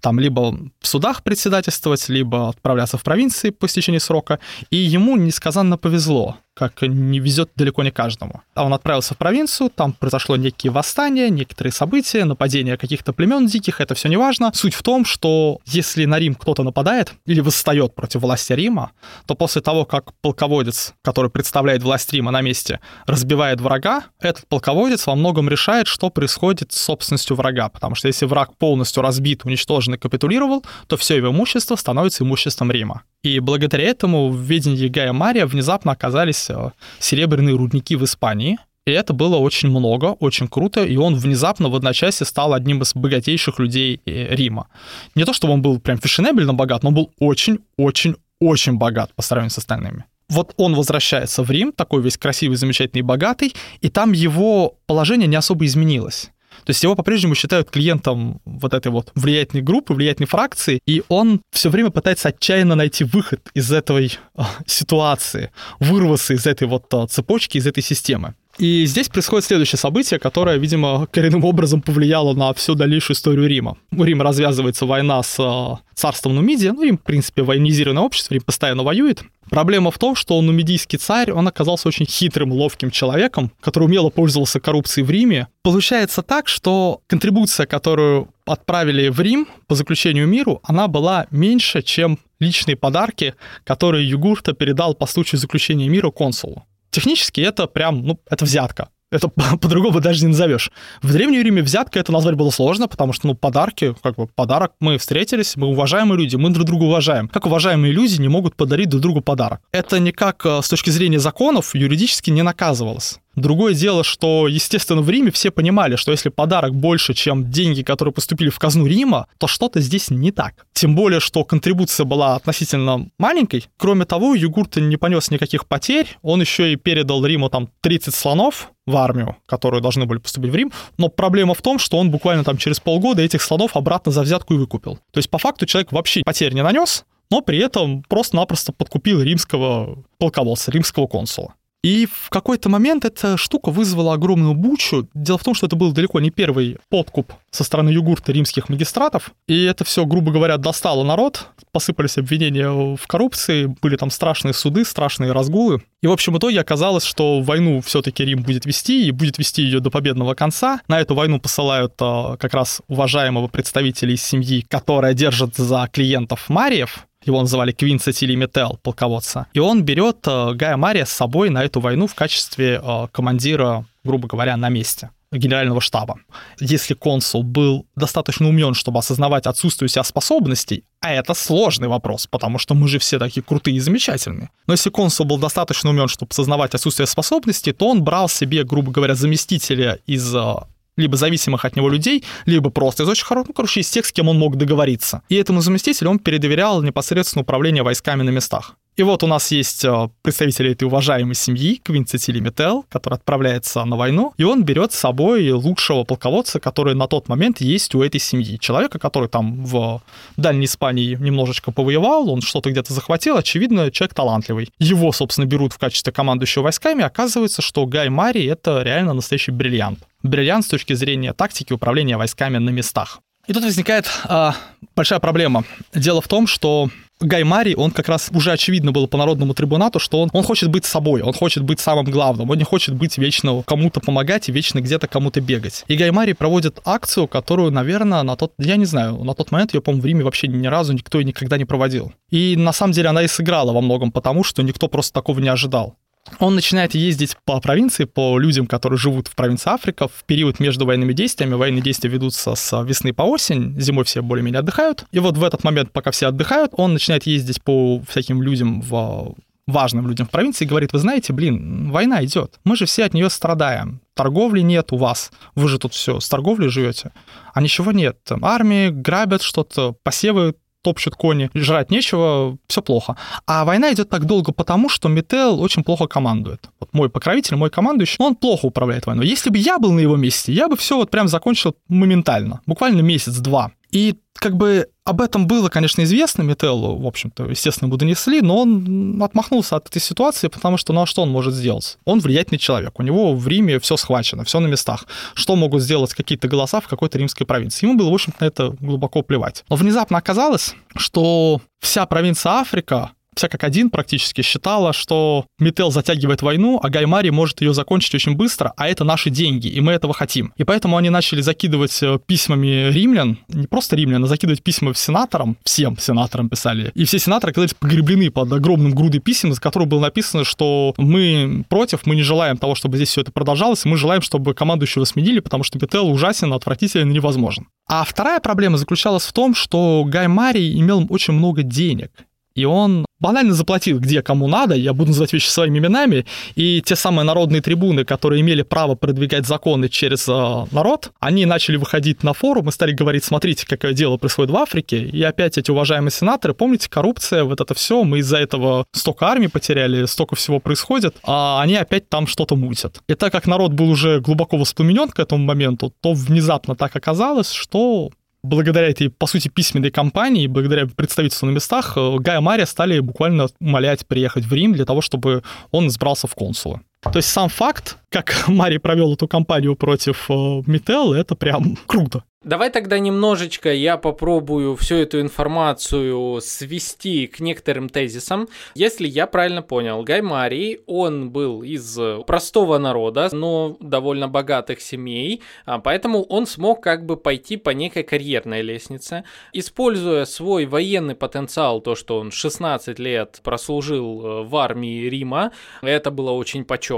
там 0.01 0.21
либо 0.21 0.55
в 0.81 0.87
судах 0.87 1.23
председательствовать, 1.23 2.11
либо 2.11 2.51
отправляться 2.51 2.99
в 2.99 3.03
провинции 3.03 3.49
по 3.49 3.65
истечении 3.65 4.01
срока. 4.01 4.39
И 4.69 4.77
ему 4.77 5.17
несказанно 5.17 5.79
повезло, 5.79 6.37
как 6.55 6.83
не 6.83 7.19
везет 7.19 7.51
далеко 7.57 7.83
не 7.83 7.91
каждому. 7.91 8.43
А 8.55 8.65
он 8.65 8.73
отправился 8.73 9.15
в 9.15 9.19
провинцию, 9.19 9.71
там 9.71 9.93
произошло 9.93 10.37
некие 10.37 10.71
восстания, 10.71 11.29
некоторые 11.29 11.73
события, 11.73 12.25
нападения 12.25 12.77
каких-то 12.77 13.13
племен 13.13 13.47
диких, 13.47 13.81
это 13.81 13.95
все 13.95 14.09
не 14.09 14.17
важно. 14.17 14.53
Суть 14.55 14.75
в 14.75 14.83
том, 14.83 15.05
что 15.05 15.59
если 15.67 16.05
на 16.05 16.19
Рим 16.19 16.35
кто-то 16.35 16.63
нападает 16.63 17.13
или 17.27 17.41
восстает 17.41 17.95
против 17.95 18.23
власти 18.23 18.53
Рима, 18.53 18.93
то 19.27 19.35
после 19.35 19.63
того, 19.63 19.85
как 19.85 20.15
полководец, 20.21 20.95
который 21.03 21.31
представляет 21.31 21.83
власть 21.83 22.13
Рима 22.13 22.31
на 22.31 22.41
месте, 22.41 22.81
разбивает 23.07 23.61
врага, 23.61 24.05
этот 24.21 24.47
полководец 24.49 25.07
во 25.07 25.17
многом 25.17 25.49
решает, 25.49 25.89
что 25.89 26.11
происходит 26.11 26.73
с 26.73 26.81
собственностью 26.81 27.37
врага, 27.37 27.69
потому 27.69 27.97
что 27.97 28.07
если 28.07 28.27
враг 28.27 28.57
полностью 28.57 29.03
разбит, 29.03 29.45
уничтожен 29.45 29.95
и 29.95 29.99
капитулировал, 29.99 30.65
то 30.87 30.97
все 30.97 31.17
его 31.17 31.29
имущество 31.29 31.75
становится 31.75 32.23
имуществом 32.23 32.71
Рима. 32.71 33.03
И 33.25 33.41
благодаря 33.41 33.85
этому 33.85 34.29
в 34.29 34.39
ведении 34.39 34.87
Гая 34.87 35.15
Мария 35.15 35.47
внезапно 35.47 35.93
оказались 35.93 36.44
э, 36.51 36.71
серебряные 36.99 37.57
рудники 37.57 37.97
в 37.97 38.05
Испании, 38.05 38.59
и 38.87 38.91
это 38.91 39.15
было 39.15 39.37
очень 39.37 39.71
много, 39.71 40.17
очень 40.21 40.47
круто, 40.47 40.85
и 40.85 40.97
он 40.97 41.15
внезапно 41.15 41.71
в 41.71 41.75
одночасье 41.75 42.27
стал 42.27 42.53
одним 42.53 42.83
из 42.83 42.95
богатейших 42.95 43.59
людей 43.59 44.01
э, 44.05 44.35
Рима. 44.35 44.69
Не 45.15 45.25
то, 45.25 45.33
чтобы 45.33 45.55
он 45.55 45.63
был 45.63 45.81
прям 45.81 45.99
фешенебельно 45.99 46.53
богат, 46.53 46.83
но 46.83 46.91
он 46.91 46.95
был 46.95 47.11
очень-очень-очень 47.19 48.75
богат 48.75 49.15
по 49.15 49.23
сравнению 49.23 49.53
с 49.53 49.59
остальными. 49.59 50.05
Вот 50.29 50.55
он 50.57 50.75
возвращается 50.75 51.43
в 51.43 51.51
Рим, 51.51 51.73
такой 51.73 52.03
весь 52.03 52.19
красивый, 52.19 52.57
замечательный, 52.57 53.03
богатый, 53.03 53.55
и 53.81 53.89
там 53.89 54.13
его 54.13 54.77
положение 54.87 55.29
не 55.29 55.37
особо 55.37 55.65
изменилось. 55.67 56.31
То 56.65 56.71
есть 56.71 56.83
его 56.83 56.95
по-прежнему 56.95 57.35
считают 57.35 57.71
клиентом 57.71 58.41
вот 58.45 58.75
этой 58.75 58.91
вот 58.93 59.11
влиятельной 59.15 59.63
группы, 59.63 59.95
влиятельной 59.95 60.29
фракции, 60.29 60.81
и 60.87 61.03
он 61.09 61.41
все 61.51 61.71
время 61.71 61.91
пытается 61.91 62.29
отчаянно 62.29 62.75
найти 62.75 63.05
выход 63.05 63.41
из 63.55 63.73
этой 63.73 64.07
э, 64.37 64.43
ситуации, 64.67 65.51
вырваться 65.81 66.35
из 66.35 66.47
этой 66.47 66.69
вот 66.69 66.93
э, 66.93 67.07
цепочки, 67.09 67.59
из 67.59 67.67
этой 67.67 67.83
системы. 67.83 68.35
И 68.59 68.87
здесь 68.87 69.09
происходит 69.09 69.47
следующее 69.47 69.79
событие, 69.79 70.21
которое, 70.21 70.59
видимо, 70.59 71.07
коренным 71.07 71.45
образом 71.45 71.83
повлияло 71.83 72.35
на 72.35 72.53
всю 72.55 72.75
дальнейшую 72.75 73.17
историю 73.17 73.49
Рима. 73.49 73.77
У 73.91 74.05
Рима 74.05 74.25
развязывается 74.25 74.87
война 74.87 75.23
с 75.23 75.37
э, 75.39 75.95
царством 75.95 76.37
Нумидия. 76.37 76.73
Ну, 76.73 76.83
Рим, 76.83 76.99
в 76.99 77.03
принципе, 77.03 77.43
военизированное 77.43 78.03
общество, 78.03 78.35
Рим 78.35 78.43
постоянно 78.43 78.85
воюет. 78.85 79.23
Проблема 79.51 79.91
в 79.91 79.99
том, 79.99 80.15
что 80.15 80.41
нумидийский 80.41 80.99
царь, 80.99 81.31
он 81.31 81.47
оказался 81.47 81.89
очень 81.89 82.07
хитрым, 82.07 82.53
ловким 82.53 82.91
человеком, 82.91 83.53
который 83.61 83.85
умело 83.85 84.11
пользовался 84.11 84.61
коррупцией 84.61 85.05
в 85.05 85.11
Риме. 85.11 85.49
Получается 85.63 86.23
так, 86.23 86.49
что 86.49 87.01
контрибуция, 87.07 87.67
которую 87.67 88.29
отправили 88.47 89.09
в 89.09 89.21
Рим 89.21 89.49
по 89.67 89.75
заключению 89.75 90.27
миру, 90.27 90.61
она 90.63 90.89
была 90.89 91.27
меньше, 91.31 91.83
чем 91.83 92.19
личные 92.41 92.77
подарки, 92.77 93.35
которые 93.65 94.09
Югурта 94.09 94.53
передал 94.53 94.95
по 94.95 95.07
случаю 95.07 95.41
заключения 95.41 95.89
мира 95.89 96.11
консулу. 96.11 96.65
Технически 96.95 97.41
это 97.41 97.67
прям, 97.67 98.07
ну, 98.07 98.21
это 98.31 98.45
взятка. 98.45 98.89
Это 99.11 99.27
по-другому 99.61 100.01
даже 100.01 100.23
не 100.23 100.29
назовешь. 100.29 100.71
В 101.03 101.11
Древнем 101.13 101.43
Риме 101.43 101.61
взятка 101.61 101.99
это 101.99 102.13
назвать 102.13 102.37
было 102.37 102.51
сложно, 102.51 102.87
потому 102.87 103.13
что, 103.13 103.27
ну, 103.27 103.35
подарки, 103.35 103.97
как 104.01 104.15
бы 104.15 104.29
подарок, 104.29 104.75
мы 104.79 104.97
встретились, 104.99 105.57
мы 105.57 105.67
уважаемые 105.67 106.17
люди, 106.17 106.37
мы 106.37 106.51
друг 106.51 106.67
друга 106.67 106.85
уважаем. 106.85 107.27
Как 107.29 107.47
уважаемые 107.47 107.93
люди 107.93 108.21
не 108.21 108.29
могут 108.29 108.55
подарить 108.55 108.91
друг 108.91 109.03
другу 109.03 109.21
подарок? 109.23 109.61
Это 109.73 109.99
никак 109.99 110.47
э, 110.47 110.61
с 110.63 110.69
точки 110.69 110.91
зрения 110.91 111.19
законов 111.19 111.75
юридически 111.75 112.31
не 112.31 112.43
наказывалось. 112.43 113.19
Другое 113.37 113.75
дело, 113.75 114.05
что, 114.05 114.49
естественно, 114.49 115.03
в 115.03 115.11
Риме 115.11 115.31
все 115.31 115.51
понимали, 115.51 115.97
что 115.97 116.13
если 116.13 116.29
подарок 116.29 116.75
больше, 116.75 117.15
чем 117.15 117.51
деньги, 117.51 117.83
которые 117.83 118.13
поступили 118.13 118.49
в 118.49 118.59
казну 118.59 118.87
Рима, 118.87 119.27
то 119.39 119.47
что-то 119.47 119.81
здесь 119.81 120.11
не 120.11 120.31
так. 120.31 120.67
Тем 120.73 120.95
более, 120.95 121.21
что 121.21 121.45
контрибуция 121.45 122.05
была 122.05 122.37
относительно 122.37 123.09
маленькой. 123.19 123.67
Кроме 123.77 124.05
того, 124.05 124.35
Югурт 124.35 124.77
не 124.77 124.97
понес 124.97 125.31
никаких 125.31 125.67
потерь. 125.67 126.17
Он 126.23 126.41
еще 126.41 126.73
и 126.73 126.77
передал 126.77 127.25
Риму 127.25 127.49
там 127.49 127.69
30 127.81 128.15
слонов 128.15 128.71
в 128.87 128.97
армию, 128.97 129.37
которые 129.47 129.81
должны 129.81 130.07
были 130.07 130.19
поступить 130.19 130.51
в 130.51 130.55
Рим. 130.55 130.73
Но 130.99 131.09
проблема 131.09 131.55
в 131.55 131.63
том, 131.63 131.79
что 131.79 131.99
он 131.99 132.11
буквально 132.11 132.45
там 132.45 132.57
через 132.57 132.81
полгода 132.81 133.23
этих 133.23 133.43
слонов 133.43 133.77
обратно 133.77 134.13
за 134.13 134.23
взятку 134.23 134.55
и 134.55 134.59
выкупил. 134.59 134.99
То 135.11 135.19
есть, 135.19 135.31
по 135.31 135.39
факту, 135.39 135.67
человек 135.67 135.93
вообще 135.93 136.23
потерь 136.25 136.53
не 136.53 136.63
нанес, 136.63 137.05
но 137.31 137.41
при 137.41 137.59
этом 137.59 138.03
просто-напросто 138.03 138.73
подкупил 138.73 139.23
римского 139.23 140.05
полководца, 140.19 140.71
римского 140.71 141.07
консула. 141.07 141.55
И 141.85 142.09
в 142.11 142.31
какой-то 142.31 142.71
момент 142.71 143.05
эта 143.05 143.37
штука 143.37 143.71
вызвала 143.71 144.15
огромную 144.15 144.55
бучу. 144.55 145.07
Дело 145.13 145.37
в 145.37 145.45
том, 145.45 145.53
что 145.53 145.67
это 145.67 145.77
был 145.77 145.93
далеко 145.93 146.19
не 146.19 146.31
первый 146.31 146.79
подкуп 146.89 147.35
со 147.51 147.63
стороны 147.63 147.91
югурта 147.91 148.33
римских 148.33 148.71
магистратов. 148.71 149.33
И 149.47 149.65
это 149.65 149.85
все, 149.85 150.07
грубо 150.07 150.33
говоря, 150.33 150.57
достало 150.57 151.05
народ. 151.05 151.49
Посыпались 151.73 152.17
обвинения 152.17 152.71
в 152.71 153.07
коррупции, 153.07 153.67
были 153.83 153.97
там 153.97 154.09
страшные 154.09 154.55
суды, 154.55 154.87
страшные 154.87 155.33
разгулы. 155.33 155.83
И, 156.01 156.07
в 156.07 156.13
общем, 156.13 156.39
итоге 156.39 156.59
оказалось, 156.59 157.05
что 157.05 157.41
войну 157.41 157.83
все-таки 157.83 158.25
Рим 158.25 158.43
будет 158.43 158.65
вести, 158.65 159.07
и 159.07 159.11
будет 159.11 159.37
вести 159.37 159.63
ее 159.63 159.81
до 159.81 159.91
победного 159.91 160.33
конца. 160.33 160.81
На 160.89 161.01
эту 161.01 161.15
войну 161.15 161.39
посылают 161.39 161.93
а, 162.01 162.39
как 162.39 162.55
раз 162.55 162.81
уважаемого 162.89 163.49
представителя 163.49 164.15
из 164.15 164.23
семьи, 164.23 164.65
которая 164.69 165.13
держит 165.13 165.57
за 165.57 165.87
клиентов 165.93 166.49
Мариев, 166.49 167.07
его 167.25 167.41
называли 167.41 167.73
Квинца 167.73 168.11
Метел, 168.11 168.79
полководца. 168.83 169.47
И 169.53 169.59
он 169.59 169.83
берет 169.83 170.19
э, 170.27 170.53
Гая 170.55 170.77
Мария 170.77 171.05
с 171.05 171.13
собой 171.13 171.51
на 171.51 171.65
эту 171.65 171.81
войну 171.81 172.07
в 172.07 172.15
качестве 172.15 172.81
э, 172.83 173.07
командира, 173.13 173.85
грубо 174.05 174.29
говоря, 174.29 174.57
на 174.57 174.69
месте 174.69 175.11
генерального 175.39 175.81
штаба. 175.81 176.19
Если 176.61 176.95
консул 176.95 177.43
был 177.43 177.87
достаточно 177.97 178.49
умен, 178.49 178.75
чтобы 178.75 178.99
осознавать 178.99 179.47
отсутствие 179.47 179.87
у 179.87 179.89
себя 179.89 180.05
способностей, 180.05 180.85
а 181.01 181.13
это 181.13 181.35
сложный 181.35 181.89
вопрос, 181.89 182.27
потому 182.27 182.59
что 182.59 182.75
мы 182.75 182.89
же 182.89 182.99
все 182.99 183.19
такие 183.19 183.43
крутые 183.43 183.77
и 183.77 183.81
замечательные. 183.81 184.51
Но 184.67 184.75
если 184.75 184.91
консул 184.91 185.27
был 185.27 185.39
достаточно 185.39 185.91
умен, 185.91 186.09
чтобы 186.09 186.31
осознавать 186.31 186.75
отсутствие 186.75 187.07
способностей, 187.07 187.73
то 187.73 187.89
он 187.89 188.03
брал 188.03 188.29
себе, 188.29 188.65
грубо 188.65 188.93
говоря, 188.93 189.15
заместителя 189.15 189.99
из 190.07 190.35
э, 190.35 190.55
либо 190.97 191.17
зависимых 191.17 191.65
от 191.65 191.77
него 191.77 191.89
людей, 191.89 192.25
либо 192.47 192.71
просто 192.71 193.03
из 193.03 193.09
очень 193.09 193.25
хороших, 193.25 193.49
ну, 193.49 193.55
короче, 193.55 193.81
из 193.81 193.91
тех, 193.91 194.07
с 194.07 194.13
кем 194.13 194.29
он 194.29 194.39
мог 194.39 194.57
договориться. 194.57 195.23
И 195.29 195.37
этому 195.37 195.61
заместителю 195.61 196.11
он 196.11 196.19
передоверял 196.19 196.83
непосредственно 196.83 197.43
управление 197.43 197.83
войсками 197.83 198.23
на 198.23 198.31
местах. 198.31 198.77
И 198.97 199.03
вот 199.03 199.25
у 199.25 199.27
нас 199.27 199.51
есть 199.51 199.85
э, 199.85 200.09
представители 200.23 200.71
этой 200.71 200.85
уважаемой 200.85 201.35
семьи, 201.35 201.81
Квинцетили 201.83 202.39
Метел, 202.39 202.85
который 202.89 203.15
отправляется 203.15 203.85
на 203.85 203.97
войну, 203.97 204.33
и 204.37 204.45
он 204.45 204.63
берет 204.63 204.93
с 204.93 204.99
собой 204.99 205.51
лучшего 205.51 206.05
полководца, 206.05 206.61
который 206.61 206.95
на 206.95 207.09
тот 207.09 207.29
момент 207.29 207.61
есть 207.61 207.93
у 207.97 208.03
этой 208.03 208.21
семьи. 208.21 208.57
Человека, 208.57 209.01
который 209.01 209.29
там 209.29 209.65
в 209.65 210.01
Дальней 210.37 210.67
Испании 210.67 211.17
немножечко 211.17 211.73
повоевал, 211.73 212.31
он 212.31 212.41
что-то 212.41 212.71
где-то 212.71 212.93
захватил, 212.93 213.37
очевидно, 213.37 213.91
человек 213.91 214.15
талантливый. 214.15 214.71
Его, 214.79 215.11
собственно, 215.11 215.47
берут 215.47 215.73
в 215.73 215.79
качестве 215.79 216.13
командующего 216.13 216.63
войсками, 216.63 217.03
оказывается, 217.03 217.63
что 217.63 217.87
Гай 217.87 218.11
Мари— 218.11 218.47
это 218.47 218.83
реально 218.83 219.15
настоящий 219.15 219.51
бриллиант. 219.51 219.99
Бриллиант 220.23 220.67
с 220.67 220.69
точки 220.69 220.93
зрения 220.93 221.33
тактики 221.33 221.73
управления 221.73 222.17
войсками 222.17 222.59
на 222.59 222.71
местах. 222.71 223.19
И 223.49 223.53
тут 223.53 223.65
возникает 223.65 224.07
а, 224.25 224.55
большая 224.95 225.19
проблема. 225.19 225.65
Дело 225.93 226.23
в 226.23 226.29
том, 226.29 226.47
что 226.47 226.89
Гаймари, 227.25 227.75
он 227.75 227.91
как 227.91 228.09
раз 228.09 228.31
уже 228.33 228.53
очевидно 228.53 228.93
было 228.93 229.07
по 229.07 229.19
народному 229.19 229.55
трибунату, 229.55 229.99
что 229.99 230.21
он, 230.21 230.31
он 230.33 230.43
хочет 230.43 230.71
быть 230.71 230.85
собой, 230.85 231.23
он 231.23 231.33
хочет 231.33 231.63
быть 231.63 231.81
самым 231.81 232.07
главным, 232.07 232.51
он 232.51 232.59
не 232.59 232.65
хочет 232.65 232.95
быть 232.95 233.19
вечно 233.19 233.63
кому-то 233.67 234.01
помогать 234.01 234.49
и 234.49 234.53
вечно 234.53 234.81
где-то 234.81 235.07
кому-то 235.07 235.41
бегать. 235.41 235.85
И 235.89 235.97
Гаймари 235.97 236.33
проводит 236.33 236.81
акцию, 236.85 237.27
которую, 237.29 237.71
наверное, 237.71 238.23
на 238.23 238.37
тот, 238.37 238.53
я 238.59 238.77
не 238.77 238.85
знаю, 238.85 239.25
на 239.25 239.35
тот 239.35 239.51
момент, 239.51 239.75
я, 239.75 239.81
по-моему, 239.81 240.03
в 240.03 240.07
Риме 240.07 240.25
вообще 240.25 240.49
ни 240.49 240.67
разу 240.67 240.93
никто 240.93 241.21
и 241.21 241.25
никогда 241.25 241.59
не 241.59 241.65
проводил. 241.65 242.13
И 242.31 242.57
на 242.57 242.73
самом 242.73 242.93
деле 242.93 243.09
она 243.09 243.23
и 243.23 243.29
сыграла 243.29 243.73
во 243.73 243.81
многом 243.81 244.13
потому, 244.13 244.45
что 244.45 244.63
никто 244.63 244.89
просто 244.89 245.13
такого 245.13 245.41
не 245.41 245.49
ожидал. 245.49 245.97
Он 246.39 246.55
начинает 246.55 246.95
ездить 246.95 247.37
по 247.45 247.61
провинции, 247.61 248.05
по 248.05 248.39
людям, 248.39 248.67
которые 248.67 248.99
живут 248.99 249.29
в 249.29 249.35
провинции 249.35 249.71
Африка 249.71 250.09
в 250.09 250.25
период 250.25 250.59
между 250.59 250.87
военными 250.87 251.13
действиями. 251.13 251.55
Военные 251.55 251.83
действия 251.83 252.11
ведутся 252.11 252.55
с 252.55 252.83
весны 252.83 253.13
по 253.13 253.23
осень, 253.23 253.79
зимой 253.81 254.05
все 254.05 254.23
более-менее 254.23 254.61
отдыхают. 254.61 255.05
И 255.13 255.19
вот 255.19 255.37
в 255.37 255.45
этот 255.45 255.65
момент, 255.65 255.93
пока 255.93 256.11
все 256.11 256.27
отдыхают, 256.27 256.73
он 256.77 256.95
начинает 256.95 257.27
ездить 257.27 257.63
по 257.63 258.03
всяким 258.09 258.43
людям 258.43 258.81
в 258.81 259.35
важным 259.67 260.07
людям 260.09 260.27
в 260.27 260.31
провинции 260.31 260.65
и 260.65 260.69
говорит, 260.69 260.93
вы 260.93 260.99
знаете, 260.99 261.33
блин, 261.33 261.91
война 261.91 262.25
идет, 262.25 262.59
мы 262.65 262.77
же 262.77 262.87
все 262.87 263.05
от 263.05 263.15
нее 263.15 263.31
страдаем, 263.31 264.01
торговли 264.15 264.61
нет 264.61 264.93
у 264.93 264.97
вас, 264.97 265.33
вы 265.55 265.69
же 265.69 265.79
тут 265.79 265.95
все 265.95 266.21
с 266.21 266.29
торговлей 266.29 266.69
живете, 266.69 267.13
а 267.55 267.63
ничего 267.63 267.93
нет, 267.93 268.19
армии 268.43 268.91
грабят 268.91 269.43
что-то, 269.43 269.97
посевы 270.03 270.55
топчут 270.85 271.15
кони, 271.15 271.51
жрать 271.55 271.91
нечего, 271.91 272.57
все 272.69 272.83
плохо. 272.83 273.17
А 273.47 273.65
война 273.65 273.93
идет 273.93 274.11
так 274.11 274.27
долго 274.27 274.53
потому, 274.53 274.89
что 274.89 275.09
Метел 275.09 275.61
очень 275.61 275.83
плохо 275.83 276.07
командует. 276.07 276.69
Вот 276.79 276.93
мой 276.93 277.09
покровитель, 277.09 277.57
мой 277.57 277.71
командующий, 277.71 278.17
он 278.19 278.37
плохо 278.37 278.67
управляет 278.67 279.07
войной. 279.07 279.27
Если 279.27 279.51
бы 279.51 279.59
я 279.59 279.79
был 279.79 279.93
на 279.93 280.01
его 280.01 280.17
месте, 280.17 280.53
я 280.53 280.69
бы 280.69 280.77
все 280.77 280.97
вот 280.97 281.11
прям 281.11 281.27
закончил 281.27 281.75
моментально, 281.89 282.61
буквально 282.67 283.01
месяц-два. 283.01 283.73
И 283.95 284.17
как 284.35 284.57
бы 284.57 284.89
об 285.05 285.21
этом 285.21 285.47
было, 285.47 285.69
конечно, 285.69 286.03
известно 286.03 286.43
Метеллу, 286.43 286.97
в 286.97 287.07
общем-то, 287.07 287.45
естественно, 287.45 287.87
ему 287.87 287.97
донесли, 287.97 288.41
но 288.41 288.63
он 288.63 289.23
отмахнулся 289.23 289.77
от 289.77 289.89
этой 289.89 290.01
ситуации, 290.01 290.49
потому 290.49 290.77
что, 290.77 290.93
ну 290.93 291.03
а 291.03 291.07
что 291.07 291.23
он 291.23 291.31
может 291.31 291.55
сделать? 291.55 291.99
Он 292.05 292.19
влиятельный 292.19 292.59
человек, 292.59 292.99
у 292.99 293.03
него 293.05 293.37
в 293.37 293.47
Риме 293.47 293.79
все 293.79 293.97
схвачено, 293.97 294.45
все 294.45 294.59
на 294.59 294.67
местах. 294.67 295.07
Что 295.35 295.55
могут 295.55 295.81
сделать 295.81 296.13
какие-то 296.13 296.49
голоса 296.49 296.81
в 296.81 296.89
какой-то 296.89 297.19
римской 297.19 297.47
провинции? 297.47 297.87
Ему 297.87 297.97
было, 297.97 298.11
в 298.11 298.15
общем-то, 298.15 298.39
на 298.43 298.47
это 298.49 298.77
глубоко 298.81 299.23
плевать. 299.23 299.65
Но 299.69 299.77
внезапно 299.77 300.19
оказалось, 300.19 300.75
что 300.97 301.61
вся 301.81 302.05
провинция 302.07 302.53
Африка 302.55 303.13
вся 303.37 303.49
как 303.49 303.65
один 303.65 303.91
практически 303.91 304.43
считала, 304.43 304.93
что 304.93 305.47
Мител 305.59 305.91
затягивает 305.91 306.43
войну, 306.43 306.81
а 306.83 306.89
Гаймари 306.89 307.31
может 307.31 307.61
ее 307.61 307.75
закончить 307.75 308.15
очень 308.15 308.35
быстро, 308.35 308.73
а 308.77 308.89
это 308.89 309.05
наши 309.05 309.31
деньги, 309.31 309.69
и 309.69 309.81
мы 309.81 309.93
этого 309.93 310.15
хотим. 310.15 310.53
И 310.57 310.65
поэтому 310.65 310.97
они 310.97 311.11
начали 311.11 311.41
закидывать 311.41 312.03
э, 312.03 312.19
письмами 312.27 312.91
римлян, 312.91 313.39
не 313.49 313.67
просто 313.67 313.97
римлян, 313.97 314.25
а 314.25 314.27
закидывать 314.27 314.63
письма 314.63 314.95
сенаторам, 314.95 315.57
всем 315.65 315.99
сенаторам 315.99 316.49
писали. 316.49 316.91
И 316.95 317.05
все 317.05 317.19
сенаторы 317.19 317.53
оказались 317.53 317.75
погреблены 317.75 318.31
под 318.31 318.53
огромным 318.53 318.95
грудой 318.95 319.21
писем, 319.21 319.53
за 319.53 319.61
которых 319.61 319.89
было 319.89 320.01
написано, 320.01 320.45
что 320.45 320.95
мы 320.97 321.65
против, 321.69 322.07
мы 322.07 322.15
не 322.15 322.23
желаем 322.23 322.57
того, 322.57 322.75
чтобы 322.75 322.97
здесь 322.97 323.11
все 323.11 323.23
это 323.23 323.33
продолжалось, 323.33 323.85
и 323.85 323.89
мы 323.89 323.97
желаем, 323.97 324.23
чтобы 324.23 324.55
командующего 324.55 325.05
сменили, 325.05 325.41
потому 325.41 325.65
что 325.65 325.79
Мител 325.79 326.09
ужасен, 326.09 326.53
отвратителен 326.53 327.11
и 327.11 327.15
невозможен. 327.15 327.67
А 327.87 328.05
вторая 328.05 328.41
проблема 328.41 328.79
заключалась 328.79 329.25
в 329.25 329.33
том, 329.33 329.55
что 329.55 330.05
Гай 330.07 330.29
Марий 330.29 330.79
имел 330.81 331.07
очень 331.11 331.35
много 331.35 331.63
денег 331.63 332.11
и 332.55 332.65
он 332.65 333.05
банально 333.21 333.55
заплатил 333.55 333.99
где 334.01 334.23
кому 334.23 334.49
надо, 334.49 334.75
я 334.75 334.93
буду 334.93 335.09
называть 335.09 335.33
вещи 335.33 335.49
своими 335.49 335.79
именами, 335.79 336.27
и 336.55 336.83
те 336.85 336.95
самые 336.95 337.25
народные 337.25 337.63
трибуны, 337.63 338.05
которые 338.05 338.43
имели 338.43 338.63
право 338.63 338.95
продвигать 338.95 339.47
законы 339.47 339.89
через 339.89 340.29
э, 340.29 340.67
народ, 340.71 341.11
они 341.21 341.47
начали 341.47 341.77
выходить 341.77 342.23
на 342.23 342.35
форум 342.35 342.69
и 342.69 342.73
стали 342.73 342.93
говорить, 342.93 343.25
смотрите, 343.25 343.67
какое 343.67 343.93
дело 343.93 344.19
происходит 344.19 344.51
в 344.51 344.57
Африке, 344.57 345.03
и 345.03 345.23
опять 345.23 345.59
эти 345.59 345.71
уважаемые 345.71 346.11
сенаторы, 346.11 346.55
помните, 346.55 346.89
коррупция, 346.89 347.45
вот 347.45 347.61
это 347.61 347.75
все, 347.75 348.05
мы 348.05 348.19
из-за 348.19 348.39
этого 348.39 348.85
столько 348.93 349.27
армий 349.27 349.49
потеряли, 349.49 350.05
столько 350.05 350.37
всего 350.37 350.61
происходит, 350.61 351.17
а 351.25 351.63
они 351.63 351.77
опять 351.77 352.09
там 352.09 352.27
что-то 352.27 352.57
мутят. 352.57 353.01
И 353.09 353.15
так 353.15 353.33
как 353.33 353.47
народ 353.47 353.73
был 353.73 353.89
уже 353.89 354.21
глубоко 354.21 354.57
воспламенен 354.57 355.09
к 355.09 355.19
этому 355.19 355.45
моменту, 355.45 355.93
то 356.01 356.13
внезапно 356.13 356.77
так 356.77 356.95
оказалось, 356.95 357.51
что 357.51 358.11
благодаря 358.45 358.89
этой, 358.89 359.09
по 359.09 359.27
сути, 359.27 359.49
письменной 359.49 359.91
кампании, 359.91 360.47
благодаря 360.47 360.87
представительству 360.87 361.47
на 361.47 361.53
местах, 361.53 361.95
э, 361.97 362.17
Гая 362.19 362.41
Мария 362.41 362.67
стали 362.67 363.01
буквально 363.01 363.49
умолять 363.59 364.07
приехать 364.07 364.45
в 364.45 364.53
Рим 364.53 364.75
для 364.75 364.85
того, 364.85 365.01
чтобы 365.01 365.43
он 365.71 365.89
избрался 365.89 366.27
в 366.27 366.35
консулы. 366.35 366.81
То 367.05 367.17
есть 367.19 367.29
сам 367.29 367.49
факт, 367.49 367.99
как 368.09 368.35
Мари 368.49 368.79
провел 368.79 369.15
эту 369.15 369.29
кампанию 369.29 369.77
против 369.77 370.31
э, 370.31 370.35
Мител, 370.67 371.13
это 371.13 371.35
прям 371.35 371.77
круто. 371.87 372.25
Давай 372.45 372.69
тогда 372.69 372.99
немножечко 372.99 373.73
я 373.73 373.97
попробую 373.97 374.77
всю 374.77 374.97
эту 374.97 375.23
информацию 375.23 376.43
свести 376.43 377.27
к 377.27 377.41
некоторым 377.41 377.89
тезисам. 377.89 378.49
Если 378.75 379.09
я 379.09 379.27
правильно 379.27 379.63
понял, 379.63 380.03
Гай 380.03 380.21
Марий, 380.21 380.81
он 380.87 381.31
был 381.31 381.63
из 381.63 381.99
простого 382.27 382.77
народа, 382.77 383.31
но 383.33 383.79
довольно 383.81 384.29
богатых 384.29 384.83
семей, 384.83 385.41
а 385.65 385.79
поэтому 385.79 386.23
он 386.25 386.47
смог 386.47 386.83
как 386.83 387.07
бы 387.07 387.17
пойти 387.17 387.57
по 387.57 387.71
некой 387.71 388.03
карьерной 388.03 388.61
лестнице, 388.61 389.25
используя 389.55 390.27
свой 390.27 390.67
военный 390.67 391.15
потенциал, 391.15 391.81
то, 391.81 391.95
что 391.95 392.19
он 392.19 392.31
16 392.31 392.99
лет 392.99 393.41
прослужил 393.43 394.21
э, 394.23 394.43
в 394.43 394.55
армии 394.57 395.09
Рима, 395.09 395.53
это 395.81 396.11
было 396.11 396.33
очень 396.33 396.67
почетно. 396.67 396.94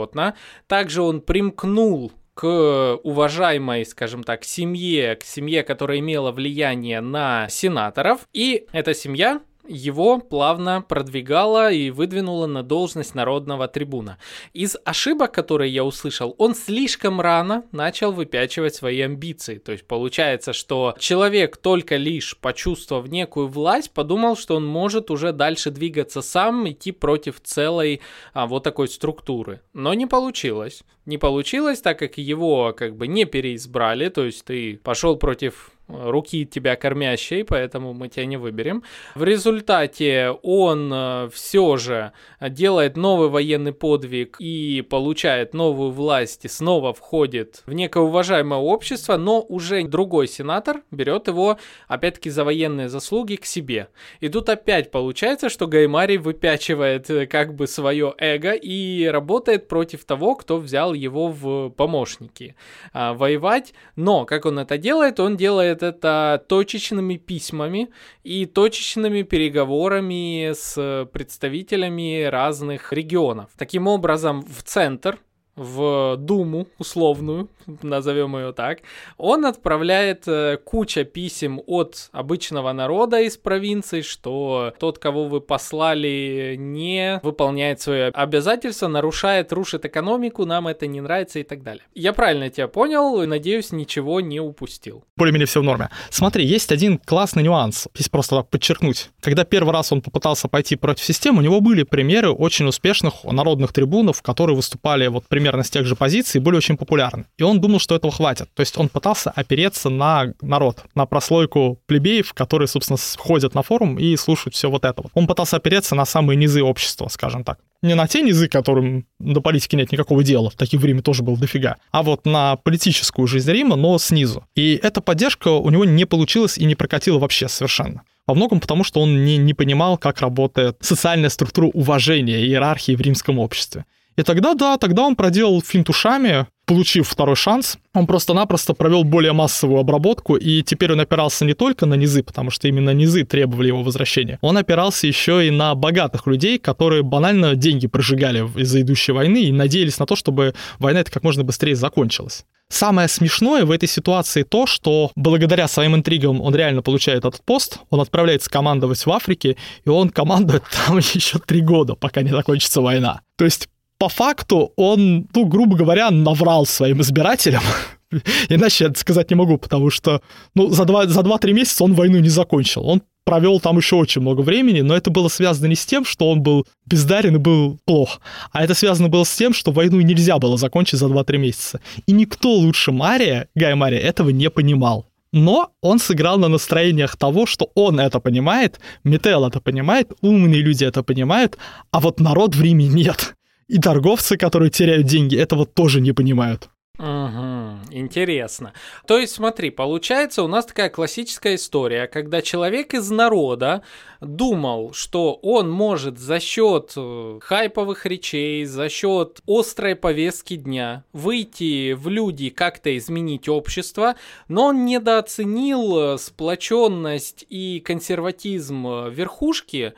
Также 0.66 1.02
он 1.02 1.20
примкнул 1.20 2.12
к 2.34 2.98
уважаемой, 3.02 3.86
скажем 3.86 4.22
так, 4.22 4.44
семье, 4.44 5.16
к 5.16 5.24
семье, 5.24 5.62
которая 5.62 6.00
имела 6.00 6.32
влияние 6.32 7.00
на 7.00 7.48
сенаторов. 7.48 8.28
И 8.34 8.66
эта 8.72 8.92
семья 8.92 9.40
его 9.68 10.18
плавно 10.18 10.82
продвигала 10.82 11.70
и 11.70 11.90
выдвинула 11.90 12.46
на 12.46 12.62
должность 12.62 13.14
народного 13.14 13.68
трибуна. 13.68 14.18
Из 14.52 14.76
ошибок, 14.84 15.32
которые 15.32 15.72
я 15.72 15.84
услышал, 15.84 16.34
он 16.38 16.54
слишком 16.54 17.20
рано 17.20 17.64
начал 17.72 18.12
выпячивать 18.12 18.74
свои 18.74 19.00
амбиции. 19.00 19.58
То 19.58 19.72
есть 19.72 19.86
получается, 19.86 20.52
что 20.52 20.94
человек 20.98 21.56
только 21.56 21.96
лишь 21.96 22.36
почувствовав 22.36 23.08
некую 23.08 23.48
власть, 23.48 23.92
подумал, 23.92 24.36
что 24.36 24.56
он 24.56 24.66
может 24.66 25.10
уже 25.10 25.32
дальше 25.32 25.70
двигаться 25.70 26.22
сам, 26.22 26.68
идти 26.68 26.92
против 26.92 27.40
целой 27.42 28.00
а, 28.32 28.46
вот 28.46 28.64
такой 28.64 28.88
структуры. 28.88 29.60
Но 29.72 29.94
не 29.94 30.06
получилось. 30.06 30.82
Не 31.04 31.18
получилось, 31.18 31.80
так 31.80 31.98
как 32.00 32.18
его 32.18 32.72
как 32.76 32.96
бы 32.96 33.06
не 33.06 33.24
переизбрали, 33.26 34.08
то 34.08 34.24
есть 34.24 34.44
ты 34.44 34.80
пошел 34.82 35.16
против 35.16 35.70
руки 35.88 36.44
тебя 36.44 36.76
кормящей, 36.76 37.44
поэтому 37.44 37.92
мы 37.92 38.08
тебя 38.08 38.26
не 38.26 38.36
выберем. 38.36 38.82
В 39.14 39.24
результате 39.24 40.30
он 40.42 40.90
э, 40.92 41.28
все 41.32 41.76
же 41.76 42.12
делает 42.40 42.96
новый 42.96 43.28
военный 43.28 43.72
подвиг 43.72 44.36
и 44.40 44.82
получает 44.82 45.54
новую 45.54 45.90
власть 45.90 46.44
и 46.44 46.48
снова 46.48 46.92
входит 46.92 47.62
в 47.66 47.72
некое 47.72 48.00
уважаемое 48.04 48.58
общество, 48.58 49.16
но 49.16 49.40
уже 49.40 49.84
другой 49.84 50.28
сенатор 50.28 50.82
берет 50.90 51.28
его 51.28 51.58
опять-таки 51.88 52.30
за 52.30 52.44
военные 52.44 52.88
заслуги 52.88 53.36
к 53.36 53.46
себе. 53.46 53.88
И 54.20 54.28
тут 54.28 54.48
опять 54.48 54.90
получается, 54.90 55.48
что 55.48 55.66
Гаймари 55.66 56.16
выпячивает 56.16 57.08
э, 57.10 57.26
как 57.26 57.54
бы 57.54 57.66
свое 57.66 58.14
эго 58.18 58.52
и 58.52 59.06
работает 59.06 59.68
против 59.68 60.04
того, 60.04 60.34
кто 60.34 60.58
взял 60.58 60.94
его 60.94 61.28
в 61.28 61.70
помощники 61.70 62.56
а, 62.92 63.14
воевать. 63.14 63.74
Но 63.94 64.24
как 64.24 64.46
он 64.46 64.58
это 64.58 64.78
делает? 64.78 65.20
Он 65.20 65.36
делает 65.36 65.75
делает 65.76 65.82
это 65.82 66.42
точечными 66.48 67.16
письмами 67.16 67.88
и 68.24 68.46
точечными 68.46 69.22
переговорами 69.22 70.52
с 70.52 71.06
представителями 71.12 72.24
разных 72.24 72.92
регионов. 72.92 73.50
Таким 73.56 73.86
образом, 73.86 74.42
в 74.42 74.62
центр 74.62 75.18
в 75.56 76.16
Думу 76.18 76.68
условную, 76.78 77.48
назовем 77.82 78.36
ее 78.36 78.52
так, 78.52 78.80
он 79.16 79.46
отправляет 79.46 80.28
э, 80.28 80.58
куча 80.62 81.04
писем 81.04 81.62
от 81.66 82.10
обычного 82.12 82.72
народа 82.72 83.20
из 83.20 83.36
провинции, 83.38 84.02
что 84.02 84.74
тот, 84.78 84.98
кого 84.98 85.24
вы 85.24 85.40
послали, 85.40 86.56
не 86.58 87.20
выполняет 87.22 87.80
свои 87.80 88.10
обязательства, 88.12 88.88
нарушает, 88.88 89.52
рушит 89.52 89.86
экономику, 89.86 90.44
нам 90.44 90.68
это 90.68 90.86
не 90.86 91.00
нравится 91.00 91.38
и 91.38 91.42
так 91.42 91.62
далее. 91.62 91.82
Я 91.94 92.12
правильно 92.12 92.50
тебя 92.50 92.68
понял, 92.68 93.22
и 93.22 93.26
надеюсь, 93.26 93.72
ничего 93.72 94.20
не 94.20 94.40
упустил. 94.40 95.04
Более-менее 95.16 95.46
все 95.46 95.60
в 95.60 95.64
норме. 95.64 95.88
Смотри, 96.10 96.44
есть 96.44 96.70
один 96.70 96.98
классный 96.98 97.42
нюанс, 97.42 97.88
здесь 97.94 98.10
просто 98.10 98.42
подчеркнуть. 98.42 99.10
Когда 99.20 99.44
первый 99.44 99.72
раз 99.72 99.90
он 99.90 100.02
попытался 100.02 100.48
пойти 100.48 100.76
против 100.76 101.04
системы, 101.04 101.38
у 101.38 101.42
него 101.42 101.60
были 101.60 101.82
примеры 101.82 102.30
очень 102.30 102.66
успешных 102.66 103.24
народных 103.24 103.72
трибунов, 103.72 104.20
которые 104.22 104.54
выступали 104.54 105.06
вот 105.06 105.24
примерно 105.26 105.45
примерно 105.46 105.62
с 105.62 105.70
тех 105.70 105.86
же 105.86 105.94
позиций, 105.94 106.40
были 106.40 106.56
очень 106.56 106.76
популярны. 106.76 107.26
И 107.38 107.44
он 107.44 107.60
думал, 107.60 107.78
что 107.78 107.94
этого 107.94 108.12
хватит. 108.12 108.48
То 108.54 108.62
есть 108.62 108.76
он 108.78 108.88
пытался 108.88 109.30
опереться 109.30 109.90
на 109.90 110.32
народ, 110.42 110.82
на 110.96 111.06
прослойку 111.06 111.78
плебеев, 111.86 112.32
которые, 112.34 112.66
собственно, 112.66 112.98
ходят 113.16 113.54
на 113.54 113.62
форум 113.62 113.96
и 113.96 114.16
слушают 114.16 114.56
все 114.56 114.68
вот 114.68 114.84
это. 114.84 115.04
Он 115.14 115.28
пытался 115.28 115.56
опереться 115.56 115.94
на 115.94 116.04
самые 116.04 116.36
низы 116.36 116.62
общества, 116.62 117.06
скажем 117.08 117.44
так. 117.44 117.58
Не 117.80 117.94
на 117.94 118.08
те 118.08 118.22
низы, 118.22 118.48
которым 118.48 119.06
до 119.20 119.40
политики 119.40 119.76
нет 119.76 119.92
никакого 119.92 120.24
дела, 120.24 120.50
в 120.50 120.56
таких 120.56 120.80
время 120.80 121.00
тоже 121.00 121.22
было 121.22 121.36
дофига, 121.36 121.76
а 121.92 122.02
вот 122.02 122.26
на 122.26 122.56
политическую 122.56 123.28
жизнь 123.28 123.52
Рима, 123.52 123.76
но 123.76 123.98
снизу. 123.98 124.42
И 124.56 124.80
эта 124.82 125.00
поддержка 125.00 125.48
у 125.48 125.70
него 125.70 125.84
не 125.84 126.06
получилась 126.06 126.58
и 126.58 126.64
не 126.64 126.74
прокатила 126.74 127.18
вообще 127.20 127.46
совершенно. 127.46 128.02
Во 128.26 128.34
многом 128.34 128.58
потому, 128.58 128.82
что 128.82 129.00
он 129.00 129.24
не, 129.24 129.36
не 129.36 129.54
понимал, 129.54 129.96
как 129.96 130.20
работает 130.20 130.76
социальная 130.80 131.28
структура 131.28 131.66
уважения 131.66 132.40
и 132.40 132.46
иерархии 132.46 132.96
в 132.96 133.00
римском 133.00 133.38
обществе. 133.38 133.84
И 134.16 134.22
тогда, 134.22 134.54
да, 134.54 134.78
тогда 134.78 135.02
он 135.02 135.14
проделал 135.14 135.60
финт 135.60 135.90
ушами, 135.90 136.46
получив 136.64 137.08
второй 137.08 137.36
шанс, 137.36 137.78
он 137.94 138.06
просто-напросто 138.06 138.74
провел 138.74 139.04
более 139.04 139.32
массовую 139.32 139.78
обработку, 139.78 140.36
и 140.36 140.62
теперь 140.62 140.92
он 140.92 141.00
опирался 141.00 141.44
не 141.44 141.54
только 141.54 141.86
на 141.86 141.94
низы, 141.94 142.22
потому 142.22 142.50
что 142.50 142.66
именно 142.66 142.90
низы 142.90 143.24
требовали 143.24 143.68
его 143.68 143.82
возвращения, 143.82 144.38
он 144.40 144.56
опирался 144.56 145.06
еще 145.06 145.46
и 145.46 145.50
на 145.50 145.74
богатых 145.74 146.26
людей, 146.26 146.58
которые 146.58 147.02
банально 147.02 147.54
деньги 147.54 147.86
прожигали 147.86 148.40
из-за 148.60 148.80
идущей 148.80 149.12
войны 149.12 149.44
и 149.44 149.52
надеялись 149.52 149.98
на 149.98 150.06
то, 150.06 150.16
чтобы 150.16 150.54
война 150.78 151.00
это 151.00 151.10
как 151.10 151.22
можно 151.22 151.44
быстрее 151.44 151.76
закончилась. 151.76 152.44
Самое 152.68 153.06
смешное 153.06 153.64
в 153.64 153.70
этой 153.70 153.88
ситуации 153.88 154.42
то, 154.42 154.66
что 154.66 155.12
благодаря 155.14 155.68
своим 155.68 155.94
интригам 155.94 156.40
он 156.40 156.52
реально 156.52 156.82
получает 156.82 157.24
этот 157.24 157.44
пост, 157.44 157.78
он 157.90 158.00
отправляется 158.00 158.50
командовать 158.50 159.06
в 159.06 159.10
Африке, 159.12 159.56
и 159.84 159.88
он 159.88 160.10
командует 160.10 160.64
там 160.86 160.98
еще 160.98 161.38
три 161.38 161.60
года, 161.60 161.94
пока 161.94 162.22
не 162.22 162.30
закончится 162.30 162.80
война. 162.80 163.20
То 163.38 163.44
есть 163.44 163.68
по 163.98 164.08
факту 164.08 164.72
он, 164.76 165.28
ну, 165.34 165.46
грубо 165.46 165.76
говоря, 165.76 166.10
наврал 166.10 166.66
своим 166.66 167.00
избирателям. 167.00 167.62
Иначе 168.48 168.84
я 168.84 168.94
сказать 168.94 169.30
не 169.30 169.36
могу, 169.36 169.58
потому 169.58 169.90
что, 169.90 170.20
ну, 170.54 170.68
за 170.70 170.84
2-3 170.84 171.08
за 171.08 171.22
2 171.22 171.38
месяца 171.52 171.84
он 171.84 171.94
войну 171.94 172.18
не 172.18 172.28
закончил. 172.28 172.86
Он 172.86 173.02
провел 173.24 173.60
там 173.60 173.76
еще 173.76 173.96
очень 173.96 174.22
много 174.22 174.40
времени, 174.42 174.82
но 174.82 174.96
это 174.96 175.10
было 175.10 175.28
связано 175.28 175.66
не 175.66 175.74
с 175.74 175.84
тем, 175.84 176.04
что 176.04 176.30
он 176.30 176.42
был 176.42 176.66
бездарен 176.86 177.34
и 177.34 177.38
был 177.38 177.78
плох, 177.84 178.20
а 178.52 178.62
это 178.62 178.74
связано 178.74 179.08
было 179.08 179.24
с 179.24 179.36
тем, 179.36 179.52
что 179.52 179.72
войну 179.72 180.00
нельзя 180.00 180.38
было 180.38 180.56
закончить 180.56 181.00
за 181.00 181.06
2-3 181.06 181.38
месяца. 181.38 181.80
И 182.06 182.12
никто 182.12 182.52
лучше 182.52 182.92
Мария, 182.92 183.48
Гай 183.56 183.74
Мария, 183.74 184.00
этого 184.00 184.30
не 184.30 184.48
понимал. 184.48 185.06
Но 185.32 185.70
он 185.82 185.98
сыграл 185.98 186.38
на 186.38 186.48
настроениях 186.48 187.16
того, 187.16 187.46
что 187.46 187.70
он 187.74 187.98
это 187.98 188.20
понимает, 188.20 188.78
Метел 189.04 189.44
это 189.44 189.60
понимает, 189.60 190.12
умные 190.22 190.62
люди 190.62 190.84
это 190.84 191.02
понимают, 191.02 191.58
а 191.90 192.00
вот 192.00 192.20
народ 192.20 192.54
в 192.54 192.62
Риме 192.62 192.86
нет. 192.86 193.35
И 193.68 193.78
торговцы, 193.78 194.36
которые 194.36 194.70
теряют 194.70 195.06
деньги, 195.06 195.36
этого 195.36 195.66
тоже 195.66 196.00
не 196.00 196.12
понимают. 196.12 196.68
Угу, 196.98 197.92
интересно. 197.92 198.72
То 199.06 199.18
есть, 199.18 199.34
смотри, 199.34 199.68
получается 199.68 200.42
у 200.42 200.48
нас 200.48 200.64
такая 200.64 200.88
классическая 200.88 201.56
история, 201.56 202.06
когда 202.06 202.40
человек 202.40 202.94
из 202.94 203.10
народа 203.10 203.82
думал, 204.22 204.94
что 204.94 205.34
он 205.34 205.70
может 205.70 206.18
за 206.18 206.40
счет 206.40 206.94
э, 206.96 207.38
хайповых 207.42 208.06
речей, 208.06 208.64
за 208.64 208.88
счет 208.88 209.40
острой 209.46 209.94
повестки 209.94 210.56
дня 210.56 211.04
выйти 211.12 211.92
в 211.92 212.08
люди, 212.08 212.48
как-то 212.48 212.96
изменить 212.96 213.46
общество, 213.46 214.16
но 214.48 214.66
он 214.68 214.86
недооценил 214.86 216.14
э, 216.14 216.18
сплоченность 216.18 217.44
и 217.50 217.80
консерватизм 217.80 218.86
э, 218.86 219.10
верхушки, 219.10 219.92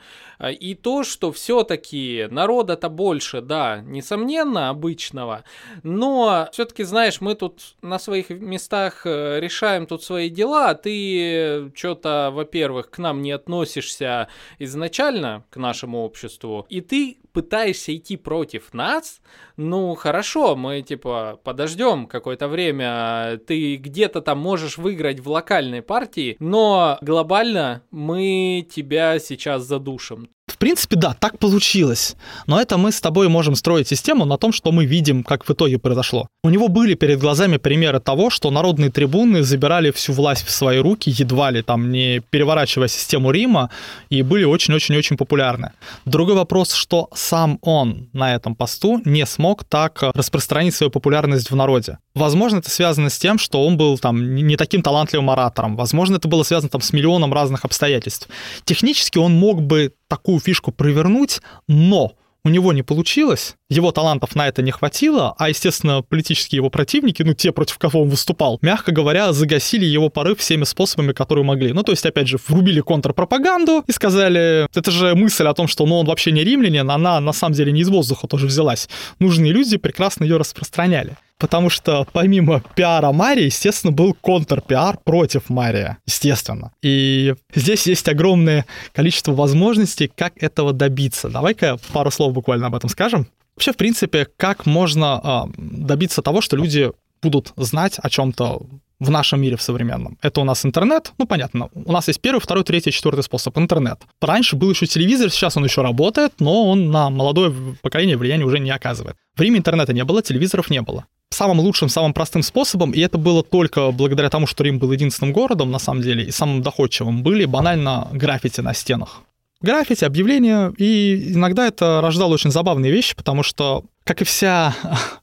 и 0.47 0.75
то, 0.75 1.03
что 1.03 1.31
все-таки 1.31 2.27
народа-то 2.31 2.89
больше, 2.89 3.41
да, 3.41 3.81
несомненно, 3.81 4.69
обычного, 4.69 5.43
но 5.83 6.47
все-таки, 6.51 6.83
знаешь, 6.83 7.21
мы 7.21 7.35
тут 7.35 7.75
на 7.81 7.99
своих 7.99 8.29
местах 8.29 9.05
решаем 9.05 9.85
тут 9.85 10.03
свои 10.03 10.29
дела, 10.29 10.69
а 10.69 10.75
ты 10.75 11.71
что-то, 11.75 12.31
во-первых, 12.33 12.89
к 12.89 12.97
нам 12.99 13.21
не 13.21 13.31
относишься 13.31 14.29
изначально 14.59 15.43
к 15.49 15.57
нашему 15.57 16.03
обществу, 16.03 16.65
и 16.69 16.81
ты 16.81 17.17
пытаешься 17.39 17.95
идти 17.95 18.17
против 18.17 18.73
нас, 18.73 19.21
ну 19.55 19.95
хорошо, 19.95 20.57
мы 20.57 20.81
типа 20.81 21.39
подождем 21.45 22.05
какое-то 22.05 22.49
время, 22.49 23.39
ты 23.47 23.77
где-то 23.77 24.19
там 24.21 24.39
можешь 24.39 24.77
выиграть 24.77 25.21
в 25.21 25.29
локальной 25.29 25.81
партии, 25.81 26.35
но 26.39 26.97
глобально 26.99 27.81
мы 27.91 28.67
тебя 28.69 29.19
сейчас 29.19 29.63
задушим. 29.63 30.29
В 30.49 30.57
принципе, 30.57 30.95
да, 30.95 31.13
так 31.13 31.37
получилось. 31.37 32.15
Но 32.47 32.59
это 32.59 32.77
мы 32.77 32.91
с 32.91 32.99
тобой 32.99 33.29
можем 33.29 33.55
строить 33.55 33.87
систему 33.87 34.25
на 34.25 34.37
том, 34.37 34.51
что 34.51 34.71
мы 34.71 34.85
видим, 34.85 35.23
как 35.23 35.47
в 35.47 35.51
итоге 35.51 35.77
произошло. 35.77 36.27
У 36.43 36.49
него 36.49 36.67
были 36.67 36.95
перед 36.95 37.19
глазами 37.19 37.57
примеры 37.57 37.99
того, 37.99 38.29
что 38.29 38.49
народные 38.49 38.89
трибуны 38.89 39.43
забирали 39.43 39.91
всю 39.91 40.13
власть 40.13 40.45
в 40.45 40.49
свои 40.49 40.79
руки, 40.79 41.09
едва 41.09 41.51
ли 41.51 41.61
там 41.61 41.91
не 41.91 42.21
переворачивая 42.31 42.87
систему 42.87 43.31
Рима, 43.31 43.69
и 44.09 44.23
были 44.23 44.43
очень-очень-очень 44.43 45.17
популярны. 45.17 45.73
Другой 46.05 46.35
вопрос, 46.35 46.73
что 46.73 47.09
сам 47.13 47.59
он 47.61 48.09
на 48.13 48.33
этом 48.33 48.55
посту 48.55 49.01
не 49.05 49.25
смог 49.25 49.63
так 49.63 50.01
распространить 50.15 50.73
свою 50.73 50.89
популярность 50.89 51.51
в 51.51 51.55
народе. 51.55 51.99
Возможно, 52.15 52.57
это 52.57 52.69
связано 52.69 53.09
с 53.09 53.19
тем, 53.19 53.37
что 53.37 53.65
он 53.65 53.77
был 53.77 53.97
там 53.97 54.35
не 54.35 54.57
таким 54.57 54.81
талантливым 54.81 55.29
оратором. 55.29 55.75
Возможно, 55.75 56.15
это 56.15 56.27
было 56.27 56.43
связано 56.43 56.69
там 56.69 56.81
с 56.81 56.91
миллионом 56.91 57.33
разных 57.33 57.65
обстоятельств. 57.65 58.27
Технически 58.65 59.19
он 59.19 59.33
мог 59.33 59.61
бы 59.61 59.93
такую 60.09 60.39
фишку 60.39 60.73
провернуть, 60.73 61.39
но 61.67 62.15
у 62.45 62.49
него 62.49 62.71
не 62.71 62.83
получилось, 62.83 63.55
его 63.69 63.91
талантов 63.91 64.35
на 64.35 64.47
это 64.47 64.61
не 64.61 64.71
хватило, 64.71 65.35
а, 65.37 65.49
естественно, 65.49 66.01
политические 66.01 66.57
его 66.57 66.69
противники, 66.69 67.21
ну, 67.21 67.33
те, 67.33 67.51
против 67.51 67.77
кого 67.77 68.01
он 68.01 68.09
выступал, 68.09 68.59
мягко 68.61 68.91
говоря, 68.91 69.33
загасили 69.33 69.85
его 69.85 70.09
порыв 70.09 70.39
всеми 70.39 70.63
способами, 70.63 71.11
которые 71.11 71.43
могли. 71.43 71.73
Ну, 71.73 71.83
то 71.83 71.91
есть, 71.91 72.05
опять 72.05 72.27
же, 72.27 72.37
врубили 72.47 72.79
контрпропаганду 72.79 73.83
и 73.87 73.91
сказали, 73.91 74.67
это 74.73 74.91
же 74.91 75.15
мысль 75.15 75.47
о 75.47 75.53
том, 75.53 75.67
что, 75.67 75.85
ну, 75.85 75.99
он 75.99 76.05
вообще 76.05 76.31
не 76.31 76.43
римлянин, 76.43 76.89
она 76.89 77.19
на 77.19 77.33
самом 77.33 77.55
деле 77.55 77.71
не 77.71 77.81
из 77.81 77.89
воздуха 77.89 78.27
тоже 78.27 78.47
взялась. 78.47 78.87
Нужные 79.19 79.51
люди 79.51 79.77
прекрасно 79.77 80.23
ее 80.23 80.37
распространяли 80.37 81.17
потому 81.39 81.69
что 81.69 82.05
помимо 82.11 82.61
пиара 82.75 83.11
Марии, 83.11 83.45
естественно, 83.45 83.91
был 83.91 84.13
контрпиар 84.13 84.99
против 85.03 85.49
Мария, 85.49 85.97
естественно. 86.05 86.71
И 86.83 87.33
здесь 87.55 87.87
есть 87.87 88.07
огромное 88.07 88.65
количество 88.93 89.33
возможностей, 89.33 90.11
как 90.13 90.33
этого 90.43 90.73
добиться. 90.73 91.29
Давай-ка 91.29 91.77
пару 91.93 92.11
слов 92.11 92.33
буквально 92.33 92.67
об 92.67 92.75
этом 92.75 92.89
скажем. 92.89 93.27
Вообще, 93.55 93.73
в 93.73 93.77
принципе, 93.77 94.27
как 94.37 94.65
можно 94.65 95.47
э, 95.49 95.53
добиться 95.57 96.21
того, 96.21 96.41
что 96.41 96.55
люди 96.55 96.91
будут 97.21 97.53
знать 97.57 97.97
о 98.01 98.09
чем-то 98.09 98.61
в 98.99 99.09
нашем 99.09 99.41
мире 99.41 99.55
в 99.55 99.61
современном. 99.61 100.17
Это 100.21 100.41
у 100.41 100.43
нас 100.43 100.65
интернет, 100.65 101.13
ну 101.17 101.25
понятно, 101.25 101.69
у 101.73 101.91
нас 101.91 102.07
есть 102.07 102.21
первый, 102.21 102.39
второй, 102.39 102.63
третий, 102.63 102.91
четвертый 102.91 103.23
способ 103.23 103.57
интернет. 103.57 103.99
Раньше 104.21 104.55
был 104.55 104.69
еще 104.69 104.85
телевизор, 104.85 105.29
сейчас 105.29 105.57
он 105.57 105.63
еще 105.63 105.81
работает, 105.81 106.33
но 106.39 106.69
он 106.69 106.91
на 106.91 107.09
молодое 107.09 107.53
поколение 107.81 108.17
влияния 108.17 108.45
уже 108.45 108.59
не 108.59 108.71
оказывает. 108.71 109.15
В 109.35 109.41
интернета 109.41 109.93
не 109.93 110.03
было, 110.03 110.21
телевизоров 110.21 110.69
не 110.69 110.81
было 110.81 111.05
самым 111.31 111.59
лучшим, 111.59 111.89
самым 111.89 112.13
простым 112.13 112.43
способом, 112.43 112.91
и 112.91 112.99
это 112.99 113.17
было 113.17 113.43
только 113.43 113.91
благодаря 113.91 114.29
тому, 114.29 114.47
что 114.47 114.63
Рим 114.63 114.79
был 114.79 114.91
единственным 114.91 115.33
городом, 115.33 115.71
на 115.71 115.79
самом 115.79 116.01
деле, 116.01 116.25
и 116.25 116.31
самым 116.31 116.61
доходчивым, 116.61 117.23
были 117.23 117.45
банально 117.45 118.07
граффити 118.11 118.61
на 118.61 118.73
стенах. 118.73 119.21
Граффити, 119.61 120.05
объявления, 120.05 120.73
и 120.77 121.33
иногда 121.33 121.67
это 121.67 122.01
рождало 122.01 122.33
очень 122.33 122.51
забавные 122.51 122.91
вещи, 122.91 123.15
потому 123.15 123.43
что, 123.43 123.83
как 124.05 124.21
и 124.21 124.25
вся 124.25 124.75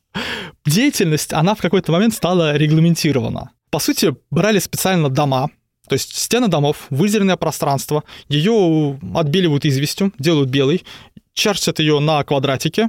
деятельность, 0.66 1.33
она 1.33 1.55
в 1.55 1.61
какой-то 1.61 1.93
момент 1.93 2.14
стала 2.14 2.57
регламентирована. 2.57 3.51
По 3.71 3.79
сути, 3.79 4.17
брали 4.31 4.59
специально 4.59 5.09
дома, 5.09 5.51
то 5.89 5.95
есть 5.95 6.17
стены 6.17 6.49
домов, 6.49 6.87
выделенное 6.91 7.37
пространство, 7.37 8.05
ее 8.29 8.99
отбеливают 9.14 9.64
известью, 9.64 10.12
делают 10.19 10.51
белой, 10.51 10.85
чертят 11.33 11.79
ее 11.79 12.01
на 12.01 12.25
квадратике, 12.25 12.89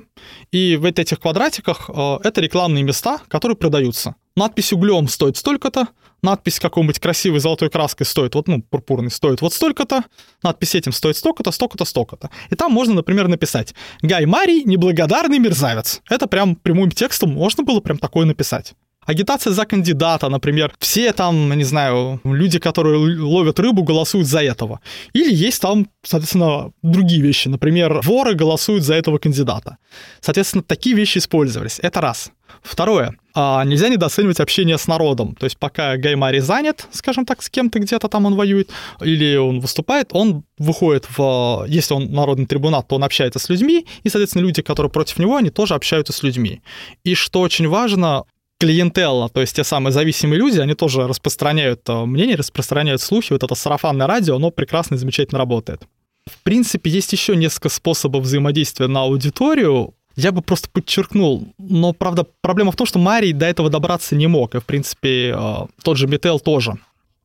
и 0.51 0.77
в 0.77 0.85
этих 0.85 1.19
квадратиках 1.19 1.89
э, 1.89 2.17
это 2.23 2.41
рекламные 2.41 2.83
места, 2.83 3.19
которые 3.27 3.57
продаются. 3.57 4.15
Надпись 4.35 4.71
углем 4.71 5.09
стоит 5.09 5.35
столько-то, 5.35 5.87
надпись 6.21 6.59
какой-нибудь 6.59 6.99
красивой 6.99 7.39
золотой 7.39 7.69
краской 7.69 8.05
стоит, 8.05 8.35
вот, 8.35 8.47
ну, 8.47 8.61
пурпурный 8.61 9.11
стоит 9.11 9.41
вот 9.41 9.53
столько-то, 9.53 10.03
надпись 10.43 10.75
этим 10.75 10.93
стоит 10.93 11.17
столько-то, 11.17 11.51
столько-то, 11.51 11.83
столько-то. 11.83 12.29
И 12.49 12.55
там 12.55 12.71
можно, 12.71 12.93
например, 12.93 13.27
написать 13.27 13.75
«Гай 14.01 14.25
Марий– 14.25 14.63
неблагодарный 14.65 15.39
мерзавец». 15.39 16.01
Это 16.09 16.27
прям 16.27 16.55
прямым 16.55 16.91
текстом 16.91 17.33
можно 17.33 17.63
было 17.63 17.81
прям 17.81 17.97
такое 17.97 18.25
написать. 18.25 18.75
Агитация 19.07 19.53
за 19.53 19.65
кандидата, 19.65 20.29
например, 20.29 20.71
все 20.79 21.13
там, 21.13 21.53
не 21.53 21.63
знаю, 21.63 22.19
люди, 22.25 22.59
которые 22.59 22.97
ловят 23.21 23.59
рыбу, 23.59 23.83
голосуют 23.83 24.27
за 24.27 24.39
этого. 24.39 24.79
Или 25.13 25.33
есть 25.33 25.61
там, 25.61 25.87
соответственно, 26.03 26.71
другие 26.83 27.21
вещи. 27.21 27.47
Например, 27.47 28.01
воры 28.03 28.35
голосуют 28.35 28.83
за 28.83 28.95
этого 28.95 29.17
кандидата. 29.17 29.77
Соответственно, 30.19 30.63
такие 30.63 30.93
вещи 30.93 31.19
использовались. 31.19 31.79
Это 31.81 32.01
раз. 32.01 32.31
Второе. 32.61 33.13
А, 33.33 33.63
нельзя 33.63 33.87
недооценивать 33.87 34.41
общение 34.41 34.77
с 34.77 34.87
народом. 34.87 35.35
То 35.35 35.45
есть 35.45 35.57
пока 35.57 35.95
Гаймари 35.95 36.39
занят, 36.39 36.87
скажем 36.91 37.25
так, 37.25 37.41
с 37.41 37.49
кем-то 37.49 37.79
где-то 37.79 38.09
там 38.09 38.25
он 38.25 38.35
воюет, 38.35 38.69
или 38.99 39.37
он 39.37 39.61
выступает, 39.61 40.09
он 40.11 40.43
выходит 40.57 41.05
в... 41.17 41.65
Если 41.69 41.93
он 41.93 42.11
народный 42.11 42.45
трибунат, 42.45 42.87
то 42.87 42.95
он 42.95 43.03
общается 43.03 43.39
с 43.39 43.49
людьми, 43.49 43.85
и, 44.03 44.09
соответственно, 44.09 44.43
люди, 44.43 44.61
которые 44.61 44.91
против 44.91 45.17
него, 45.19 45.37
они 45.37 45.49
тоже 45.49 45.75
общаются 45.75 46.11
с 46.11 46.23
людьми. 46.23 46.61
И 47.05 47.15
что 47.15 47.39
очень 47.41 47.67
важно, 47.67 48.23
клиентелла, 48.59 49.29
то 49.29 49.41
есть 49.41 49.55
те 49.55 49.63
самые 49.63 49.93
зависимые 49.93 50.39
люди, 50.39 50.59
они 50.59 50.73
тоже 50.73 51.07
распространяют 51.07 51.81
э, 51.87 52.05
мнение, 52.05 52.35
распространяют 52.35 53.01
слухи, 53.01 53.33
вот 53.33 53.43
это 53.43 53.55
сарафанное 53.55 54.07
радио, 54.07 54.35
оно 54.35 54.51
прекрасно 54.51 54.95
и 54.95 54.97
замечательно 54.97 55.39
работает. 55.39 55.83
В 56.25 56.43
принципе, 56.43 56.89
есть 56.89 57.11
еще 57.13 57.35
несколько 57.35 57.69
способов 57.69 58.23
взаимодействия 58.23 58.87
на 58.87 59.03
аудиторию, 59.03 59.93
я 60.15 60.31
бы 60.31 60.41
просто 60.41 60.67
подчеркнул. 60.69 61.53
Но, 61.59 61.93
правда, 61.93 62.25
проблема 62.41 62.71
в 62.71 62.75
том, 62.75 62.87
что 62.87 62.97
Марий 62.99 63.33
до 63.33 63.45
этого 63.45 63.69
добраться 63.69 64.15
не 64.15 64.27
мог, 64.27 64.55
и, 64.55 64.59
в 64.59 64.65
принципе, 64.65 65.35
э, 65.37 65.55
тот 65.83 65.97
же 65.97 66.07
Метел 66.07 66.39
тоже. 66.39 66.73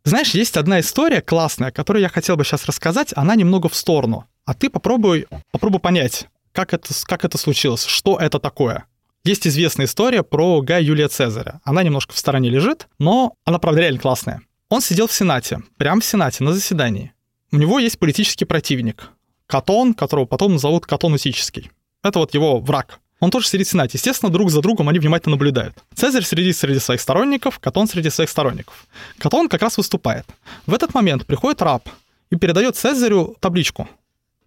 Знаешь, 0.05 0.35
есть 0.35 0.57
одна 0.57 0.81
история 0.81 1.23
классная, 1.23 1.71
которую 1.71 2.03
я 2.03 2.09
хотел 2.09 2.37
бы 2.37 2.45
сейчас 2.45 2.67
рассказать, 2.67 3.13
она 3.17 3.35
немного 3.35 3.69
в 3.69 3.75
сторону. 3.75 4.27
А 4.45 4.55
ты 4.55 4.69
попробуй, 4.69 5.27
попробуй 5.53 5.81
понять, 5.81 6.27
как 6.53 6.75
это, 6.75 6.93
как 7.05 7.25
это 7.25 7.39
случилось, 7.39 7.85
что 7.85 8.19
это 8.19 8.39
такое. 8.39 8.85
Есть 9.25 9.47
известная 9.47 9.87
история 9.87 10.25
про 10.25 10.61
Гая 10.63 10.83
Юлия 10.83 11.07
Цезаря. 11.07 11.61
Она 11.63 11.85
немножко 11.85 12.13
в 12.13 12.19
стороне 12.19 12.51
лежит, 12.51 12.89
но 12.99 13.35
она, 13.45 13.61
правда, 13.61 13.83
реально 13.83 14.01
классная. 14.01 14.43
Он 14.69 14.81
сидел 14.81 15.07
в 15.07 15.13
Сенате, 15.13 15.61
прямо 15.77 16.01
в 16.01 16.05
Сенате, 16.05 16.43
на 16.43 16.53
заседании. 16.53 17.13
У 17.53 17.57
него 17.57 17.79
есть 17.79 18.01
политический 18.01 18.45
противник. 18.45 19.11
Катон, 19.47 19.95
которого 19.95 20.25
потом 20.25 20.55
назовут 20.55 20.87
Катон 20.87 21.13
Усический. 21.13 21.71
Это 22.03 22.19
вот 22.19 22.35
его 22.35 22.59
враг. 22.59 22.99
Он 23.21 23.31
тоже 23.31 23.47
сидит 23.47 23.69
в 23.69 23.71
Сенате. 23.71 23.97
Естественно, 23.97 24.33
друг 24.33 24.51
за 24.51 24.61
другом 24.61 24.89
они 24.89 24.99
внимательно 24.99 25.37
наблюдают. 25.37 25.77
Цезарь 25.95 26.25
среди, 26.25 26.53
среди 26.53 26.81
своих 26.81 27.01
сторонников, 27.01 27.61
Катон 27.61 27.87
среди 27.87 28.11
своих 28.11 28.29
сторонников. 28.29 28.89
Катон 29.19 29.49
как 29.49 29.63
раз 29.63 29.77
выступает. 29.77 30.27
В 30.67 30.75
этот 30.75 30.95
момент 30.95 31.27
приходит 31.27 31.63
раб 31.63 31.89
и 32.31 32.37
передает 32.37 32.75
Цезарю 32.75 33.37
табличку 33.39 33.89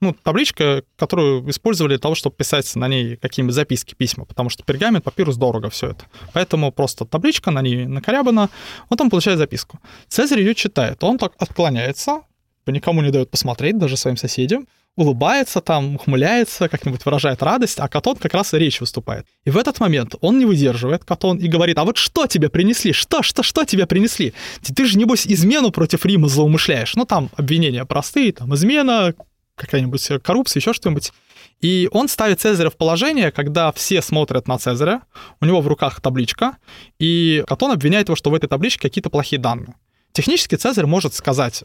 ну, 0.02 0.14
табличка, 0.24 0.84
которую 0.98 1.50
использовали 1.50 1.94
для 1.94 2.00
того, 2.00 2.16
чтобы 2.16 2.36
писать 2.36 2.76
на 2.76 2.88
ней 2.88 3.16
какие-нибудь 3.18 3.56
записки, 3.56 3.96
письма, 3.96 4.26
потому 4.26 4.50
что 4.50 4.64
пергамент, 4.64 5.04
папирус 5.04 5.38
дорого 5.38 5.70
все 5.70 5.92
это. 5.92 6.06
Поэтому 6.34 6.72
просто 6.72 7.06
табличка, 7.06 7.52
на 7.52 7.62
ней 7.62 7.86
накорябана, 7.86 8.50
он 8.90 8.98
там 8.98 9.10
получает 9.10 9.38
записку. 9.38 9.80
Цезарь 10.08 10.40
ее 10.40 10.56
читает, 10.56 11.04
он 11.04 11.18
так 11.18 11.34
отклоняется, 11.38 12.22
никому 12.68 13.02
не 13.02 13.12
дает 13.12 13.30
посмотреть, 13.30 13.78
даже 13.78 13.98
своим 13.98 14.18
соседям, 14.18 14.68
улыбается 14.96 15.62
там, 15.62 15.96
ухмыляется, 15.96 16.70
как-нибудь 16.70 17.06
выражает 17.06 17.44
радость, 17.44 17.80
а 17.80 17.88
Катон 17.88 18.16
как 18.16 18.34
раз 18.34 18.54
и 18.54 18.58
речь 18.58 18.80
выступает. 18.80 19.26
И 19.44 19.50
в 19.50 19.58
этот 19.58 19.80
момент 19.80 20.16
он 20.22 20.40
не 20.40 20.46
выдерживает, 20.46 21.04
Катон, 21.04 21.38
и 21.38 21.48
говорит, 21.48 21.78
а 21.78 21.84
вот 21.84 21.98
что 21.98 22.28
тебе 22.28 22.50
принесли? 22.50 22.94
Что, 22.94 23.22
что, 23.22 23.44
что 23.44 23.66
тебе 23.66 23.86
принесли? 23.86 24.34
Ты, 24.64 24.74
ты 24.74 24.86
же, 24.86 24.98
небось, 24.98 25.28
измену 25.28 25.72
против 25.72 26.06
Рима 26.06 26.30
заумышляешь. 26.30 26.96
Ну, 26.96 27.06
там 27.06 27.30
обвинения 27.36 27.86
простые, 27.86 28.32
там, 28.32 28.54
измена, 28.56 29.14
какая-нибудь 29.56 30.08
коррупция, 30.24 30.60
еще 30.60 30.74
что-нибудь. 30.74 31.12
И 31.62 31.88
он 31.92 32.08
ставит 32.08 32.42
Цезаря 32.42 32.70
в 32.70 32.76
положение, 32.76 33.32
когда 33.32 33.72
все 33.72 34.02
смотрят 34.02 34.48
на 34.48 34.58
Цезаря, 34.58 35.02
у 35.42 35.46
него 35.46 35.62
в 35.62 35.68
руках 35.68 36.02
табличка, 36.02 36.58
и 37.00 37.44
Катон 37.48 37.72
обвиняет 37.72 38.10
его, 38.10 38.16
что 38.16 38.30
в 38.30 38.36
этой 38.36 38.48
табличке 38.48 38.82
какие-то 38.82 39.10
плохие 39.10 39.40
данные. 39.40 39.76
Технически 40.12 40.56
Цезарь 40.56 40.86
может 40.86 41.14
сказать, 41.14 41.64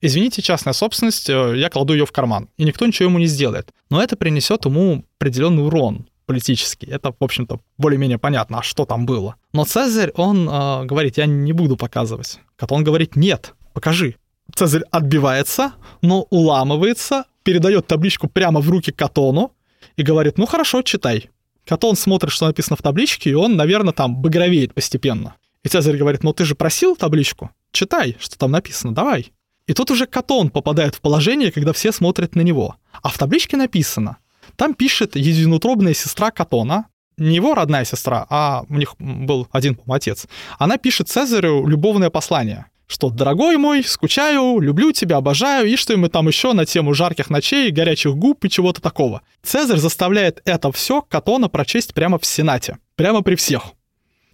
извините, 0.00 0.42
частная 0.42 0.72
собственность, 0.72 1.28
э, 1.28 1.54
я 1.56 1.68
кладу 1.70 1.92
ее 1.94 2.06
в 2.06 2.12
карман, 2.12 2.48
и 2.56 2.64
никто 2.64 2.86
ничего 2.86 3.08
ему 3.08 3.18
не 3.18 3.26
сделает. 3.26 3.70
Но 3.90 4.02
это 4.02 4.16
принесет 4.16 4.64
ему 4.64 5.04
определенный 5.18 5.64
урон 5.64 6.06
политический. 6.26 6.86
Это, 6.86 7.12
в 7.18 7.24
общем-то, 7.24 7.60
более-менее 7.76 8.18
понятно, 8.18 8.60
а 8.60 8.62
что 8.62 8.84
там 8.84 9.04
было. 9.04 9.34
Но 9.52 9.64
Цезарь, 9.64 10.12
он 10.14 10.48
э, 10.48 10.84
говорит, 10.84 11.18
я 11.18 11.26
не 11.26 11.52
буду 11.52 11.76
показывать. 11.76 12.38
Катон 12.56 12.84
говорит, 12.84 13.16
нет, 13.16 13.54
покажи. 13.72 14.14
Цезарь 14.54 14.82
отбивается, 14.90 15.72
но 16.02 16.26
уламывается, 16.30 17.24
передает 17.42 17.86
табличку 17.86 18.28
прямо 18.28 18.60
в 18.60 18.68
руки 18.70 18.92
Катону 18.92 19.52
и 19.96 20.02
говорит, 20.02 20.38
ну 20.38 20.46
хорошо, 20.46 20.82
читай. 20.82 21.30
Катон 21.66 21.96
смотрит, 21.96 22.32
что 22.32 22.46
написано 22.46 22.76
в 22.76 22.82
табличке, 22.82 23.30
и 23.30 23.34
он, 23.34 23.56
наверное, 23.56 23.92
там 23.92 24.16
багровеет 24.16 24.74
постепенно. 24.74 25.36
И 25.62 25.68
Цезарь 25.68 25.96
говорит, 25.96 26.22
ну 26.22 26.32
ты 26.32 26.44
же 26.44 26.54
просил 26.54 26.96
табличку? 26.96 27.50
Читай, 27.72 28.16
что 28.18 28.38
там 28.38 28.50
написано, 28.50 28.94
давай. 28.94 29.32
И 29.66 29.72
тут 29.72 29.90
уже 29.90 30.06
Катон 30.06 30.50
попадает 30.50 30.94
в 30.94 31.00
положение, 31.00 31.52
когда 31.52 31.72
все 31.72 31.92
смотрят 31.92 32.34
на 32.34 32.40
него. 32.40 32.76
А 33.02 33.08
в 33.08 33.18
табличке 33.18 33.56
написано, 33.56 34.16
там 34.56 34.74
пишет 34.74 35.16
единутробная 35.16 35.94
сестра 35.94 36.30
Катона, 36.30 36.86
не 37.16 37.36
его 37.36 37.54
родная 37.54 37.84
сестра, 37.84 38.26
а 38.30 38.64
у 38.68 38.74
них 38.74 38.96
был 38.98 39.46
один, 39.52 39.76
по 39.76 39.94
отец. 39.94 40.26
Она 40.58 40.78
пишет 40.78 41.08
Цезарю 41.08 41.66
любовное 41.66 42.10
послание 42.10 42.66
что 42.90 43.08
«Дорогой 43.08 43.56
мой, 43.56 43.84
скучаю, 43.84 44.58
люблю 44.58 44.90
тебя, 44.90 45.18
обожаю» 45.18 45.68
и 45.68 45.76
что 45.76 45.96
мы 45.96 46.08
там 46.08 46.26
еще 46.26 46.52
на 46.52 46.66
тему 46.66 46.92
жарких 46.92 47.30
ночей, 47.30 47.70
горячих 47.70 48.16
губ 48.16 48.44
и 48.44 48.50
чего-то 48.50 48.82
такого. 48.82 49.22
Цезарь 49.44 49.78
заставляет 49.78 50.42
это 50.44 50.72
все 50.72 51.00
Катона 51.00 51.48
прочесть 51.48 51.94
прямо 51.94 52.18
в 52.18 52.26
Сенате, 52.26 52.78
прямо 52.96 53.22
при 53.22 53.36
всех. 53.36 53.74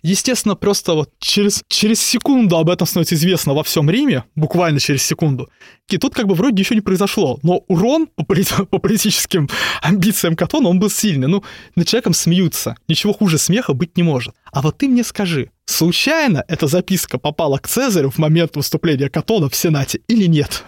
Естественно, 0.02 0.54
просто 0.54 0.94
вот 0.94 1.10
через, 1.18 1.64
через 1.68 2.00
секунду 2.00 2.56
об 2.56 2.70
этом 2.70 2.86
становится 2.86 3.16
известно 3.16 3.54
во 3.54 3.64
всем 3.64 3.90
Риме, 3.90 4.24
буквально 4.36 4.78
через 4.78 5.02
секунду. 5.02 5.50
И 5.88 5.98
тут 5.98 6.14
как 6.14 6.26
бы 6.28 6.34
вроде 6.34 6.60
ничего 6.60 6.76
не 6.76 6.80
произошло, 6.80 7.38
но 7.42 7.64
урон 7.68 8.06
по, 8.06 8.24
по 8.70 8.78
политическим 8.78 9.48
амбициям 9.82 10.36
Катона, 10.36 10.68
он 10.68 10.78
был 10.78 10.90
сильный. 10.90 11.28
Ну, 11.28 11.42
над 11.74 11.88
человеком 11.88 12.14
смеются. 12.14 12.76
Ничего 12.88 13.12
хуже 13.12 13.36
смеха 13.36 13.74
быть 13.74 13.96
не 13.96 14.02
может. 14.02 14.34
А 14.52 14.62
вот 14.62 14.78
ты 14.78 14.88
мне 14.88 15.02
скажи, 15.02 15.50
случайно 15.66 16.44
эта 16.48 16.66
записка 16.66 17.18
попала 17.18 17.58
к 17.58 17.68
Цезарю 17.68 18.10
в 18.10 18.18
момент 18.18 18.56
выступления 18.56 19.08
Катона 19.08 19.48
в 19.48 19.54
Сенате 19.54 20.00
или 20.08 20.26
нет? 20.26 20.64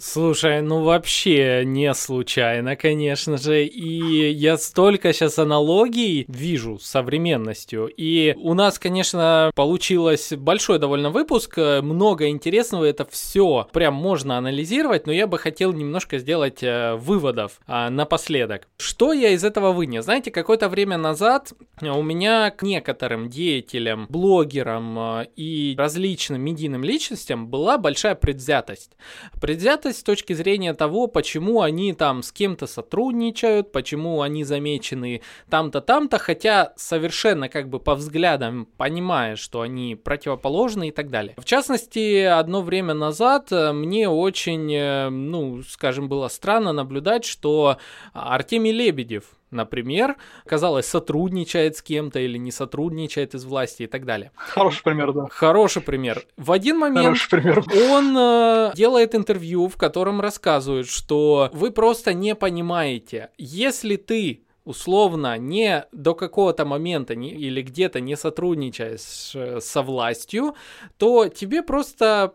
Слушай, 0.00 0.62
ну 0.62 0.82
вообще 0.82 1.62
не 1.64 1.92
случайно, 1.94 2.76
конечно 2.76 3.36
же. 3.38 3.64
И 3.64 4.30
я 4.30 4.56
столько 4.58 5.12
сейчас 5.12 5.38
аналогий 5.38 6.24
вижу 6.28 6.78
с 6.78 6.86
современностью. 6.86 7.90
И 7.96 8.34
у 8.36 8.54
нас, 8.54 8.78
конечно, 8.78 9.50
получилось 9.54 10.32
большой 10.32 10.78
довольно 10.78 11.10
выпуск, 11.10 11.56
много 11.56 12.28
интересного, 12.28 12.84
это 12.84 13.06
все 13.10 13.68
прям 13.72 13.94
можно 13.94 14.38
анализировать, 14.38 15.06
но 15.06 15.12
я 15.12 15.26
бы 15.26 15.38
хотел 15.38 15.72
немножко 15.72 16.18
сделать 16.18 16.62
э, 16.62 16.94
выводов 16.94 17.60
э, 17.66 17.88
напоследок. 17.88 18.68
Что 18.78 19.12
я 19.12 19.30
из 19.30 19.44
этого 19.44 19.72
вынес? 19.72 20.04
Знаете, 20.04 20.30
какое-то 20.30 20.68
время 20.68 20.96
назад 20.96 21.52
у 21.80 22.02
меня 22.02 22.50
к 22.50 22.62
некоторым 22.62 23.28
деятелям, 23.28 24.06
блогерам 24.08 24.98
э, 24.98 25.26
и 25.36 25.74
различным 25.76 26.40
медийным 26.40 26.84
личностям 26.84 27.48
была 27.48 27.78
большая 27.78 28.14
предвзятость. 28.14 28.92
Предвзятость 29.40 29.77
с 29.86 30.02
точки 30.02 30.32
зрения 30.32 30.74
того, 30.74 31.06
почему 31.06 31.62
они 31.62 31.92
там 31.92 32.22
с 32.22 32.32
кем-то 32.32 32.66
сотрудничают, 32.66 33.72
почему 33.72 34.22
они 34.22 34.44
замечены 34.44 35.22
там-то, 35.48 35.80
там-то, 35.80 36.18
хотя 36.18 36.72
совершенно 36.76 37.48
как 37.48 37.68
бы 37.68 37.80
по 37.80 37.94
взглядам 37.94 38.68
понимая, 38.76 39.36
что 39.36 39.60
они 39.60 39.94
противоположны 39.94 40.88
и 40.88 40.90
так 40.90 41.10
далее. 41.10 41.34
В 41.36 41.44
частности, 41.44 42.22
одно 42.22 42.62
время 42.62 42.94
назад 42.94 43.52
э, 43.52 43.72
мне 43.72 44.08
очень, 44.08 44.72
э, 44.72 45.08
ну, 45.08 45.62
скажем, 45.62 46.08
было 46.08 46.28
странно 46.28 46.72
наблюдать, 46.72 47.24
что 47.24 47.78
Артемий 48.12 48.72
Лебедев, 48.72 49.37
например, 49.50 50.16
казалось, 50.46 50.86
сотрудничает 50.86 51.76
с 51.76 51.82
кем-то 51.82 52.18
или 52.18 52.38
не 52.38 52.50
сотрудничает 52.50 53.34
из 53.34 53.44
власти 53.44 53.84
и 53.84 53.86
так 53.86 54.04
далее. 54.04 54.32
Хороший 54.36 54.82
пример, 54.82 55.12
да. 55.12 55.26
Хороший 55.30 55.82
пример. 55.82 56.22
В 56.36 56.52
один 56.52 56.78
момент 56.78 57.18
пример. 57.30 57.64
он 57.90 58.16
э, 58.16 58.72
делает 58.74 59.14
интервью, 59.14 59.68
в 59.68 59.76
котором 59.76 60.20
рассказывает, 60.20 60.88
что 60.88 61.50
вы 61.52 61.70
просто 61.70 62.14
не 62.14 62.34
понимаете, 62.34 63.30
если 63.38 63.96
ты 63.96 64.44
условно 64.64 65.38
не 65.38 65.86
до 65.92 66.14
какого-то 66.14 66.66
момента 66.66 67.14
не, 67.14 67.30
или 67.30 67.62
где-то 67.62 68.00
не 68.00 68.16
сотрудничаешь 68.16 69.32
э, 69.34 69.60
со 69.60 69.82
властью, 69.82 70.54
то 70.98 71.28
тебе 71.28 71.62
просто 71.62 72.34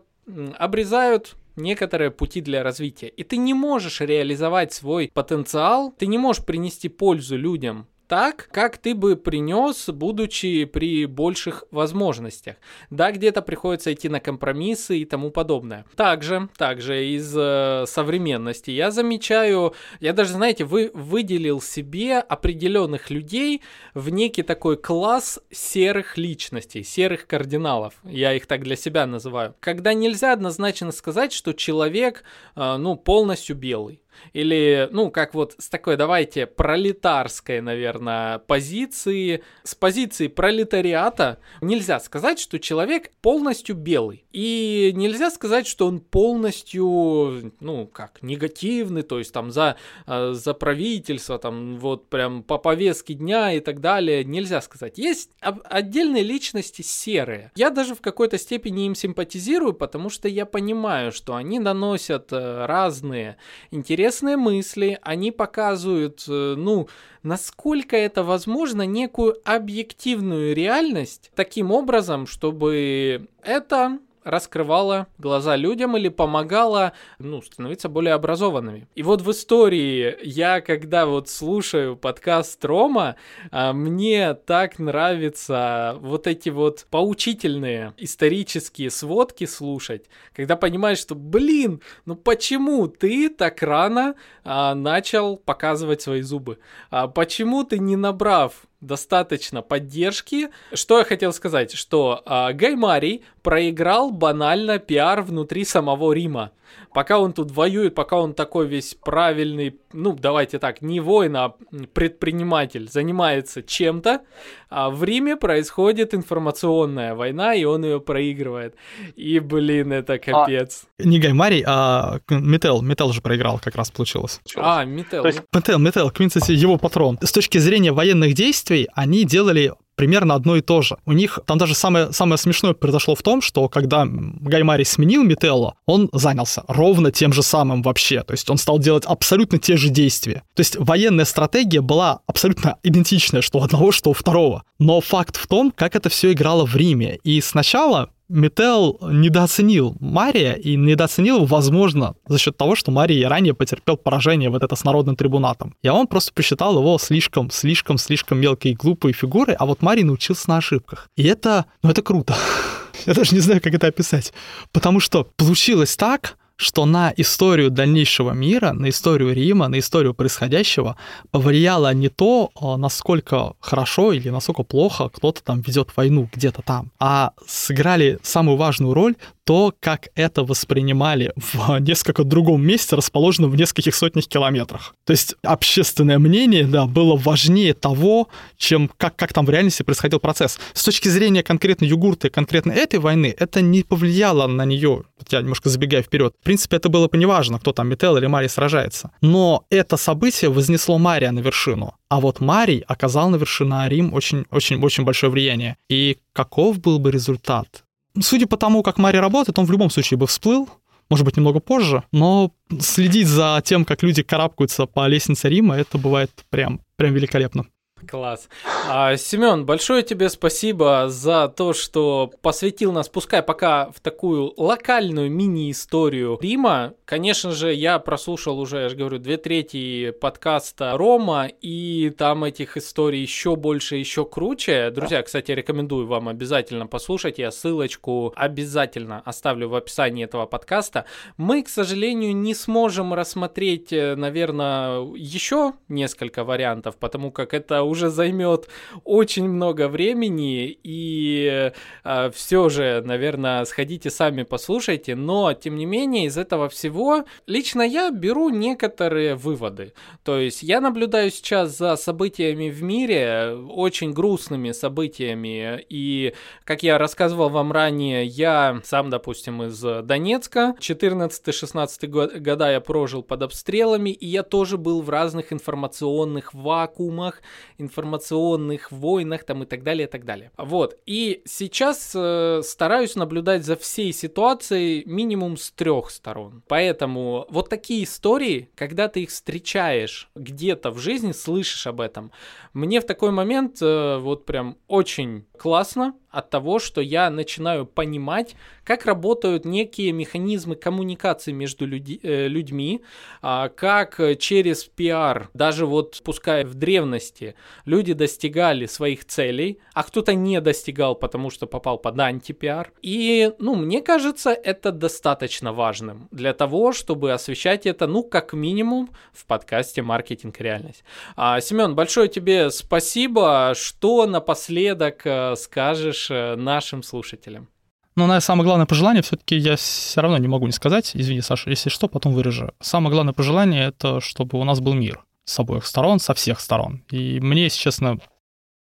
обрезают 0.58 1.36
некоторые 1.56 2.10
пути 2.10 2.40
для 2.40 2.62
развития. 2.62 3.08
И 3.08 3.24
ты 3.24 3.36
не 3.36 3.54
можешь 3.54 4.00
реализовать 4.00 4.72
свой 4.72 5.10
потенциал, 5.12 5.92
ты 5.92 6.06
не 6.06 6.18
можешь 6.18 6.44
принести 6.44 6.88
пользу 6.88 7.36
людям 7.36 7.88
так, 8.06 8.48
как 8.52 8.78
ты 8.78 8.94
бы 8.94 9.16
принес, 9.16 9.88
будучи 9.88 10.64
при 10.64 11.06
больших 11.06 11.64
возможностях. 11.70 12.56
Да, 12.90 13.12
где-то 13.12 13.42
приходится 13.42 13.92
идти 13.92 14.08
на 14.08 14.20
компромиссы 14.20 14.98
и 14.98 15.04
тому 15.04 15.30
подобное. 15.30 15.84
Также, 15.96 16.48
также 16.56 17.06
из 17.06 17.34
э, 17.36 17.84
современности 17.86 18.70
я 18.70 18.90
замечаю, 18.90 19.74
я 20.00 20.12
даже, 20.12 20.32
знаете, 20.32 20.64
вы 20.64 20.90
выделил 20.94 21.60
себе 21.60 22.18
определенных 22.18 23.10
людей 23.10 23.62
в 23.94 24.10
некий 24.10 24.42
такой 24.42 24.76
класс 24.76 25.40
серых 25.50 26.16
личностей, 26.16 26.82
серых 26.82 27.26
кардиналов. 27.26 27.94
Я 28.04 28.34
их 28.34 28.46
так 28.46 28.62
для 28.62 28.76
себя 28.76 29.06
называю. 29.06 29.54
Когда 29.60 29.94
нельзя 29.94 30.32
однозначно 30.32 30.92
сказать, 30.92 31.32
что 31.32 31.52
человек, 31.52 32.24
э, 32.56 32.76
ну, 32.76 32.96
полностью 32.96 33.56
белый. 33.56 34.00
Или, 34.32 34.88
ну, 34.90 35.10
как 35.10 35.34
вот 35.34 35.54
с 35.58 35.68
такой, 35.68 35.96
давайте, 35.96 36.46
пролетарской, 36.46 37.60
наверное, 37.60 38.38
позиции, 38.38 39.42
с 39.62 39.74
позиции 39.74 40.28
пролетариата 40.28 41.38
нельзя 41.60 42.00
сказать, 42.00 42.38
что 42.38 42.58
человек 42.58 43.10
полностью 43.20 43.76
белый. 43.76 44.24
И 44.32 44.92
нельзя 44.94 45.30
сказать, 45.30 45.66
что 45.66 45.86
он 45.86 46.00
полностью, 46.00 47.52
ну, 47.60 47.86
как, 47.86 48.22
негативный, 48.22 49.02
то 49.02 49.18
есть 49.18 49.32
там 49.32 49.50
за, 49.50 49.76
э, 50.06 50.32
за 50.32 50.54
правительство, 50.54 51.38
там 51.38 51.78
вот 51.78 52.08
прям 52.08 52.42
по 52.42 52.58
повестке 52.58 53.14
дня 53.14 53.52
и 53.52 53.60
так 53.60 53.80
далее. 53.80 54.24
Нельзя 54.24 54.60
сказать. 54.60 54.98
Есть 54.98 55.30
отдельные 55.40 56.22
личности 56.22 56.82
серые. 56.82 57.52
Я 57.54 57.70
даже 57.70 57.94
в 57.94 58.00
какой-то 58.00 58.38
степени 58.38 58.86
им 58.86 58.94
симпатизирую, 58.94 59.74
потому 59.74 60.10
что 60.10 60.28
я 60.28 60.46
понимаю, 60.46 61.12
что 61.12 61.34
они 61.34 61.58
наносят 61.58 62.32
э, 62.32 62.66
разные 62.66 63.36
интересные 63.70 64.03
интересные 64.04 64.36
мысли, 64.36 64.98
они 65.02 65.30
показывают, 65.30 66.24
э, 66.28 66.54
ну, 66.56 66.88
насколько 67.22 67.96
это 67.96 68.22
возможно, 68.22 68.82
некую 68.82 69.36
объективную 69.44 70.54
реальность 70.54 71.30
таким 71.34 71.70
образом, 71.70 72.26
чтобы 72.26 73.28
это 73.42 73.98
раскрывала 74.24 75.06
глаза 75.18 75.56
людям 75.56 75.96
или 75.96 76.08
помогала, 76.08 76.92
ну, 77.18 77.42
становиться 77.42 77.88
более 77.88 78.14
образованными. 78.14 78.88
И 78.94 79.02
вот 79.02 79.22
в 79.22 79.30
истории 79.30 80.16
я, 80.22 80.60
когда 80.60 81.06
вот 81.06 81.28
слушаю 81.28 81.96
подкаст 81.96 82.64
Рома, 82.64 83.16
а, 83.50 83.72
мне 83.72 84.34
так 84.34 84.78
нравится 84.78 85.96
вот 86.00 86.26
эти 86.26 86.48
вот 86.48 86.86
поучительные 86.90 87.92
исторические 87.98 88.90
сводки 88.90 89.44
слушать, 89.46 90.06
когда 90.34 90.56
понимаешь, 90.56 90.98
что, 90.98 91.14
блин, 91.14 91.80
ну 92.06 92.16
почему 92.16 92.88
ты 92.88 93.28
так 93.28 93.62
рано 93.62 94.14
а, 94.42 94.74
начал 94.74 95.36
показывать 95.36 96.02
свои 96.02 96.22
зубы? 96.22 96.58
А, 96.90 97.08
почему 97.08 97.64
ты 97.64 97.78
не 97.78 97.96
набрав 97.96 98.66
достаточно 98.86 99.62
поддержки. 99.62 100.48
Что 100.72 100.98
я 100.98 101.04
хотел 101.04 101.32
сказать, 101.32 101.72
что 101.72 102.22
э, 102.24 102.52
Гаймарий 102.52 103.24
проиграл 103.42 104.10
банально 104.10 104.78
пиар 104.78 105.22
внутри 105.22 105.64
самого 105.64 106.12
Рима 106.12 106.52
пока 106.94 107.18
он 107.18 107.32
тут 107.32 107.50
воюет, 107.50 107.94
пока 107.94 108.16
он 108.18 108.34
такой 108.34 108.66
весь 108.66 108.94
правильный, 108.94 109.76
ну, 109.92 110.14
давайте 110.14 110.58
так, 110.58 110.80
не 110.80 111.00
воин, 111.00 111.36
а 111.36 111.54
предприниматель, 111.92 112.88
занимается 112.90 113.62
чем-то, 113.62 114.22
а 114.70 114.90
в 114.90 115.04
Риме 115.04 115.36
происходит 115.36 116.14
информационная 116.14 117.14
война, 117.14 117.54
и 117.54 117.64
он 117.64 117.84
ее 117.84 118.00
проигрывает. 118.00 118.74
И, 119.16 119.38
блин, 119.40 119.92
это 119.92 120.14
а, 120.14 120.18
капец. 120.18 120.84
А, 120.98 121.02
не 121.02 121.18
Гаймарий, 121.18 121.64
а 121.66 122.20
Метел. 122.28 122.82
Метел 122.82 123.12
же 123.12 123.20
проиграл, 123.20 123.60
как 123.62 123.76
раз 123.76 123.90
получилось. 123.90 124.40
А, 124.56 124.84
Метел. 124.84 125.24
Метел, 125.24 125.78
Метел, 125.78 126.10
Квинсенси, 126.10 126.52
его 126.52 126.78
патрон. 126.78 127.18
С 127.20 127.32
точки 127.32 127.58
зрения 127.58 127.92
военных 127.92 128.34
действий, 128.34 128.73
они 128.94 129.24
делали 129.24 129.72
примерно 129.96 130.34
одно 130.34 130.56
и 130.56 130.60
то 130.60 130.82
же. 130.82 130.96
У 131.06 131.12
них 131.12 131.38
там 131.46 131.58
даже 131.58 131.74
самое, 131.74 132.12
самое 132.12 132.38
смешное 132.38 132.74
произошло 132.74 133.14
в 133.14 133.22
том, 133.22 133.40
что 133.40 133.68
когда 133.68 134.06
Гаймари 134.06 134.84
сменил 134.84 135.22
Мителло, 135.22 135.74
он 135.86 136.08
занялся 136.12 136.64
ровно 136.68 137.10
тем 137.12 137.32
же 137.32 137.42
самым 137.42 137.82
вообще. 137.82 138.22
То 138.22 138.32
есть 138.32 138.48
он 138.50 138.58
стал 138.58 138.78
делать 138.78 139.04
абсолютно 139.06 139.58
те 139.58 139.76
же 139.76 139.88
действия. 139.88 140.42
То 140.54 140.60
есть 140.60 140.76
военная 140.78 141.24
стратегия 141.24 141.80
была 141.80 142.20
абсолютно 142.26 142.76
идентичная, 142.82 143.42
что 143.42 143.60
у 143.60 143.62
одного, 143.62 143.92
что 143.92 144.10
у 144.10 144.12
второго. 144.14 144.64
Но 144.78 145.00
факт 145.00 145.36
в 145.36 145.46
том, 145.46 145.72
как 145.74 145.96
это 145.96 146.08
все 146.08 146.32
играло 146.32 146.66
в 146.66 146.74
Риме. 146.76 147.18
И 147.24 147.40
сначала 147.40 148.10
Мител 148.34 148.98
недооценил 149.00 149.96
Мария 150.00 150.54
и 150.54 150.74
недооценил 150.74 151.44
возможно, 151.44 152.16
за 152.26 152.36
счет 152.38 152.56
того, 152.56 152.74
что 152.74 152.90
Мария 152.90 153.28
ранее 153.28 153.54
потерпел 153.54 153.96
поражение 153.96 154.50
вот 154.50 154.64
это 154.64 154.74
с 154.74 154.82
народным 154.82 155.14
трибунатом. 155.14 155.76
И 155.82 155.88
он 155.88 156.08
просто 156.08 156.32
посчитал 156.32 156.76
его 156.76 156.98
слишком, 156.98 157.52
слишком, 157.52 157.96
слишком 157.96 158.40
мелкой 158.40 158.72
и 158.72 158.74
глупой 158.74 159.12
фигурой, 159.12 159.54
а 159.54 159.66
вот 159.66 159.82
Марий 159.82 160.02
научился 160.02 160.50
на 160.50 160.56
ошибках. 160.56 161.08
И 161.14 161.22
это, 161.22 161.66
ну 161.84 161.90
это 161.90 162.02
круто. 162.02 162.34
Я 163.06 163.14
даже 163.14 163.36
не 163.36 163.40
знаю, 163.40 163.60
как 163.60 163.72
это 163.72 163.86
описать. 163.86 164.32
Потому 164.72 164.98
что 164.98 165.28
получилось 165.36 165.96
так, 165.96 166.36
что 166.64 166.86
на 166.86 167.12
историю 167.16 167.70
дальнейшего 167.70 168.30
мира, 168.32 168.72
на 168.72 168.88
историю 168.88 169.34
Рима, 169.34 169.68
на 169.68 169.78
историю 169.78 170.14
происходящего 170.14 170.96
повлияло 171.30 171.92
не 171.92 172.08
то, 172.08 172.50
а, 172.58 172.76
насколько 172.78 173.52
хорошо 173.60 174.12
или 174.12 174.30
насколько 174.30 174.62
плохо 174.62 175.10
кто-то 175.10 175.44
там 175.44 175.60
ведет 175.60 175.90
войну 175.96 176.28
где-то 176.32 176.62
там, 176.62 176.90
а 176.98 177.32
сыграли 177.46 178.18
самую 178.22 178.56
важную 178.56 178.94
роль 178.94 179.14
то, 179.44 179.74
как 179.78 180.08
это 180.14 180.42
воспринимали 180.42 181.32
в 181.36 181.78
несколько 181.80 182.24
другом 182.24 182.66
месте, 182.66 182.96
расположенном 182.96 183.50
в 183.50 183.56
нескольких 183.56 183.94
сотнях 183.94 184.26
километрах. 184.26 184.94
То 185.04 185.12
есть 185.12 185.36
общественное 185.42 186.18
мнение, 186.18 186.64
да, 186.64 186.86
было 186.86 187.16
важнее 187.16 187.74
того, 187.74 188.28
чем 188.56 188.90
как, 188.96 189.16
как 189.16 189.32
там 189.32 189.44
в 189.44 189.50
реальности 189.50 189.82
происходил 189.82 190.18
процесс. 190.18 190.58
С 190.72 190.82
точки 190.82 191.08
зрения 191.08 191.42
конкретно 191.42 191.84
югурты, 191.84 192.30
конкретно 192.30 192.72
этой 192.72 192.98
войны, 192.98 193.34
это 193.38 193.60
не 193.60 193.82
повлияло 193.82 194.46
на 194.46 194.64
нее, 194.64 195.04
я 195.30 195.40
немножко 195.40 195.68
забегаю 195.68 196.02
вперед. 196.02 196.34
В 196.40 196.44
принципе, 196.44 196.76
это 196.76 196.88
было 196.88 197.08
бы 197.08 197.18
неважно, 197.18 197.58
кто 197.58 197.72
там, 197.72 197.88
Метел 197.88 198.16
или 198.16 198.26
Марий 198.26 198.48
сражается. 198.48 199.10
Но 199.20 199.64
это 199.70 199.96
событие 199.96 200.50
вознесло 200.50 200.98
Мария 200.98 201.32
на 201.32 201.40
вершину. 201.40 201.94
А 202.08 202.20
вот 202.20 202.40
Марий 202.40 202.84
оказал 202.86 203.28
на 203.28 203.36
вершину 203.36 203.88
Рим 203.88 204.14
очень-очень-очень 204.14 205.04
большое 205.04 205.32
влияние. 205.32 205.76
И 205.88 206.18
каков 206.32 206.80
был 206.80 206.98
бы 206.98 207.10
результат? 207.10 207.83
Судя 208.20 208.46
по 208.46 208.56
тому, 208.56 208.82
как 208.82 208.98
Мари 208.98 209.16
работает, 209.16 209.58
он 209.58 209.66
в 209.66 209.70
любом 209.70 209.90
случае 209.90 210.18
бы 210.18 210.26
всплыл, 210.26 210.68
может 211.10 211.24
быть, 211.24 211.36
немного 211.36 211.60
позже, 211.60 212.02
но 212.12 212.52
следить 212.80 213.26
за 213.26 213.60
тем, 213.64 213.84
как 213.84 214.02
люди 214.02 214.22
карабкаются 214.22 214.86
по 214.86 215.06
лестнице 215.06 215.48
Рима, 215.48 215.76
это 215.76 215.98
бывает 215.98 216.30
прям, 216.50 216.80
прям 216.96 217.12
великолепно. 217.14 217.66
Класс. 218.04 218.48
А, 218.88 219.16
Семен, 219.16 219.64
большое 219.64 220.02
тебе 220.02 220.28
спасибо 220.28 221.06
за 221.08 221.48
то, 221.48 221.72
что 221.72 222.30
посвятил 222.42 222.92
нас, 222.92 223.08
пускай 223.08 223.42
пока 223.42 223.90
в 223.90 224.00
такую 224.00 224.52
локальную 224.56 225.30
мини-историю 225.30 226.38
Рима. 226.40 226.94
Конечно 227.04 227.52
же, 227.52 227.72
я 227.72 227.98
прослушал 227.98 228.58
уже, 228.58 228.82
я 228.82 228.88
же 228.88 228.96
говорю, 228.96 229.18
две 229.18 229.36
трети 229.36 230.10
подкаста 230.10 230.96
Рома, 230.96 231.48
и 231.60 232.12
там 232.16 232.44
этих 232.44 232.76
историй 232.76 233.22
еще 233.22 233.56
больше, 233.56 233.96
еще 233.96 234.24
круче. 234.24 234.90
Друзья, 234.90 235.22
кстати, 235.22 235.52
рекомендую 235.52 236.06
вам 236.06 236.28
обязательно 236.28 236.86
послушать. 236.86 237.38
Я 237.38 237.50
ссылочку 237.50 238.32
обязательно 238.36 239.22
оставлю 239.24 239.68
в 239.68 239.74
описании 239.74 240.24
этого 240.24 240.46
подкаста. 240.46 241.04
Мы, 241.36 241.62
к 241.62 241.68
сожалению, 241.68 242.36
не 242.36 242.54
сможем 242.54 243.14
рассмотреть, 243.14 243.92
э, 243.92 244.16
наверное, 244.16 245.00
еще 245.14 245.74
несколько 245.88 246.44
вариантов, 246.44 246.96
потому 246.96 247.30
как 247.30 247.54
это 247.54 247.82
уже 247.82 247.93
займет 247.94 248.68
очень 249.04 249.48
много 249.48 249.88
времени, 249.88 250.78
и 250.82 251.72
э, 252.04 252.30
все 252.30 252.68
же, 252.68 253.02
наверное, 253.04 253.64
сходите 253.64 254.10
сами 254.10 254.42
послушайте, 254.42 255.14
но, 255.14 255.52
тем 255.52 255.76
не 255.76 255.86
менее, 255.86 256.26
из 256.26 256.38
этого 256.38 256.68
всего 256.68 257.24
лично 257.46 257.82
я 257.82 258.10
беру 258.10 258.48
некоторые 258.48 259.34
выводы. 259.34 259.92
То 260.22 260.38
есть 260.38 260.62
я 260.62 260.80
наблюдаю 260.80 261.30
сейчас 261.30 261.76
за 261.76 261.96
событиями 261.96 262.70
в 262.70 262.82
мире, 262.82 263.56
очень 263.68 264.12
грустными 264.12 264.72
событиями, 264.72 265.84
и, 265.88 266.34
как 266.64 266.82
я 266.82 266.98
рассказывал 266.98 267.48
вам 267.48 267.72
ранее, 267.72 268.24
я 268.24 268.80
сам, 268.84 269.10
допустим, 269.10 269.62
из 269.64 269.80
Донецка, 269.80 270.74
14-16 270.80 272.06
года 272.40 272.70
я 272.70 272.80
прожил 272.80 273.22
под 273.22 273.42
обстрелами, 273.42 274.10
и 274.10 274.26
я 274.26 274.42
тоже 274.42 274.78
был 274.78 275.02
в 275.02 275.10
разных 275.10 275.52
информационных 275.52 276.54
вакуумах, 276.54 277.42
информационных 277.84 278.90
войнах 278.90 279.44
там 279.44 279.62
и 279.62 279.66
так 279.66 279.82
далее, 279.82 280.06
и 280.06 280.10
так 280.10 280.24
далее. 280.24 280.50
Вот. 280.56 280.98
И 281.06 281.42
сейчас 281.44 282.12
э, 282.14 282.60
стараюсь 282.62 283.16
наблюдать 283.16 283.64
за 283.64 283.76
всей 283.76 284.12
ситуацией 284.12 285.04
минимум 285.06 285.56
с 285.56 285.70
трех 285.70 286.10
сторон. 286.10 286.62
Поэтому 286.68 287.46
вот 287.48 287.68
такие 287.68 288.04
истории, 288.04 288.70
когда 288.74 289.08
ты 289.08 289.22
их 289.22 289.30
встречаешь 289.30 290.28
где-то 290.34 290.90
в 290.90 290.98
жизни, 290.98 291.32
слышишь 291.32 291.86
об 291.86 292.00
этом, 292.00 292.32
мне 292.72 293.00
в 293.00 293.06
такой 293.06 293.30
момент 293.30 293.78
э, 293.80 294.18
вот 294.18 294.46
прям 294.46 294.76
очень 294.88 295.46
классно, 295.56 296.14
от 296.34 296.50
того, 296.50 296.78
что 296.78 297.00
я 297.00 297.30
начинаю 297.30 297.86
понимать, 297.86 298.56
как 298.82 299.06
работают 299.06 299.64
некие 299.64 300.12
механизмы 300.12 300.74
коммуникации 300.74 301.52
между 301.52 301.86
люди, 301.86 302.18
э, 302.22 302.48
людьми, 302.48 303.02
э, 303.42 303.68
как 303.76 304.20
через 304.38 304.84
пиар, 304.84 305.48
даже 305.54 305.86
вот 305.86 306.20
пускай 306.24 306.64
в 306.64 306.74
древности, 306.74 307.54
люди 307.84 308.12
достигали 308.12 308.86
своих 308.86 309.24
целей, 309.24 309.78
а 309.94 310.02
кто-то 310.02 310.34
не 310.34 310.60
достигал, 310.60 311.14
потому 311.14 311.50
что 311.50 311.66
попал 311.66 311.98
под 311.98 312.18
антипиар. 312.18 312.92
И, 313.02 313.52
ну, 313.58 313.76
мне 313.76 314.02
кажется, 314.02 314.50
это 314.50 314.90
достаточно 314.90 315.72
важным 315.72 316.28
для 316.30 316.52
того, 316.52 316.92
чтобы 316.92 317.32
освещать 317.32 317.86
это, 317.86 318.06
ну, 318.06 318.24
как 318.24 318.52
минимум 318.52 319.10
в 319.32 319.46
подкасте 319.46 320.02
«Маркетинг. 320.02 320.60
Реальность». 320.60 321.04
А, 321.36 321.60
Семен, 321.60 321.94
большое 321.94 322.28
тебе 322.28 322.70
спасибо. 322.70 323.72
Что 323.76 324.26
напоследок 324.26 325.22
э, 325.24 325.54
скажешь 325.56 326.23
э, 326.30 326.56
нашим 326.56 327.02
слушателям? 327.02 327.68
Ну, 328.16 328.24
наверное, 328.24 328.40
самое 328.40 328.64
главное 328.64 328.86
пожелание, 328.86 329.22
все-таки 329.22 329.56
я 329.56 329.76
все 329.76 330.20
равно 330.20 330.38
не 330.38 330.46
могу 330.46 330.66
не 330.66 330.72
сказать, 330.72 331.12
извини, 331.14 331.40
Саша, 331.40 331.70
если 331.70 331.90
что, 331.90 332.06
потом 332.06 332.32
выражу. 332.32 332.72
Самое 332.80 333.12
главное 333.12 333.34
пожелание— 333.34 333.86
это 333.88 334.20
чтобы 334.20 334.58
у 334.58 334.64
нас 334.64 334.80
был 334.80 334.94
мир 334.94 335.24
с 335.44 335.58
обоих 335.58 335.84
сторон, 335.84 336.20
со 336.20 336.32
всех 336.32 336.60
сторон. 336.60 337.02
И 337.10 337.40
мне, 337.40 337.64
если 337.64 337.78
честно, 337.78 338.18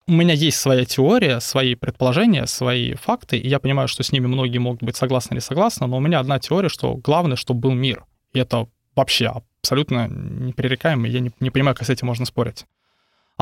у 0.07 0.13
меня 0.13 0.35
есть 0.35 0.59
своя 0.59 0.85
теория, 0.85 1.41
свои 1.41 1.75
предположения, 1.75 2.47
свои 2.47 2.95
факты, 2.95 3.39
и 3.39 3.49
я 3.49 3.59
понимаю, 3.59 3.89
что 3.89 4.03
с 4.03 4.13
ними 4.13 4.27
многие 4.27 4.59
могут 4.59 4.83
быть 4.83 4.97
согласны 4.97 5.35
или 5.35 5.41
согласны, 5.41 5.87
но 5.87 5.97
у 5.97 6.01
меня 6.01 6.21
одна 6.21 6.39
теория, 6.39 6.69
что 6.69 6.97
главное, 6.97 7.37
чтобы 7.37 7.61
был 7.61 7.73
мир. 7.73 8.05
И 8.35 8.39
это 8.39 8.69
вообще 8.95 9.33
абсолютно 9.63 10.09
непререкаемо, 10.09 11.09
я 11.09 11.21
не, 11.21 11.33
не 11.41 11.51
понимаю, 11.51 11.75
как 11.75 11.87
с 11.87 11.91
этим 11.91 12.09
можно 12.09 12.27
спорить. 12.27 12.67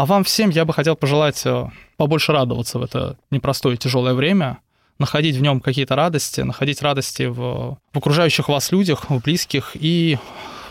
А 0.01 0.07
вам 0.07 0.25
всем 0.25 0.49
я 0.49 0.65
бы 0.65 0.73
хотел 0.73 0.97
пожелать 0.97 1.43
э, 1.45 1.69
побольше 1.99 2.33
радоваться 2.33 2.79
в 2.79 2.83
это 2.83 3.19
непростое 3.31 3.75
и 3.75 3.79
тяжелое 3.79 4.15
время, 4.15 4.57
находить 4.99 5.37
в 5.37 5.43
нем 5.43 5.61
какие-то 5.61 5.95
радости, 5.95 6.41
находить 6.41 6.81
радости 6.81 7.25
в, 7.25 7.77
в 7.93 7.99
окружающих 7.99 8.49
вас 8.49 8.73
людях, 8.73 9.11
в 9.11 9.21
близких, 9.21 9.73
и 9.75 10.19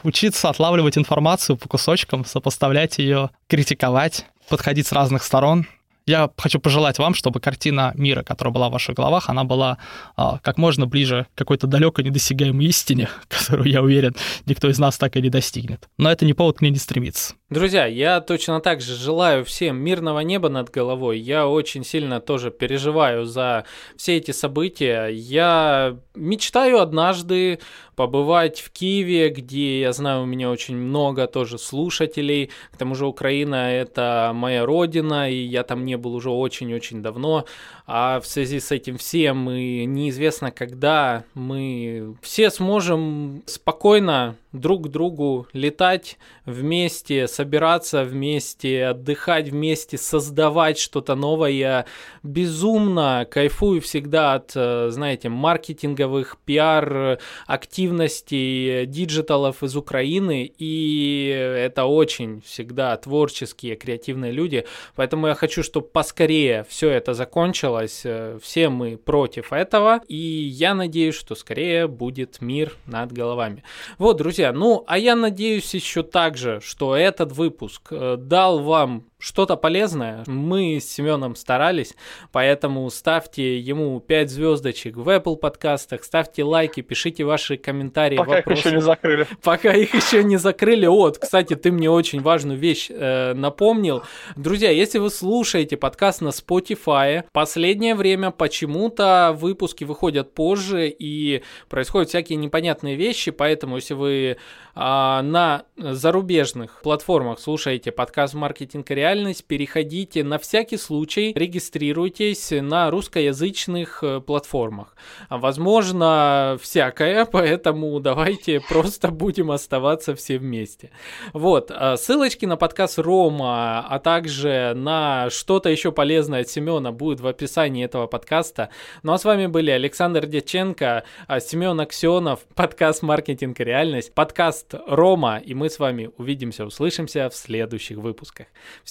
учиться 0.01 0.49
отлавливать 0.49 0.97
информацию 0.97 1.57
по 1.57 1.69
кусочкам, 1.69 2.25
сопоставлять 2.25 2.97
ее, 2.97 3.30
критиковать, 3.47 4.25
подходить 4.49 4.88
с 4.88 4.93
разных 4.93 5.21
сторон. 5.21 5.67
Я 6.07 6.32
хочу 6.36 6.59
пожелать 6.59 6.97
вам, 6.97 7.13
чтобы 7.13 7.39
картина 7.39 7.91
мира, 7.93 8.23
которая 8.23 8.51
была 8.51 8.69
в 8.69 8.71
ваших 8.71 8.95
головах, 8.95 9.30
она 9.30 9.43
была 9.43 9.77
а, 10.15 10.39
как 10.39 10.57
можно 10.57 10.88
ближе 10.88 11.27
к 11.36 11.38
какой-то 11.38 11.67
далекой 11.67 12.03
недосягаемой 12.03 12.65
истине, 12.65 13.09
которую, 13.27 13.69
я 13.69 13.84
уверен, 13.84 14.15
никто 14.47 14.67
из 14.71 14.80
нас 14.80 14.97
так 14.97 15.17
и 15.17 15.21
не 15.21 15.30
достигнет. 15.30 15.88
Но 15.99 16.11
это 16.11 16.25
не 16.25 16.34
повод 16.34 16.57
к 16.57 16.61
ней 16.61 16.71
не 16.71 16.80
стремиться. 16.80 17.36
Друзья, 17.50 17.88
я 17.88 18.22
точно 18.22 18.60
так 18.60 18.80
же 18.80 18.93
желаю 18.93 19.43
всем 19.43 19.76
мирного 19.78 20.20
неба 20.20 20.50
над 20.50 20.70
головой. 20.70 21.18
Я 21.18 21.47
очень 21.47 21.84
сильно 21.84 22.20
тоже 22.20 22.52
переживаю 22.52 23.26
за 23.26 23.66
все 23.97 24.18
эти 24.18 24.30
события. 24.30 25.08
Я 25.08 25.97
мечтаю 26.14 26.80
однажды 26.80 27.58
побывать 27.95 28.62
в 28.62 28.70
Киеве, 28.72 29.30
где, 29.30 29.82
я 29.82 29.93
знаю, 29.93 30.22
у 30.22 30.26
меня 30.26 30.52
очень 30.52 30.78
много 30.78 31.26
тоже 31.26 31.58
слушателей. 31.58 32.52
К 32.72 32.78
тому 32.78 32.93
же 32.93 33.08
Украина— 33.08 33.72
это 33.74 34.32
моя 34.34 34.66
родина, 34.66 35.30
и 35.30 35.36
я 35.36 35.64
там 35.64 35.84
не 35.86 35.97
был 35.97 36.14
уже 36.14 36.30
очень-очень 36.30 37.02
давно. 37.02 37.45
А 37.88 38.22
в 38.22 38.28
связи 38.28 38.60
с 38.60 38.72
этим 38.72 38.97
всем 38.97 39.50
и 39.50 39.86
неизвестно, 39.86 40.52
когда 40.52 41.26
мы 41.34 42.16
все 42.22 42.52
сможем 42.52 43.41
спокойно 43.47 44.38
друг 44.54 44.86
к 44.86 44.88
другу 44.88 45.47
летать 45.52 46.18
вместе, 46.45 47.28
собираться 47.39 48.03
вместе, 48.03 48.87
отдыхать 48.87 49.47
вместе, 49.47 49.97
создавать 49.97 50.77
что-то 50.77 51.15
новое. 51.15 51.85
Безумно 52.21 53.25
кайфую 53.31 53.79
всегда 53.79 54.33
от, 54.33 54.51
э, 54.55 54.89
знаете, 54.89 55.29
маркетинговых 55.29 56.35
пиар-активностей 56.43 58.85
диджиталов 58.87 59.63
из 59.63 59.77
Украины, 59.77 60.51
и 60.57 61.29
это 61.29 61.85
очень 61.85 62.41
всегда 62.41 62.97
творческие, 62.97 63.77
креативные 63.77 64.33
люди, 64.33 64.65
поэтому 64.97 65.27
я 65.27 65.33
хочу, 65.33 65.63
чтобы 65.63 65.87
поскорее 65.87 66.65
все 66.67 66.89
это 66.89 67.13
закончилось, 67.13 68.05
все 68.41 68.67
мы 68.67 68.97
против 68.97 69.53
этого, 69.53 70.01
и 70.09 70.17
я 70.17 70.73
надеюсь, 70.73 71.15
что 71.15 71.35
скорее 71.35 71.87
будет 71.87 72.41
мир 72.41 72.75
над 72.85 73.13
головами. 73.13 73.63
Вот, 73.97 74.17
друзья, 74.17 74.51
ну, 74.51 74.83
а 74.87 74.97
я 74.97 75.15
надеюсь 75.15 75.73
еще 75.73 76.03
также, 76.03 76.59
что 76.61 76.97
этот 76.97 77.28
выпуск. 77.34 77.89
Э, 77.91 78.17
дал 78.17 78.59
вам 78.59 79.09
что-то 79.20 79.57
полезное. 79.57 80.24
Мы 80.28 80.80
с 80.80 80.89
Семеном 80.89 81.36
старались, 81.36 81.93
поэтому 82.32 82.89
ставьте 82.89 83.59
ему 83.59 83.99
5 83.99 84.30
звездочек 84.30 84.95
в 84.95 85.07
Apple 85.09 85.36
подкастах, 85.36 86.05
ставьте 86.05 86.43
лайки, 86.43 86.82
пишите 86.82 87.26
ваши 87.26 87.57
комментарии. 87.57 88.15
Пока 88.15 88.38
вопросы. 88.38 88.59
их 88.59 88.65
еще 88.65 88.76
не 88.76 88.82
закрыли. 88.82 89.28
Пока 89.43 89.74
их 89.74 89.93
еще 89.93 90.24
не 90.24 90.38
закрыли. 90.38 90.86
Вот, 90.88 91.17
кстати, 91.17 91.55
ты 91.55 91.72
мне 91.72 91.91
очень 91.91 92.22
важную 92.22 92.57
вещь 92.57 92.88
э, 92.89 93.34
напомнил. 93.34 94.03
Друзья, 94.38 94.72
если 94.72 94.99
вы 94.99 95.09
слушаете 95.09 95.76
подкаст 95.76 96.22
на 96.22 96.30
Spotify, 96.30 97.26
последнее 97.34 97.95
время 97.95 98.32
почему-то 98.32 99.36
выпуски 99.38 99.84
выходят 99.84 100.34
позже 100.34 100.88
и 100.88 101.43
происходят 101.67 102.07
всякие 102.07 102.38
непонятные 102.38 102.95
вещи, 102.95 103.32
поэтому 103.32 103.76
если 103.76 103.95
вы 103.95 104.38
а, 104.76 105.22
на 105.24 105.63
зарубежных 105.76 106.82
платформах 106.82 107.39
слушаете 107.39 107.91
подкаст 107.91 108.34
«Маркетинг 108.34 108.89
и 108.91 108.93
реальность», 109.10 109.45
переходите 109.45 110.24
на 110.24 110.38
всякий 110.38 110.78
случай, 110.78 111.34
регистрируйтесь 111.36 112.51
на 112.51 112.91
русскоязычных 112.91 114.03
э, 114.03 114.22
платформах. 114.22 114.95
Возможно, 115.30 116.57
всякое, 116.62 117.26
поэтому 117.32 117.99
давайте 117.99 118.62
просто 118.70 119.10
будем 119.10 119.51
оставаться 119.51 120.16
все 120.16 120.38
вместе. 120.38 120.91
Вот, 121.34 121.72
а, 121.74 121.97
ссылочки 121.97 122.45
на 122.45 122.55
подкаст 122.55 122.99
Рома, 122.99 123.86
а 123.88 123.99
также 123.99 124.74
на 124.76 125.30
что-то 125.32 125.70
еще 125.70 125.91
полезное 125.91 126.41
от 126.41 126.49
Семена 126.49 126.91
будет 126.91 127.20
в 127.20 127.28
описании 127.28 127.86
этого 127.86 128.07
подкаста. 128.07 128.70
Ну 129.03 129.14
а 129.14 129.18
с 129.18 129.26
вами 129.26 129.47
были 129.47 129.72
Александр 129.72 130.28
Дяченко, 130.28 131.03
а, 131.28 131.39
Семен 131.39 131.80
Аксенов, 131.80 132.41
подкаст 132.55 133.01
«Маркетинг 133.01 133.60
и 133.60 133.64
реальность», 133.64 134.14
подкаст 134.14 134.76
Рома, 134.88 135.38
и 135.38 135.53
мы 135.55 135.70
с 135.70 135.80
вами 135.80 136.12
увидимся, 136.18 136.66
услышимся 136.66 137.30
в 137.30 137.36
следующих 137.36 137.97
выпусках. 137.97 138.47